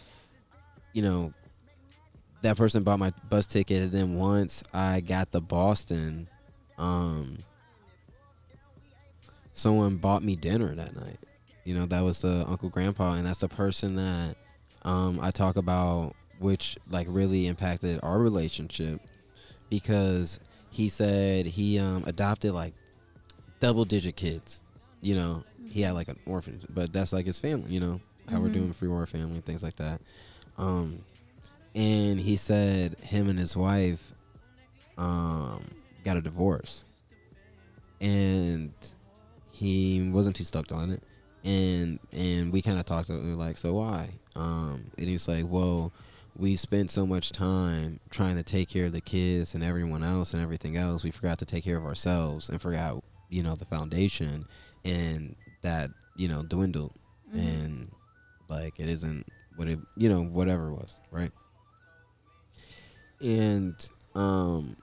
you 0.92 1.02
know 1.02 1.34
that 2.42 2.58
person 2.58 2.84
bought 2.84 3.00
my 3.00 3.14
bus 3.30 3.48
ticket 3.48 3.82
and 3.84 3.92
then 3.94 4.16
once 4.16 4.62
i 4.74 5.00
got 5.00 5.32
to 5.32 5.40
boston 5.40 6.28
um 6.78 7.38
someone 9.54 9.96
bought 9.96 10.24
me 10.24 10.36
dinner 10.36 10.74
that 10.76 10.96
night. 10.96 11.18
You 11.64 11.76
know 11.76 11.86
that 11.86 12.02
was 12.02 12.22
the 12.22 12.46
uncle 12.46 12.68
grandpa 12.68 13.14
and 13.14 13.26
that's 13.26 13.40
the 13.40 13.48
person 13.48 13.96
that 13.96 14.36
um 14.84 15.20
i 15.22 15.32
talk 15.32 15.56
about 15.56 16.16
which 16.40 16.78
like 16.90 17.08
really 17.10 17.48
impacted 17.48 18.02
our 18.04 18.20
relationship 18.20 19.00
because 19.70 20.42
he 20.72 20.90
said 20.90 21.46
he 21.46 21.80
um 21.80 22.04
adopted 22.06 22.52
like 22.52 22.74
double 23.62 23.86
digit 23.86 24.18
kids 24.18 24.62
you 25.02 25.16
know 25.16 25.44
he 25.70 25.82
had 25.82 25.92
like 25.92 26.08
an 26.08 26.20
orphan 26.26 26.62
but 26.70 26.92
that's 26.92 27.14
like 27.14 27.26
his 27.26 27.40
family 27.40 27.70
you 27.72 27.80
know 27.80 28.00
how 28.30 28.40
we're 28.42 28.50
Mhm. 28.50 28.54
doing 28.54 28.74
free 28.74 28.88
water 28.88 29.06
family 29.08 29.40
things 29.42 29.64
like 29.64 29.76
that. 29.78 30.02
Um 30.58 31.00
and 31.76 32.20
he 32.20 32.36
said 32.36 32.96
him 33.00 33.30
and 33.30 33.38
his 33.40 33.56
wife 33.56 34.14
um 34.98 35.64
got 36.04 36.18
a 36.18 36.22
divorce. 36.22 36.84
And 38.02 38.72
he 39.52 40.10
wasn't 40.12 40.36
too 40.36 40.44
stoked 40.44 40.72
on 40.72 40.92
it. 40.92 41.04
And 41.44 42.00
and 42.12 42.52
we 42.52 42.62
kind 42.62 42.80
of 42.80 42.86
talked 42.86 43.10
we 43.10 43.16
were 43.16 43.36
like 43.36 43.58
so 43.58 43.74
why? 43.76 44.10
Um 44.36 44.92
and 44.98 45.08
he's 45.08 45.28
like 45.28 45.46
well 45.48 45.92
we 46.38 46.56
spent 46.56 46.90
so 46.92 47.06
much 47.06 47.32
time 47.32 48.00
trying 48.10 48.36
to 48.36 48.44
take 48.44 48.70
care 48.70 48.86
of 48.86 48.92
the 48.94 49.02
kids 49.02 49.54
and 49.56 49.64
everyone 49.64 50.04
else 50.04 50.34
and 50.34 50.42
everything 50.42 50.78
else. 50.78 51.04
We 51.04 51.12
forgot 51.12 51.40
to 51.40 51.46
take 51.46 51.64
care 51.64 51.78
of 51.78 51.86
ourselves 51.86 52.50
and 52.50 52.62
forgot 52.62 53.04
you 53.30 53.44
know 53.44 53.56
the 53.56 53.66
foundation. 53.66 54.46
And 54.86 55.36
that 55.62 55.90
you 56.16 56.28
know 56.28 56.44
dwindled. 56.44 56.94
Mm-hmm. 57.30 57.40
and 57.40 57.92
like 58.48 58.80
it 58.80 58.90
isn't 58.90 59.24
what 59.56 59.68
it 59.68 59.78
you 59.96 60.10
know 60.10 60.24
whatever 60.24 60.70
it 60.70 60.74
was 60.74 61.00
right? 61.12 61.32
And 63.22 63.76
um 64.16 64.76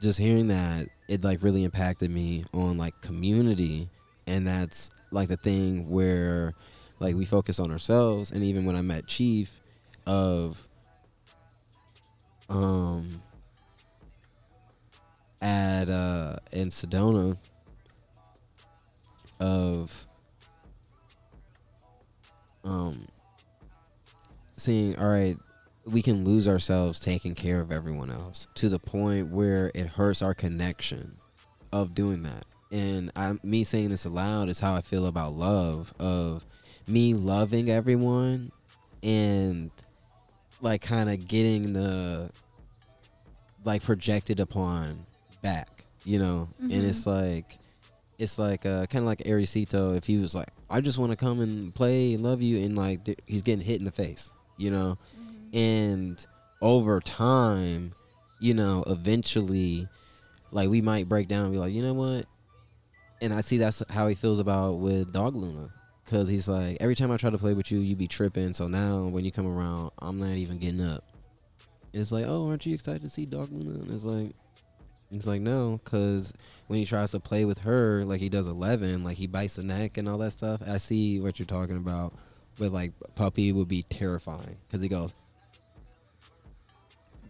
just 0.00 0.18
hearing 0.18 0.48
that 0.48 0.88
it 1.08 1.22
like 1.22 1.42
really 1.42 1.64
impacted 1.64 2.10
me 2.10 2.44
on 2.52 2.78
like 2.78 3.00
community. 3.02 3.88
And 4.26 4.46
that's 4.46 4.90
like 5.12 5.28
the 5.28 5.36
thing 5.36 5.88
where 5.90 6.54
like 7.00 7.16
we 7.16 7.24
focus 7.24 7.58
on 7.58 7.70
ourselves 7.72 8.30
and 8.30 8.44
even 8.44 8.64
when 8.64 8.76
i 8.76 8.82
met 8.82 9.06
chief 9.06 9.58
of 10.06 10.68
um 12.48 13.20
at 15.40 15.88
uh 15.88 16.36
in 16.52 16.68
sedona 16.68 17.36
of 19.40 20.06
um 22.64 23.06
seeing 24.56 24.96
all 24.98 25.08
right 25.08 25.36
we 25.86 26.02
can 26.02 26.24
lose 26.24 26.46
ourselves 26.46 27.00
taking 27.00 27.34
care 27.34 27.60
of 27.60 27.72
everyone 27.72 28.10
else 28.10 28.46
to 28.54 28.68
the 28.68 28.78
point 28.78 29.28
where 29.28 29.70
it 29.74 29.86
hurts 29.88 30.20
our 30.22 30.34
connection 30.34 31.16
of 31.72 31.94
doing 31.94 32.22
that 32.22 32.44
and 32.70 33.10
I, 33.16 33.32
me 33.42 33.64
saying 33.64 33.88
this 33.88 34.04
aloud 34.04 34.48
is 34.48 34.60
how 34.60 34.74
i 34.74 34.80
feel 34.82 35.06
about 35.06 35.32
love 35.32 35.94
of 35.98 36.44
me 36.86 37.14
loving 37.14 37.70
everyone 37.70 38.52
and 39.02 39.70
like 40.60 40.82
kind 40.82 41.08
of 41.08 41.26
getting 41.26 41.72
the 41.72 42.30
like 43.64 43.82
projected 43.82 44.38
upon 44.40 45.06
back 45.42 45.84
you 46.04 46.18
know 46.18 46.48
and 46.58 46.70
Mhm. 46.70 46.88
it's 46.88 47.06
like 47.06 47.58
it's 48.20 48.38
like 48.38 48.66
uh, 48.66 48.84
kind 48.86 49.02
of 49.02 49.06
like 49.06 49.20
Arisito 49.20 49.96
if 49.96 50.04
he 50.04 50.18
was 50.18 50.34
like, 50.34 50.48
I 50.68 50.82
just 50.82 50.98
want 50.98 51.10
to 51.10 51.16
come 51.16 51.40
and 51.40 51.74
play 51.74 52.14
and 52.14 52.22
love 52.22 52.42
you, 52.42 52.62
and 52.62 52.76
like 52.76 53.04
th- 53.04 53.18
he's 53.26 53.42
getting 53.42 53.64
hit 53.64 53.78
in 53.78 53.84
the 53.84 53.90
face, 53.90 54.30
you 54.58 54.70
know, 54.70 54.98
and 55.54 56.24
over 56.60 57.00
time, 57.00 57.94
you 58.38 58.52
know, 58.52 58.84
eventually, 58.86 59.88
like 60.52 60.68
we 60.68 60.82
might 60.82 61.08
break 61.08 61.28
down 61.28 61.44
and 61.44 61.52
be 61.52 61.58
like, 61.58 61.72
you 61.72 61.82
know 61.82 61.94
what, 61.94 62.26
and 63.22 63.32
I 63.32 63.40
see 63.40 63.56
that's 63.56 63.82
how 63.90 64.06
he 64.06 64.14
feels 64.14 64.38
about 64.38 64.78
with 64.78 65.12
Dog 65.12 65.34
Luna. 65.34 65.70
Cause 66.06 66.28
he's 66.28 66.48
like, 66.48 66.76
every 66.80 66.96
time 66.96 67.12
I 67.12 67.16
try 67.16 67.30
to 67.30 67.38
play 67.38 67.54
with 67.54 67.70
you, 67.70 67.78
you 67.78 67.94
be 67.94 68.08
tripping. 68.08 68.52
So 68.52 68.66
now 68.66 69.04
when 69.04 69.24
you 69.24 69.30
come 69.30 69.46
around, 69.46 69.92
I'm 70.00 70.18
not 70.18 70.32
even 70.32 70.58
getting 70.58 70.84
up. 70.84 71.04
It's 71.92 72.10
like, 72.10 72.24
oh, 72.26 72.48
aren't 72.48 72.66
you 72.66 72.74
excited 72.74 73.02
to 73.02 73.08
see 73.08 73.26
Dog 73.26 73.48
Luna? 73.52 73.78
And 73.78 73.90
it's 73.92 74.02
like, 74.02 74.32
it's 75.10 75.26
like 75.26 75.40
no, 75.40 75.80
cause 75.84 76.32
when 76.68 76.78
he 76.78 76.84
tries 76.84 77.10
to 77.10 77.20
play 77.20 77.44
with 77.44 77.58
her, 77.60 78.04
like 78.04 78.20
he 78.20 78.28
does 78.28 78.46
Eleven, 78.46 79.02
like 79.02 79.16
he 79.16 79.26
bites 79.26 79.56
the 79.56 79.64
neck 79.64 79.98
and 79.98 80.08
all 80.08 80.18
that 80.18 80.30
stuff. 80.30 80.62
I 80.66 80.76
see 80.76 81.18
what 81.18 81.38
you're 81.38 81.46
talking 81.46 81.76
about, 81.76 82.14
but 82.58 82.72
like 82.72 82.92
puppy 83.16 83.52
would 83.52 83.66
be 83.68 83.82
terrifying 83.82 84.56
because 84.66 84.80
he 84.80 84.88
goes. 84.88 85.12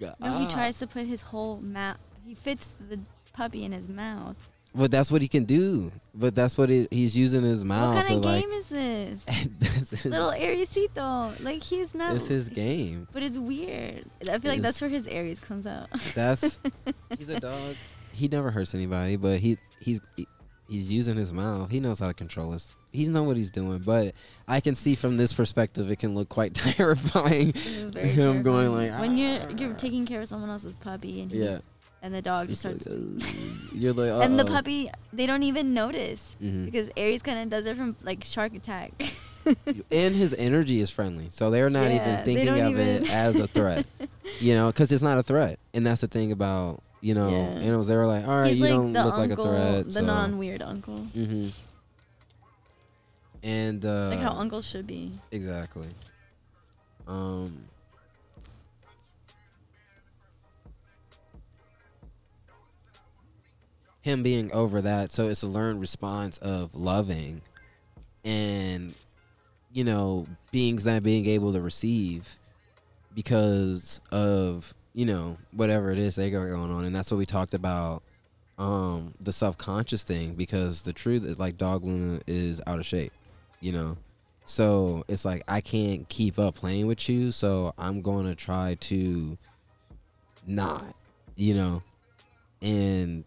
No, 0.01 0.15
"Ah." 0.23 0.39
he 0.41 0.47
tries 0.47 0.79
to 0.81 0.87
put 0.87 1.07
his 1.07 1.23
whole 1.23 1.59
mouth. 1.61 1.97
He 2.27 2.35
fits 2.35 2.75
the 2.89 3.01
puppy 3.33 3.65
in 3.65 3.73
his 3.73 3.89
mouth. 3.89 4.50
But 4.75 4.91
that's 4.91 5.11
what 5.11 5.21
he 5.21 5.29
can 5.29 5.45
do. 5.45 5.91
But 6.15 6.35
that's 6.35 6.57
what 6.57 6.71
it, 6.71 6.93
he's 6.93 7.17
using 7.17 7.43
his 7.43 7.65
mouth. 7.65 7.95
what 7.95 8.07
kind 8.07 8.19
of 8.19 8.25
like, 8.25 8.43
game 8.43 8.51
is 8.53 8.69
this? 8.69 9.25
this 9.59 9.93
is, 9.93 10.05
Little 10.05 10.31
Aresito. 10.31 11.43
Like 11.43 11.63
he's 11.63 11.95
not. 11.95 12.15
it's 12.15 12.29
his 12.29 12.49
game. 12.49 13.09
But 13.13 13.23
it's 13.23 13.39
weird. 13.39 14.05
I 14.23 14.39
feel 14.39 14.51
like 14.51 14.63
that's 14.63 14.81
where 14.81 14.91
his 14.91 15.07
Aries 15.07 15.41
comes 15.41 15.67
out. 15.67 15.89
That's 16.15 16.59
he's 17.19 17.29
a 17.29 17.41
dog. 17.41 17.77
He 18.13 18.29
never 18.29 18.51
hurts 18.51 18.75
anybody, 18.75 19.17
but 19.17 19.41
he 19.41 19.59
he's 19.81 20.01
he, 20.17 20.27
he's 20.69 20.91
using 20.91 21.17
his 21.17 21.33
mouth. 21.33 21.71
He 21.71 21.81
knows 21.81 21.99
how 21.99 22.07
to 22.09 22.15
control 22.15 22.53
us. 22.53 22.75
He 22.93 23.07
knows 23.07 23.27
what 23.27 23.37
he's 23.37 23.51
doing. 23.51 23.79
But 23.79 24.15
I 24.49 24.61
can 24.61 24.75
see 24.75 24.95
from 24.95 25.17
this 25.17 25.33
perspective, 25.33 25.91
it 25.91 25.97
can 25.97 26.15
look 26.15 26.29
quite 26.29 26.55
terrifying. 26.55 27.53
Very 27.53 28.11
Him 28.11 28.43
going 28.43 28.73
like, 28.73 29.01
when 29.01 29.17
you're 29.17 29.43
"Ah." 29.43 29.49
you're 29.49 29.75
taking 29.75 30.07
care 30.07 30.21
of 30.21 30.29
someone 30.29 30.51
else's 30.51 30.77
puppy 30.77 31.23
and 31.23 31.31
he, 31.31 31.45
Yeah, 31.45 31.59
and 32.03 32.15
the 32.15 32.23
dog 32.23 32.49
just 32.49 32.61
starts 32.63 32.87
like, 32.87 32.99
You're 33.75 33.93
like, 33.93 34.25
and 34.25 34.39
the 34.39 34.45
puppy 34.45 34.91
they 35.13 35.27
don't 35.27 35.43
even 35.43 35.75
notice 35.75 36.35
Mhm. 36.43 36.65
because 36.65 36.91
Aries 36.97 37.23
kind 37.23 37.39
of 37.41 37.49
does 37.51 37.67
it 37.67 37.77
from 37.77 37.97
like 38.03 38.25
shark 38.25 38.55
attack. 38.55 38.93
and 39.91 40.15
his 40.15 40.35
energy 40.39 40.81
is 40.81 40.91
friendly, 40.91 41.29
so 41.31 41.51
they're 41.51 41.71
not 41.71 41.91
Yeah, 41.91 42.13
even 42.13 42.25
thinking 42.25 42.61
of 42.61 42.79
it 42.79 43.11
as 43.11 43.39
a 43.41 43.47
threat. 43.47 43.87
you 44.41 44.55
know, 44.55 44.67
because 44.69 44.93
it's 44.93 45.03
not 45.03 45.19
a 45.19 45.23
threat, 45.23 45.59
and 45.75 45.87
that's 45.87 46.01
the 46.03 46.09
thing 46.09 46.31
about 46.33 46.83
you 47.01 47.15
know. 47.15 47.31
Yeah. 47.61 47.71
Know, 47.71 47.83
they 47.85 47.97
were 47.97 48.07
like, 48.07 48.27
all 48.29 48.41
right, 48.41 48.49
He's 48.51 48.59
you 48.59 48.65
like 48.67 48.73
don't 48.75 48.93
look 48.93 49.05
uncle, 49.15 49.19
like 49.21 49.31
a 49.31 49.37
threat. 49.37 49.85
the 49.87 49.93
so. 49.93 50.01
non-weird 50.05 50.63
uncle, 50.63 50.99
hmm 50.99 51.49
And 53.43 53.85
uh, 53.87 54.09
like 54.11 54.21
how 54.21 54.33
uncles 54.33 54.67
should 54.67 54.87
be. 54.87 55.13
Exactly. 55.33 55.89
Um, 57.09 57.65
him 64.03 64.23
being 64.23 64.51
over 64.53 64.81
that, 64.83 65.11
so 65.11 65.29
it's 65.29 65.43
a 65.43 65.47
learned 65.47 65.81
response 65.81 66.39
of 66.39 66.75
loving, 66.75 67.43
and 68.25 68.95
you 69.73 69.85
know, 69.85 70.27
beings 70.51 70.87
not 70.87 71.03
being 71.03 71.27
able 71.27 71.53
to 71.53 71.61
receive 71.61 72.37
because 73.15 74.01
of 74.11 74.75
you 74.95 75.07
know 75.07 75.37
whatever 75.53 75.91
it 75.91 75.99
is 75.99 76.17
they 76.17 76.31
got 76.31 76.47
going 76.47 76.71
on, 76.71 76.85
and 76.85 76.95
that's 76.95 77.11
what 77.11 77.19
we 77.19 77.27
talked 77.27 77.55
about. 77.55 78.03
Um, 78.59 79.15
the 79.21 79.33
self 79.33 79.57
conscious 79.57 80.03
thing 80.03 80.35
because 80.35 80.83
the 80.83 80.93
truth 80.93 81.25
is 81.25 81.39
like 81.39 81.57
Dog 81.57 81.85
Luna 81.85 82.21
is 82.27 82.61
out 82.67 82.79
of 82.79 82.87
shape, 82.87 83.13
you 83.61 83.73
know. 83.73 83.97
So 84.45 85.05
it's 85.09 85.25
like 85.25 85.43
I 85.49 85.61
can't 85.61 86.09
keep 86.09 86.39
up 86.39 86.57
playing 86.57 86.87
with 86.87 87.09
you, 87.09 87.33
so 87.33 87.73
I'm 87.79 88.03
going 88.03 88.27
to 88.27 88.35
try 88.35 88.77
to 88.81 89.39
not, 90.47 90.95
you 91.37 91.55
know, 91.55 91.83
and 92.61 93.25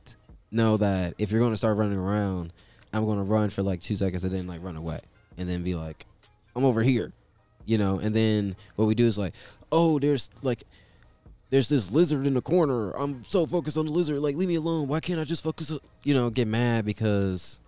know 0.53 0.77
that 0.77 1.15
if 1.17 1.31
you're 1.31 1.39
going 1.41 1.53
to 1.53 1.57
start 1.57 1.77
running 1.77 1.97
around, 1.97 2.53
I'm 2.93 3.05
going 3.05 3.17
to 3.17 3.23
run 3.23 3.49
for 3.49 3.63
like 3.63 3.81
two 3.81 3.95
seconds 3.95 4.23
and 4.23 4.31
then 4.33 4.47
like 4.47 4.63
run 4.63 4.75
away 4.75 4.99
and 5.37 5.49
then 5.49 5.63
be 5.63 5.75
like, 5.75 6.05
I'm 6.55 6.63
over 6.65 6.83
here, 6.83 7.11
you 7.65 7.77
know. 7.77 7.99
And 7.99 8.15
then 8.15 8.55
what 8.75 8.85
we 8.85 8.95
do 8.95 9.05
is 9.07 9.17
like, 9.17 9.33
oh, 9.71 9.97
there's 9.99 10.29
like, 10.43 10.63
there's 11.49 11.69
this 11.69 11.91
lizard 11.91 12.25
in 12.27 12.33
the 12.35 12.41
corner. 12.41 12.91
I'm 12.91 13.23
so 13.25 13.45
focused 13.45 13.77
on 13.77 13.85
the 13.87 13.91
lizard. 13.91 14.19
Like, 14.19 14.35
leave 14.35 14.47
me 14.47 14.55
alone. 14.55 14.87
Why 14.87 14.99
can't 14.99 15.19
I 15.19 15.23
just 15.23 15.43
focus? 15.43 15.71
On, 15.71 15.79
you 16.03 16.13
know, 16.13 16.29
get 16.29 16.47
mad 16.47 16.85
because 16.85 17.59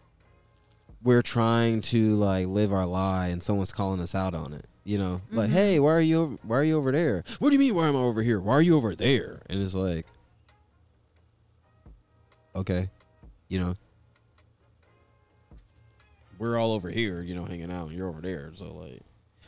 we're 1.04 1.22
trying 1.22 1.82
to 1.82 2.16
like 2.16 2.48
live 2.48 2.74
our 2.74 2.86
lie 2.86 3.28
and 3.28 3.42
someone's 3.44 3.72
calling 3.72 4.00
us 4.00 4.16
out 4.16 4.34
on 4.34 4.54
it. 4.54 4.66
You 4.84 5.00
know, 5.00 5.22
like, 5.32 5.50
Mhm. 5.50 5.54
hey, 5.54 5.80
why 5.80 5.92
are 5.94 6.00
you 6.02 6.38
why 6.44 6.58
are 6.58 6.64
you 6.64 6.78
over 6.78 6.92
there? 6.92 7.24
What 7.40 7.50
do 7.50 7.56
you 7.56 7.60
mean? 7.60 7.74
Why 7.74 7.88
am 7.88 7.96
I 7.96 8.00
over 8.00 8.22
here? 8.22 8.40
Why 8.40 8.54
are 8.54 8.62
you 8.62 8.76
over 8.76 8.94
there? 8.94 9.42
And 9.50 9.60
it's 9.62 9.74
like, 9.74 10.06
okay, 12.56 12.90
you 13.50 13.60
know, 13.60 13.76
we're 16.38 16.58
all 16.58 16.74
over 16.74 16.90
here, 16.90 17.22
you 17.22 17.36
know, 17.36 17.46
hanging 17.46 17.72
out, 17.72 17.88
and 17.88 17.98
you're 17.98 18.10
over 18.10 18.22
there. 18.22 18.52
So 18.56 18.74
like, 18.74 19.02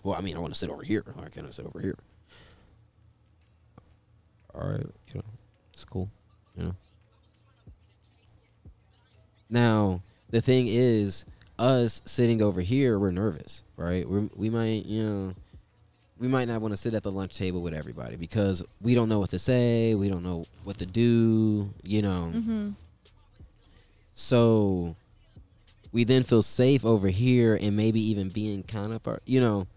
well, 0.03 0.16
I 0.16 0.22
mean, 0.22 0.36
I 0.36 0.39
want 0.39 0.53
to 0.53 0.60
sit 0.60 0.70
over 0.70 0.84
here. 0.84 1.03
Why 1.16 1.30
can't 1.30 1.47
I 1.47 1.51
sit 1.51 1.66
over 1.66 1.80
here? 1.80 1.97
All 4.53 4.70
right, 4.70 4.86
you 5.14 5.16
know, 5.16 5.24
it's 5.74 5.86
cool, 5.86 6.10
you 6.55 6.64
know. 6.64 6.76
Now 9.49 10.01
the 10.30 10.41
thing 10.41 10.68
is, 10.68 11.26
us 11.60 12.01
sitting 12.05 12.41
over 12.41 12.62
here, 12.62 12.99
we're 12.99 13.12
nervous, 13.12 13.64
right? 13.78 14.08
We 14.08 14.30
we 14.36 14.49
might, 14.49 14.86
you 14.86 15.03
know, 15.03 15.34
we 16.20 16.28
might 16.28 16.47
not 16.47 16.62
want 16.62 16.74
to 16.74 16.78
sit 16.78 16.93
at 16.93 17.03
the 17.03 17.12
lunch 17.12 17.38
table 17.38 17.62
with 17.62 17.74
everybody 17.74 18.16
because 18.16 18.64
we 18.82 18.95
don't 18.95 19.10
know 19.10 19.20
what 19.20 19.30
to 19.32 19.39
say, 19.39 19.93
we 19.95 20.10
don't 20.10 20.24
know 20.24 20.45
what 20.64 20.80
to 20.80 20.86
do, 20.86 21.72
you 21.84 22.01
know. 22.01 22.32
Mm-hmm. 22.34 22.70
So 24.20 24.95
we 25.91 26.03
then 26.03 26.24
feel 26.24 26.41
safe 26.41 26.84
over 26.84 27.07
here 27.07 27.57
and 27.61 27.78
maybe 27.78 28.01
even 28.01 28.30
being 28.30 28.63
kind 28.63 28.91
of 28.91 29.03
part, 29.03 29.22
you 29.28 29.39
know. 29.39 29.68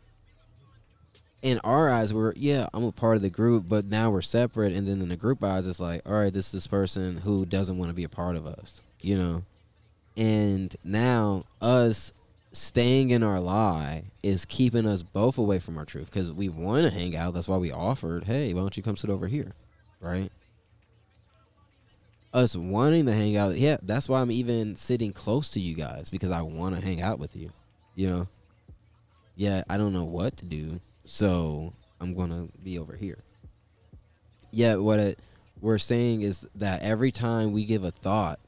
In 1.43 1.61
our 1.63 1.91
eyes, 1.91 2.13
we're 2.15 2.33
yeah, 2.37 2.67
I'm 2.73 2.85
a 2.85 2.91
part 2.91 3.17
of 3.17 3.23
the 3.23 3.29
group, 3.29 3.67
but 3.69 3.85
now 3.85 4.11
we're 4.11 4.23
separate. 4.23 4.73
And 4.73 4.89
then 4.89 5.03
in 5.03 5.09
the 5.09 5.17
group 5.17 5.45
eyes, 5.45 5.67
it's 5.67 5.79
like, 5.79 6.09
all 6.09 6.15
right, 6.15 6.33
this 6.33 6.47
is 6.47 6.53
this 6.53 6.67
person 6.67 7.19
who 7.19 7.45
doesn't 7.45 7.77
want 7.77 7.91
to 7.91 7.95
be 7.95 8.05
a 8.05 8.09
part 8.09 8.35
of 8.35 8.47
us, 8.47 8.81
you 9.03 9.17
know. 9.17 9.43
And 10.17 10.75
now 10.83 11.45
us 11.61 12.15
staying 12.53 13.11
in 13.11 13.23
our 13.23 13.41
lie 13.41 14.05
is 14.23 14.47
keeping 14.47 14.87
us 14.87 15.03
both 15.03 15.37
away 15.37 15.59
from 15.59 15.77
our 15.77 15.85
truth 15.85 16.07
because 16.07 16.33
we 16.33 16.49
want 16.49 16.85
to 16.85 16.91
hang 16.91 17.15
out. 17.15 17.35
That's 17.35 17.49
why 17.49 17.59
we 17.59 17.71
offered, 17.71 18.25
hey, 18.25 18.55
why 18.55 18.61
don't 18.61 18.77
you 18.77 18.83
come 18.83 18.97
sit 18.97 19.11
over 19.11 19.29
here, 19.29 19.53
right? 20.01 20.33
Us 22.33 22.57
wanting 22.57 23.07
to 23.07 23.13
hang 23.13 23.37
out. 23.37 23.57
Yeah, 23.57 23.79
that's 23.83 24.09
why 24.09 24.21
I'm 24.21 24.31
even 24.31 24.75
sitting 24.77 25.11
close 25.11 25.51
to 25.53 25.61
you 25.61 25.75
guys 25.75 26.11
because 26.11 26.31
I 26.31 26.43
want 26.43 26.77
to 26.77 26.81
hang 26.81 27.03
out 27.03 27.19
with 27.19 27.37
you. 27.37 27.51
You 27.95 28.11
know. 28.11 28.29
Yeah, 29.37 29.63
I 29.71 29.79
don't 29.79 29.93
know 29.93 30.05
what 30.05 30.37
to 30.39 30.45
do, 30.45 30.81
so 31.05 31.73
I'm 32.01 32.15
gonna 32.15 32.49
be 32.63 32.79
over 32.79 32.95
here. 32.95 33.19
Yeah, 34.51 34.77
what 34.77 35.01
it, 35.01 35.19
we're 35.61 35.79
saying 35.79 36.23
is 36.23 36.47
that 36.57 36.83
every 36.83 37.11
time 37.11 37.53
we 37.53 37.65
give 37.65 37.85
a 37.85 37.91
thought 37.91 38.39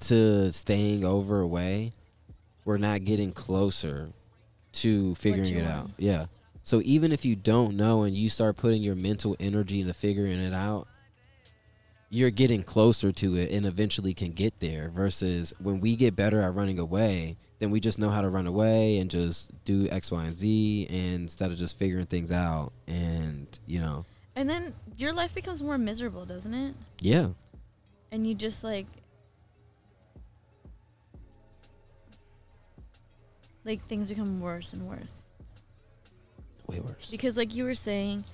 to 0.00 0.52
staying 0.52 1.04
over 1.04 1.40
away, 1.40 1.92
we're 2.64 2.78
not 2.78 3.04
getting 3.04 3.30
closer 3.32 4.10
to 4.72 5.14
figuring 5.16 5.54
it 5.54 5.64
want. 5.64 5.74
out. 5.74 5.90
Yeah. 5.98 6.26
So 6.62 6.80
even 6.84 7.10
if 7.10 7.24
you 7.24 7.34
don't 7.34 7.76
know 7.76 8.02
and 8.02 8.16
you 8.16 8.28
start 8.28 8.56
putting 8.56 8.82
your 8.82 8.94
mental 8.94 9.36
energy 9.40 9.80
into 9.80 9.94
figuring 9.94 10.38
it 10.38 10.54
out, 10.54 10.86
you're 12.12 12.30
getting 12.30 12.62
closer 12.62 13.12
to 13.12 13.36
it 13.36 13.52
and 13.52 13.64
eventually 13.64 14.12
can 14.12 14.32
get 14.32 14.58
there 14.58 14.90
versus 14.90 15.54
when 15.60 15.78
we 15.80 15.94
get 15.94 16.16
better 16.16 16.40
at 16.40 16.52
running 16.54 16.78
away 16.78 17.36
then 17.60 17.70
we 17.70 17.78
just 17.78 17.98
know 18.00 18.08
how 18.08 18.20
to 18.20 18.28
run 18.28 18.46
away 18.48 18.98
and 18.98 19.10
just 19.10 19.50
do 19.64 19.88
x 19.90 20.10
y 20.10 20.24
and 20.24 20.34
z 20.34 20.86
and 20.90 21.22
instead 21.22 21.50
of 21.52 21.56
just 21.56 21.78
figuring 21.78 22.06
things 22.06 22.32
out 22.32 22.72
and 22.88 23.60
you 23.66 23.78
know 23.80 24.04
And 24.34 24.50
then 24.50 24.74
your 24.98 25.12
life 25.12 25.34
becomes 25.34 25.62
more 25.62 25.78
miserable, 25.78 26.24
doesn't 26.26 26.52
it? 26.54 26.74
yeah 27.00 27.28
And 28.10 28.26
you 28.26 28.34
just 28.34 28.64
like 28.64 28.86
like 33.64 33.84
things 33.86 34.08
become 34.08 34.40
worse 34.40 34.72
and 34.72 34.88
worse. 34.88 35.24
way 36.66 36.80
worse 36.80 37.10
Because 37.10 37.36
like 37.36 37.54
you 37.54 37.64
were 37.64 37.74
saying 37.74 38.24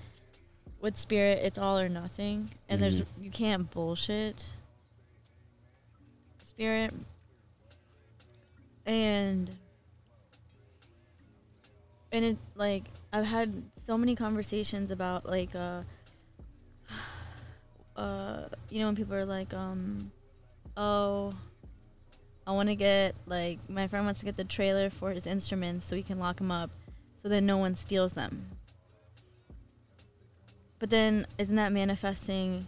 with 0.86 0.96
spirit 0.96 1.40
it's 1.42 1.58
all 1.58 1.76
or 1.78 1.88
nothing 1.88 2.48
and 2.68 2.80
there's 2.80 3.00
Mhm. 3.00 3.06
you 3.20 3.30
can't 3.30 3.68
bullshit 3.72 4.52
spirit 6.42 6.94
and 8.86 9.50
and 12.12 12.24
it 12.24 12.36
like 12.54 12.84
I've 13.12 13.24
had 13.24 13.64
so 13.72 13.98
many 13.98 14.14
conversations 14.14 14.90
about 14.92 15.26
like 15.26 15.54
uh 15.56 15.82
uh 17.96 18.44
you 18.70 18.78
know 18.80 18.86
when 18.86 18.96
people 18.96 19.14
are 19.14 19.24
like 19.24 19.52
um 19.54 20.12
oh 20.76 21.34
I 22.46 22.52
want 22.52 22.68
to 22.68 22.76
get 22.76 23.16
like 23.26 23.58
my 23.68 23.88
friend 23.88 24.04
wants 24.04 24.20
to 24.20 24.24
get 24.24 24.36
the 24.36 24.44
trailer 24.44 24.88
for 24.88 25.10
his 25.10 25.26
instruments 25.26 25.84
so 25.84 25.96
he 25.96 26.02
can 26.04 26.18
lock 26.20 26.36
them 26.36 26.52
up 26.52 26.70
so 27.20 27.28
that 27.28 27.40
no 27.40 27.56
one 27.58 27.74
steals 27.74 28.12
them. 28.12 28.46
But 30.78 30.90
then 30.90 31.26
isn't 31.38 31.56
that 31.56 31.72
manifesting 31.72 32.66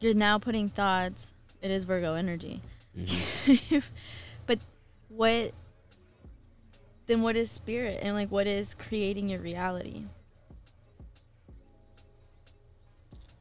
you're 0.00 0.14
now 0.14 0.38
putting 0.38 0.68
thoughts 0.68 1.32
it 1.60 1.70
is 1.70 1.84
Virgo 1.84 2.14
energy. 2.14 2.60
Mhm. 2.98 3.82
but 4.46 4.58
what 5.08 5.52
then 7.06 7.22
what 7.22 7.36
is 7.36 7.50
spirit 7.50 8.00
and 8.02 8.14
like 8.14 8.30
what 8.30 8.46
is 8.46 8.74
creating 8.74 9.28
your 9.28 9.40
reality? 9.40 10.04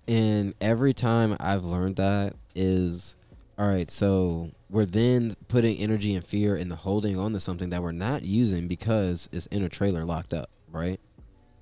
and 0.07 0.55
every 0.59 0.93
time 0.93 1.37
i've 1.39 1.63
learned 1.63 1.95
that 1.95 2.33
is 2.55 3.15
all 3.57 3.67
right 3.67 3.91
so 3.91 4.49
we're 4.69 4.85
then 4.85 5.31
putting 5.47 5.77
energy 5.77 6.15
and 6.15 6.25
fear 6.25 6.55
into 6.55 6.75
holding 6.75 7.19
on 7.19 7.31
to 7.33 7.39
something 7.39 7.69
that 7.69 7.83
we're 7.83 7.91
not 7.91 8.23
using 8.23 8.67
because 8.67 9.29
it's 9.31 9.45
in 9.47 9.63
a 9.63 9.69
trailer 9.69 10.03
locked 10.03 10.33
up 10.33 10.49
right 10.71 10.99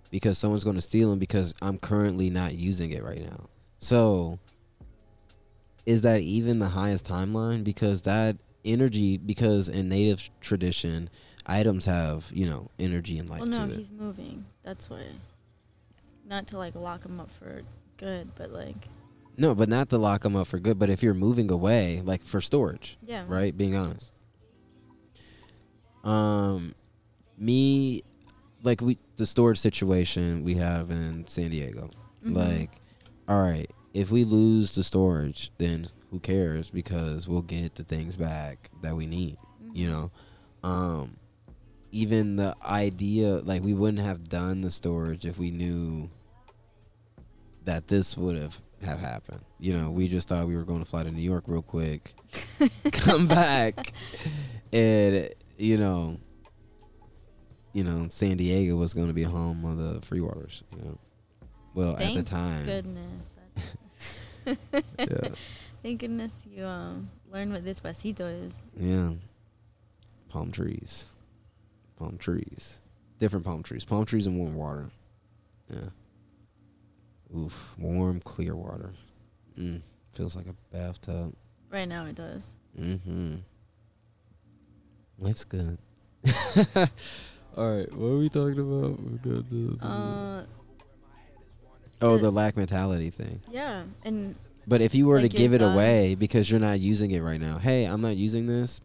because 0.09 0.37
someone's 0.37 0.63
going 0.63 0.75
to 0.75 0.81
steal 0.81 1.09
them 1.09 1.19
because 1.19 1.53
i'm 1.61 1.77
currently 1.77 2.29
not 2.29 2.55
using 2.55 2.91
it 2.91 3.03
right 3.03 3.21
now 3.21 3.47
so 3.79 4.39
is 5.85 6.01
that 6.03 6.21
even 6.21 6.59
the 6.59 6.69
highest 6.69 7.07
timeline 7.07 7.63
because 7.63 8.03
that 8.03 8.37
energy 8.65 9.17
because 9.17 9.69
in 9.69 9.89
native 9.89 10.29
tradition 10.41 11.09
items 11.45 11.85
have 11.85 12.29
you 12.33 12.45
know 12.45 12.69
energy 12.79 13.17
and 13.17 13.29
life 13.29 13.41
well 13.41 13.49
no, 13.49 13.67
to 13.67 13.73
it 13.73 13.77
he's 13.77 13.91
moving. 13.91 14.45
That's 14.63 14.89
why. 14.89 15.03
Not 16.27 16.47
to 16.47 16.57
like 16.57 16.75
lock 16.75 17.05
him 17.05 17.19
up 17.19 17.31
for 17.31 17.63
good, 17.97 18.29
but 18.35 18.51
like 18.51 18.87
no 19.37 19.55
but 19.55 19.69
not 19.69 19.89
to 19.89 19.97
lock 19.97 20.21
them 20.21 20.35
up 20.35 20.47
for 20.47 20.59
good 20.59 20.77
but 20.77 20.89
if 20.89 21.01
you're 21.01 21.13
moving 21.13 21.49
away 21.49 22.01
like 22.03 22.23
for 22.23 22.41
storage 22.41 22.97
yeah. 23.05 23.25
right? 23.27 23.55
Being 23.57 23.75
honest. 23.75 24.13
Um, 26.03 26.75
me, 27.37 28.03
like 28.63 28.81
we 28.81 28.97
the 29.19 29.25
storage 29.25 29.59
situation 29.59 30.43
we 30.43 30.55
have 30.55 30.89
in 30.89 31.27
San 31.27 31.51
Diego. 31.51 31.89
Mhm. 32.25 32.35
Like, 32.35 32.81
all 33.27 33.41
right, 33.41 33.69
if 33.93 34.09
we 34.09 34.23
lose 34.23 34.71
the 34.71 34.83
storage, 34.83 35.51
then 35.57 35.89
who 36.09 36.19
cares? 36.19 36.69
Because 36.69 37.27
we'll 37.27 37.41
get 37.43 37.75
the 37.75 37.83
things 37.83 38.15
back 38.15 38.71
that 38.81 38.95
we 38.95 39.05
need. 39.05 39.37
You 39.73 39.87
Mhm. 39.87 39.91
know, 39.91 40.11
um, 40.67 41.17
even 41.91 42.37
the 42.37 42.55
idea 42.65 43.35
like 43.41 43.61
we 43.63 43.73
wouldn't 43.73 44.03
have 44.03 44.29
done 44.29 44.61
the 44.61 44.71
storage 44.71 45.25
if 45.25 45.37
we 45.37 45.51
knew 45.51 46.09
that 47.65 47.87
this 47.87 48.15
would 48.17 48.37
have 48.37 48.61
have 48.81 48.99
happened. 48.99 49.41
You 49.59 49.73
know, 49.73 49.91
we 49.91 50.07
just 50.07 50.29
thought 50.29 50.47
we 50.47 50.55
were 50.55 50.63
going 50.63 50.79
to 50.79 50.85
fly 50.85 51.03
to 51.03 51.11
New 51.11 51.21
York 51.21 51.43
real 51.47 51.61
quick, 51.61 52.13
come 52.93 53.27
back, 53.27 53.91
and 54.71 55.29
you 55.57 55.77
know, 55.77 56.17
you 57.73 57.83
know, 57.83 58.07
San 58.09 58.37
Diego 58.37 58.75
was 58.75 58.93
going 58.93 59.07
to 59.07 59.13
be 59.13 59.23
home 59.23 59.63
of 59.65 59.77
the 59.77 60.01
free 60.05 60.21
waters. 60.21 60.63
You 60.75 60.83
know, 60.83 60.97
well 61.73 61.91
at 61.93 61.99
the 61.99 62.05
Thank 62.05 62.27
time, 62.27 62.65
Goodness. 62.65 63.33
yeah, 64.97 65.29
Thank 65.83 65.99
goodness 65.99 66.31
you 66.49 66.65
um 66.65 67.09
learned 67.31 67.51
what 67.53 67.63
this 67.63 67.79
pasito 67.79 68.45
is. 68.45 68.53
yeah, 68.77 69.11
palm 70.29 70.51
trees, 70.51 71.05
palm 71.97 72.17
trees, 72.17 72.79
different 73.19 73.45
palm 73.45 73.63
trees, 73.63 73.85
palm 73.85 74.05
trees 74.05 74.25
and 74.27 74.37
warm 74.37 74.55
water. 74.55 74.89
Yeah. 75.69 75.89
Oof, 77.37 77.75
warm, 77.77 78.19
clear 78.21 78.55
water. 78.55 78.91
Mm, 79.57 79.81
feels 80.13 80.35
like 80.35 80.47
a 80.47 80.55
bathtub. 80.75 81.33
Right 81.69 81.87
now 81.87 82.05
it 82.07 82.15
does. 82.15 82.47
Mm-hmm. 82.79 83.35
Life's 85.19 85.43
good. 85.43 85.77
All 87.59 87.75
right, 87.75 87.91
what 87.97 88.07
are 88.07 88.17
we 88.17 88.29
talking 88.29 88.57
about? 88.59 89.01
We 89.03 89.17
got 89.17 89.49
the- 89.49 89.75
the- 89.77 89.85
Uh, 89.85 90.45
oh, 92.01 92.15
the- 92.15 92.21
the 92.23 92.31
lack 92.31 92.55
mentality 92.55 93.09
thing. 93.09 93.41
yeah, 93.51 93.83
and 94.03 94.35
But 94.65 94.81
if 94.81 94.93
you 94.95 95.07
were 95.07 95.19
Like 95.19 95.31
to 95.31 95.35
your 95.37 95.45
give 95.45 95.53
it 95.55 95.59
guns. 95.59 95.73
away 95.73 96.13
because 96.15 96.49
you're 96.49 96.59
not 96.59 96.79
using 96.79 97.09
it 97.11 97.21
right 97.21 97.41
now, 97.41 97.57
hey, 97.57 97.83
I'm 97.85 98.01
not 98.01 98.15
using 98.17 98.45
this. 98.47 98.79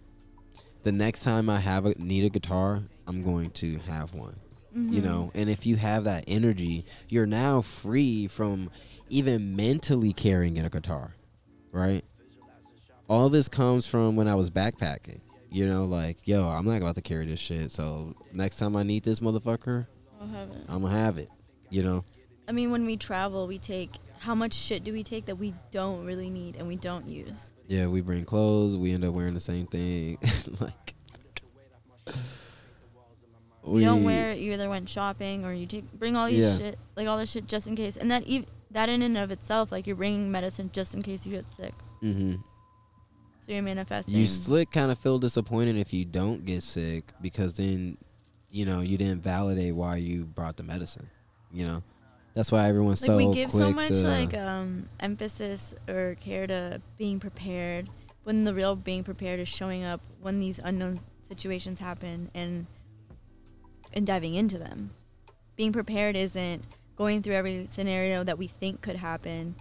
The 0.82 0.90
next 0.92 1.22
time 1.22 1.48
I 1.50 1.60
have 1.60 1.84
a 1.86 1.94
need 1.98 2.24
a 2.24 2.30
guitar, 2.30 2.82
I'm 3.06 3.22
going 3.22 3.50
to 3.50 3.78
have 3.86 4.12
one. 4.14 4.36
You 4.74 5.00
mhm. 5.00 5.04
know, 5.04 5.30
and 5.36 5.48
if 5.48 5.66
you 5.66 5.76
have 5.76 6.02
that 6.04 6.24
energy, 6.26 6.84
you're 7.08 7.26
now 7.26 7.60
free 7.60 8.26
from 8.26 8.70
even 9.08 9.54
mentally 9.54 10.12
carrying 10.12 10.58
a 10.58 10.68
guitar, 10.68 11.14
right? 11.70 12.04
All 13.08 13.28
this 13.28 13.48
comes 13.48 13.86
from 13.86 14.16
when 14.16 14.26
I 14.26 14.34
was 14.34 14.50
backpacking. 14.50 15.20
You 15.54 15.68
know, 15.68 15.84
like, 15.84 16.26
yo, 16.26 16.48
I'm 16.48 16.64
not 16.66 16.78
about 16.78 16.96
to 16.96 17.00
carry 17.00 17.26
this 17.26 17.38
shit. 17.38 17.70
So 17.70 18.14
next 18.32 18.56
time 18.58 18.74
I 18.74 18.82
need 18.82 19.04
this 19.04 19.20
motherfucker, 19.20 19.86
I'll 20.20 20.26
have 20.26 20.50
it. 20.50 20.56
I'm 20.68 20.82
gonna 20.82 20.98
have 20.98 21.16
it. 21.16 21.30
You 21.70 21.84
know, 21.84 22.04
I 22.48 22.52
mean, 22.52 22.72
when 22.72 22.84
we 22.84 22.96
travel, 22.96 23.46
we 23.46 23.58
take 23.58 23.90
how 24.18 24.34
much 24.34 24.52
shit 24.52 24.82
do 24.82 24.92
we 24.92 25.04
take 25.04 25.26
that 25.26 25.36
we 25.36 25.54
don't 25.70 26.04
really 26.04 26.28
need 26.28 26.56
and 26.56 26.66
we 26.66 26.74
don't 26.74 27.06
use? 27.06 27.52
yeah, 27.68 27.86
we 27.86 28.00
bring 28.00 28.24
clothes, 28.24 28.76
we 28.76 28.90
end 28.92 29.04
up 29.04 29.14
wearing 29.14 29.32
the 29.34 29.40
same 29.40 29.66
thing. 29.66 30.18
like, 30.60 30.94
you 33.66 33.80
don't 33.80 34.02
wear 34.04 34.32
it. 34.32 34.38
You 34.38 34.52
either 34.54 34.68
went 34.68 34.88
shopping 34.88 35.44
or 35.44 35.52
you 35.54 35.66
take 35.66 35.90
bring 35.92 36.16
all 36.16 36.26
these 36.26 36.44
Yeah. 36.44 36.56
shit, 36.70 36.78
like 36.96 37.06
all 37.06 37.16
this 37.16 37.30
shit, 37.30 37.46
just 37.46 37.66
in 37.68 37.76
case. 37.76 37.96
And 37.96 38.10
that 38.10 38.24
ev- 38.28 38.46
that 38.72 38.88
in 38.88 39.02
and 39.02 39.16
of 39.16 39.30
itself, 39.30 39.70
like 39.72 39.86
you're 39.86 39.96
bringing 39.96 40.30
medicine 40.32 40.70
just 40.72 40.94
in 40.94 41.02
case 41.02 41.24
you 41.26 41.32
get 41.32 41.44
sick. 41.56 41.74
Mm-hmm. 42.02 42.34
So 43.44 43.52
you're 43.52 43.62
manifesting. 43.62 44.14
You 44.14 44.26
slick 44.26 44.70
kind 44.70 44.90
of 44.90 44.98
feel 44.98 45.18
disappointed 45.18 45.76
if 45.76 45.92
you 45.92 46.06
don't 46.06 46.46
get 46.46 46.62
sick 46.62 47.04
because 47.20 47.56
then, 47.58 47.98
you 48.50 48.64
know, 48.64 48.80
you 48.80 48.96
didn't 48.96 49.20
validate 49.20 49.74
why 49.74 49.96
you 49.96 50.24
brought 50.24 50.56
the 50.56 50.62
medicine. 50.62 51.10
You 51.52 51.66
know, 51.66 51.82
that's 52.32 52.50
why 52.50 52.66
everyone's 52.68 53.02
like 53.02 53.06
so 53.06 53.16
we 53.18 53.34
give 53.34 53.52
so 53.52 53.70
much 53.70 53.88
to- 53.88 54.08
like 54.08 54.34
um 54.34 54.88
emphasis 54.98 55.74
or 55.88 56.16
care 56.20 56.46
to 56.46 56.80
being 56.96 57.20
prepared 57.20 57.90
when 58.22 58.44
the 58.44 58.54
real 58.54 58.76
being 58.76 59.04
prepared 59.04 59.40
is 59.40 59.48
showing 59.48 59.84
up 59.84 60.00
when 60.22 60.40
these 60.40 60.58
unknown 60.64 61.00
situations 61.22 61.80
happen 61.80 62.30
and 62.34 62.66
and 63.92 64.06
diving 64.06 64.34
into 64.34 64.58
them 64.58 64.90
being 65.56 65.72
prepared 65.72 66.16
isn't 66.16 66.64
going 66.96 67.22
through 67.22 67.34
every 67.34 67.66
scenario 67.68 68.24
that 68.24 68.38
we 68.38 68.46
think 68.46 68.80
could 68.80 68.96
happen 68.96 69.54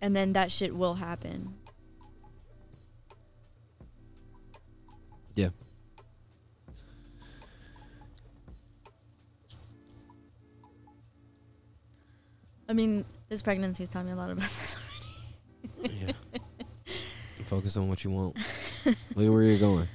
and 0.00 0.16
then 0.16 0.32
that 0.32 0.50
shit 0.50 0.74
will 0.74 0.94
happen 0.94 1.54
yeah. 5.34 5.48
i 12.68 12.72
mean 12.72 13.04
this 13.28 13.42
pregnancy 13.42 13.82
has 13.82 13.88
taught 13.88 14.04
me 14.06 14.12
a 14.12 14.16
lot 14.16 14.30
about 14.30 14.48
that 15.82 15.90
yeah. 15.92 16.12
Focus 17.44 17.76
on 17.76 17.88
what 17.88 18.02
you 18.02 18.10
want. 18.10 18.36
Look 18.84 18.96
at 19.26 19.32
where 19.32 19.42
you're 19.42 19.58
going. 19.58 19.86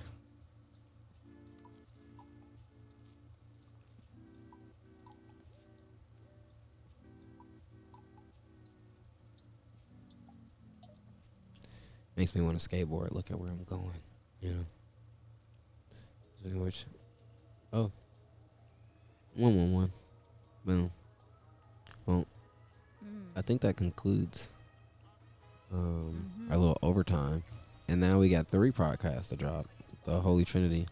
Makes 12.16 12.36
me 12.36 12.42
want 12.42 12.60
to 12.60 12.70
skateboard. 12.70 13.14
Look 13.14 13.32
at 13.32 13.40
where 13.40 13.50
I'm 13.50 13.64
going. 13.64 14.00
You 14.42 14.50
know. 14.52 14.66
Speaking 16.50 16.62
of 16.62 16.66
which, 16.66 16.86
oh, 17.74 17.92
one 19.36 19.56
one 19.56 19.72
one, 19.72 19.92
boom. 20.66 20.92
Well, 22.08 22.26
I 23.36 23.44
think 23.44 23.62
that 23.62 23.78
concludes 23.78 24.50
um, 25.72 26.48
our 26.50 26.56
Mhm. 26.58 26.60
little 26.60 26.80
overtime, 26.82 27.44
and 27.88 28.02
now 28.02 28.18
we 28.18 28.30
got 28.30 28.48
three 28.48 28.72
podcasts 28.72 29.28
to 29.30 29.36
drop. 29.36 29.68
The 30.06 30.22
Holy 30.22 30.44
Trinity. 30.44 30.88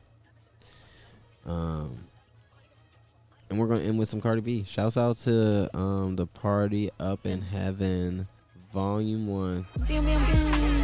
Um, 1.44 2.02
and 3.50 3.58
we're 3.58 3.66
gonna 3.68 3.82
end 3.82 3.98
with 3.98 4.10
some 4.10 4.22
Cardi 4.22 4.42
B. 4.42 4.64
Shouts 4.64 4.96
out 4.96 5.18
to 5.22 5.76
um 5.76 6.18
the 6.18 6.28
Party 6.28 6.92
Up 7.00 7.26
in 7.26 7.42
Heaven, 7.42 8.28
Volume 8.72 9.26
One. 9.26 9.66
Pew, 9.88 10.02
pew, 10.04 10.14
pew. 10.14 10.77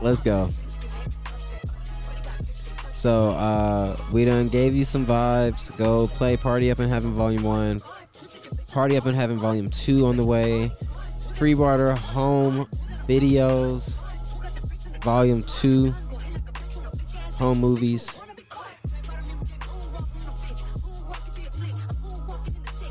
Let's 0.00 0.20
go. 0.20 0.50
So 2.92 3.30
uh 3.30 3.96
we 4.12 4.24
done 4.24 4.48
gave 4.48 4.74
you 4.74 4.84
some 4.84 5.06
vibes. 5.06 5.76
Go 5.76 6.06
play 6.08 6.36
Party 6.36 6.70
Up 6.70 6.80
in 6.80 6.88
Heaven 6.88 7.10
Volume 7.10 7.42
One. 7.42 7.80
Party 8.72 8.96
Up 8.96 9.06
in 9.06 9.14
Heaven 9.14 9.38
Volume 9.38 9.68
Two 9.68 10.06
on 10.06 10.16
the 10.16 10.24
way. 10.24 10.70
Free 11.36 11.54
Water 11.54 11.92
Home 11.92 12.66
Videos 13.06 14.00
Volume 15.02 15.42
Two. 15.42 15.94
Home 17.38 17.58
Movies. 17.58 18.20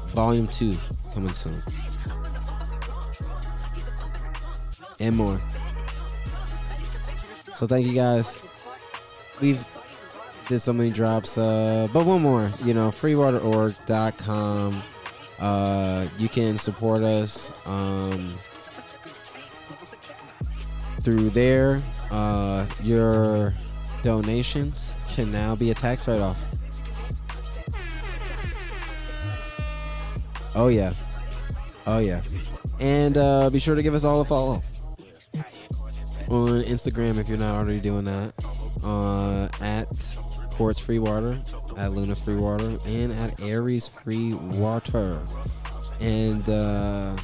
Volume 0.09 0.47
Two 0.47 0.73
coming 1.13 1.33
soon. 1.33 1.61
And 4.99 5.15
more. 5.15 5.39
So 7.57 7.65
thank 7.65 7.87
you 7.87 7.93
guys. 7.93 8.39
We've 9.41 9.65
did 10.47 10.59
so 10.59 10.73
many 10.73 10.91
drops, 10.91 11.39
uh, 11.39 11.87
but 11.91 12.05
one 12.05 12.21
more. 12.21 12.51
You 12.63 12.75
know, 12.75 12.89
freewaterorg.com. 12.89 14.83
Uh, 15.39 16.07
you 16.19 16.29
can 16.29 16.59
support 16.59 17.01
us 17.01 17.51
um, 17.65 18.37
through 21.01 21.31
there. 21.31 21.81
Uh, 22.11 22.67
your 22.83 23.55
donations 24.03 24.95
can 25.09 25.31
now 25.31 25.55
be 25.55 25.71
a 25.71 25.73
tax 25.73 26.07
write-off. 26.07 26.39
Oh 30.55 30.67
yeah, 30.67 30.93
oh 31.87 31.97
yeah, 31.97 32.21
and 32.79 33.17
uh, 33.17 33.49
be 33.49 33.57
sure 33.57 33.73
to 33.73 33.81
give 33.81 33.95
us 33.95 34.03
all 34.03 34.21
a 34.21 34.25
follow 34.25 34.61
on 36.29 36.63
Instagram 36.63 37.17
if 37.19 37.29
you're 37.29 37.37
not 37.37 37.55
already 37.55 37.79
doing 37.79 38.05
that. 38.05 38.33
Uh, 38.83 39.47
at 39.61 39.87
Quartz 40.51 40.79
Free 40.79 40.99
Water, 40.99 41.37
at 41.77 41.91
Luna 41.93 42.15
Free 42.15 42.37
Water, 42.37 42.77
and 42.85 43.11
at 43.13 43.39
Aries 43.41 43.87
Free 43.87 44.33
Water. 44.33 45.19
And 45.99 46.47
uh, 46.49 47.15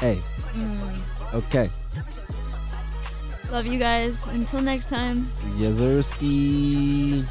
hey, 0.00 0.18
Mm. 0.54 1.34
okay, 1.34 1.68
love 3.52 3.66
you 3.66 3.78
guys 3.78 4.26
until 4.28 4.60
next 4.62 4.88
time 4.88 5.24
Yazerski. 5.58 7.24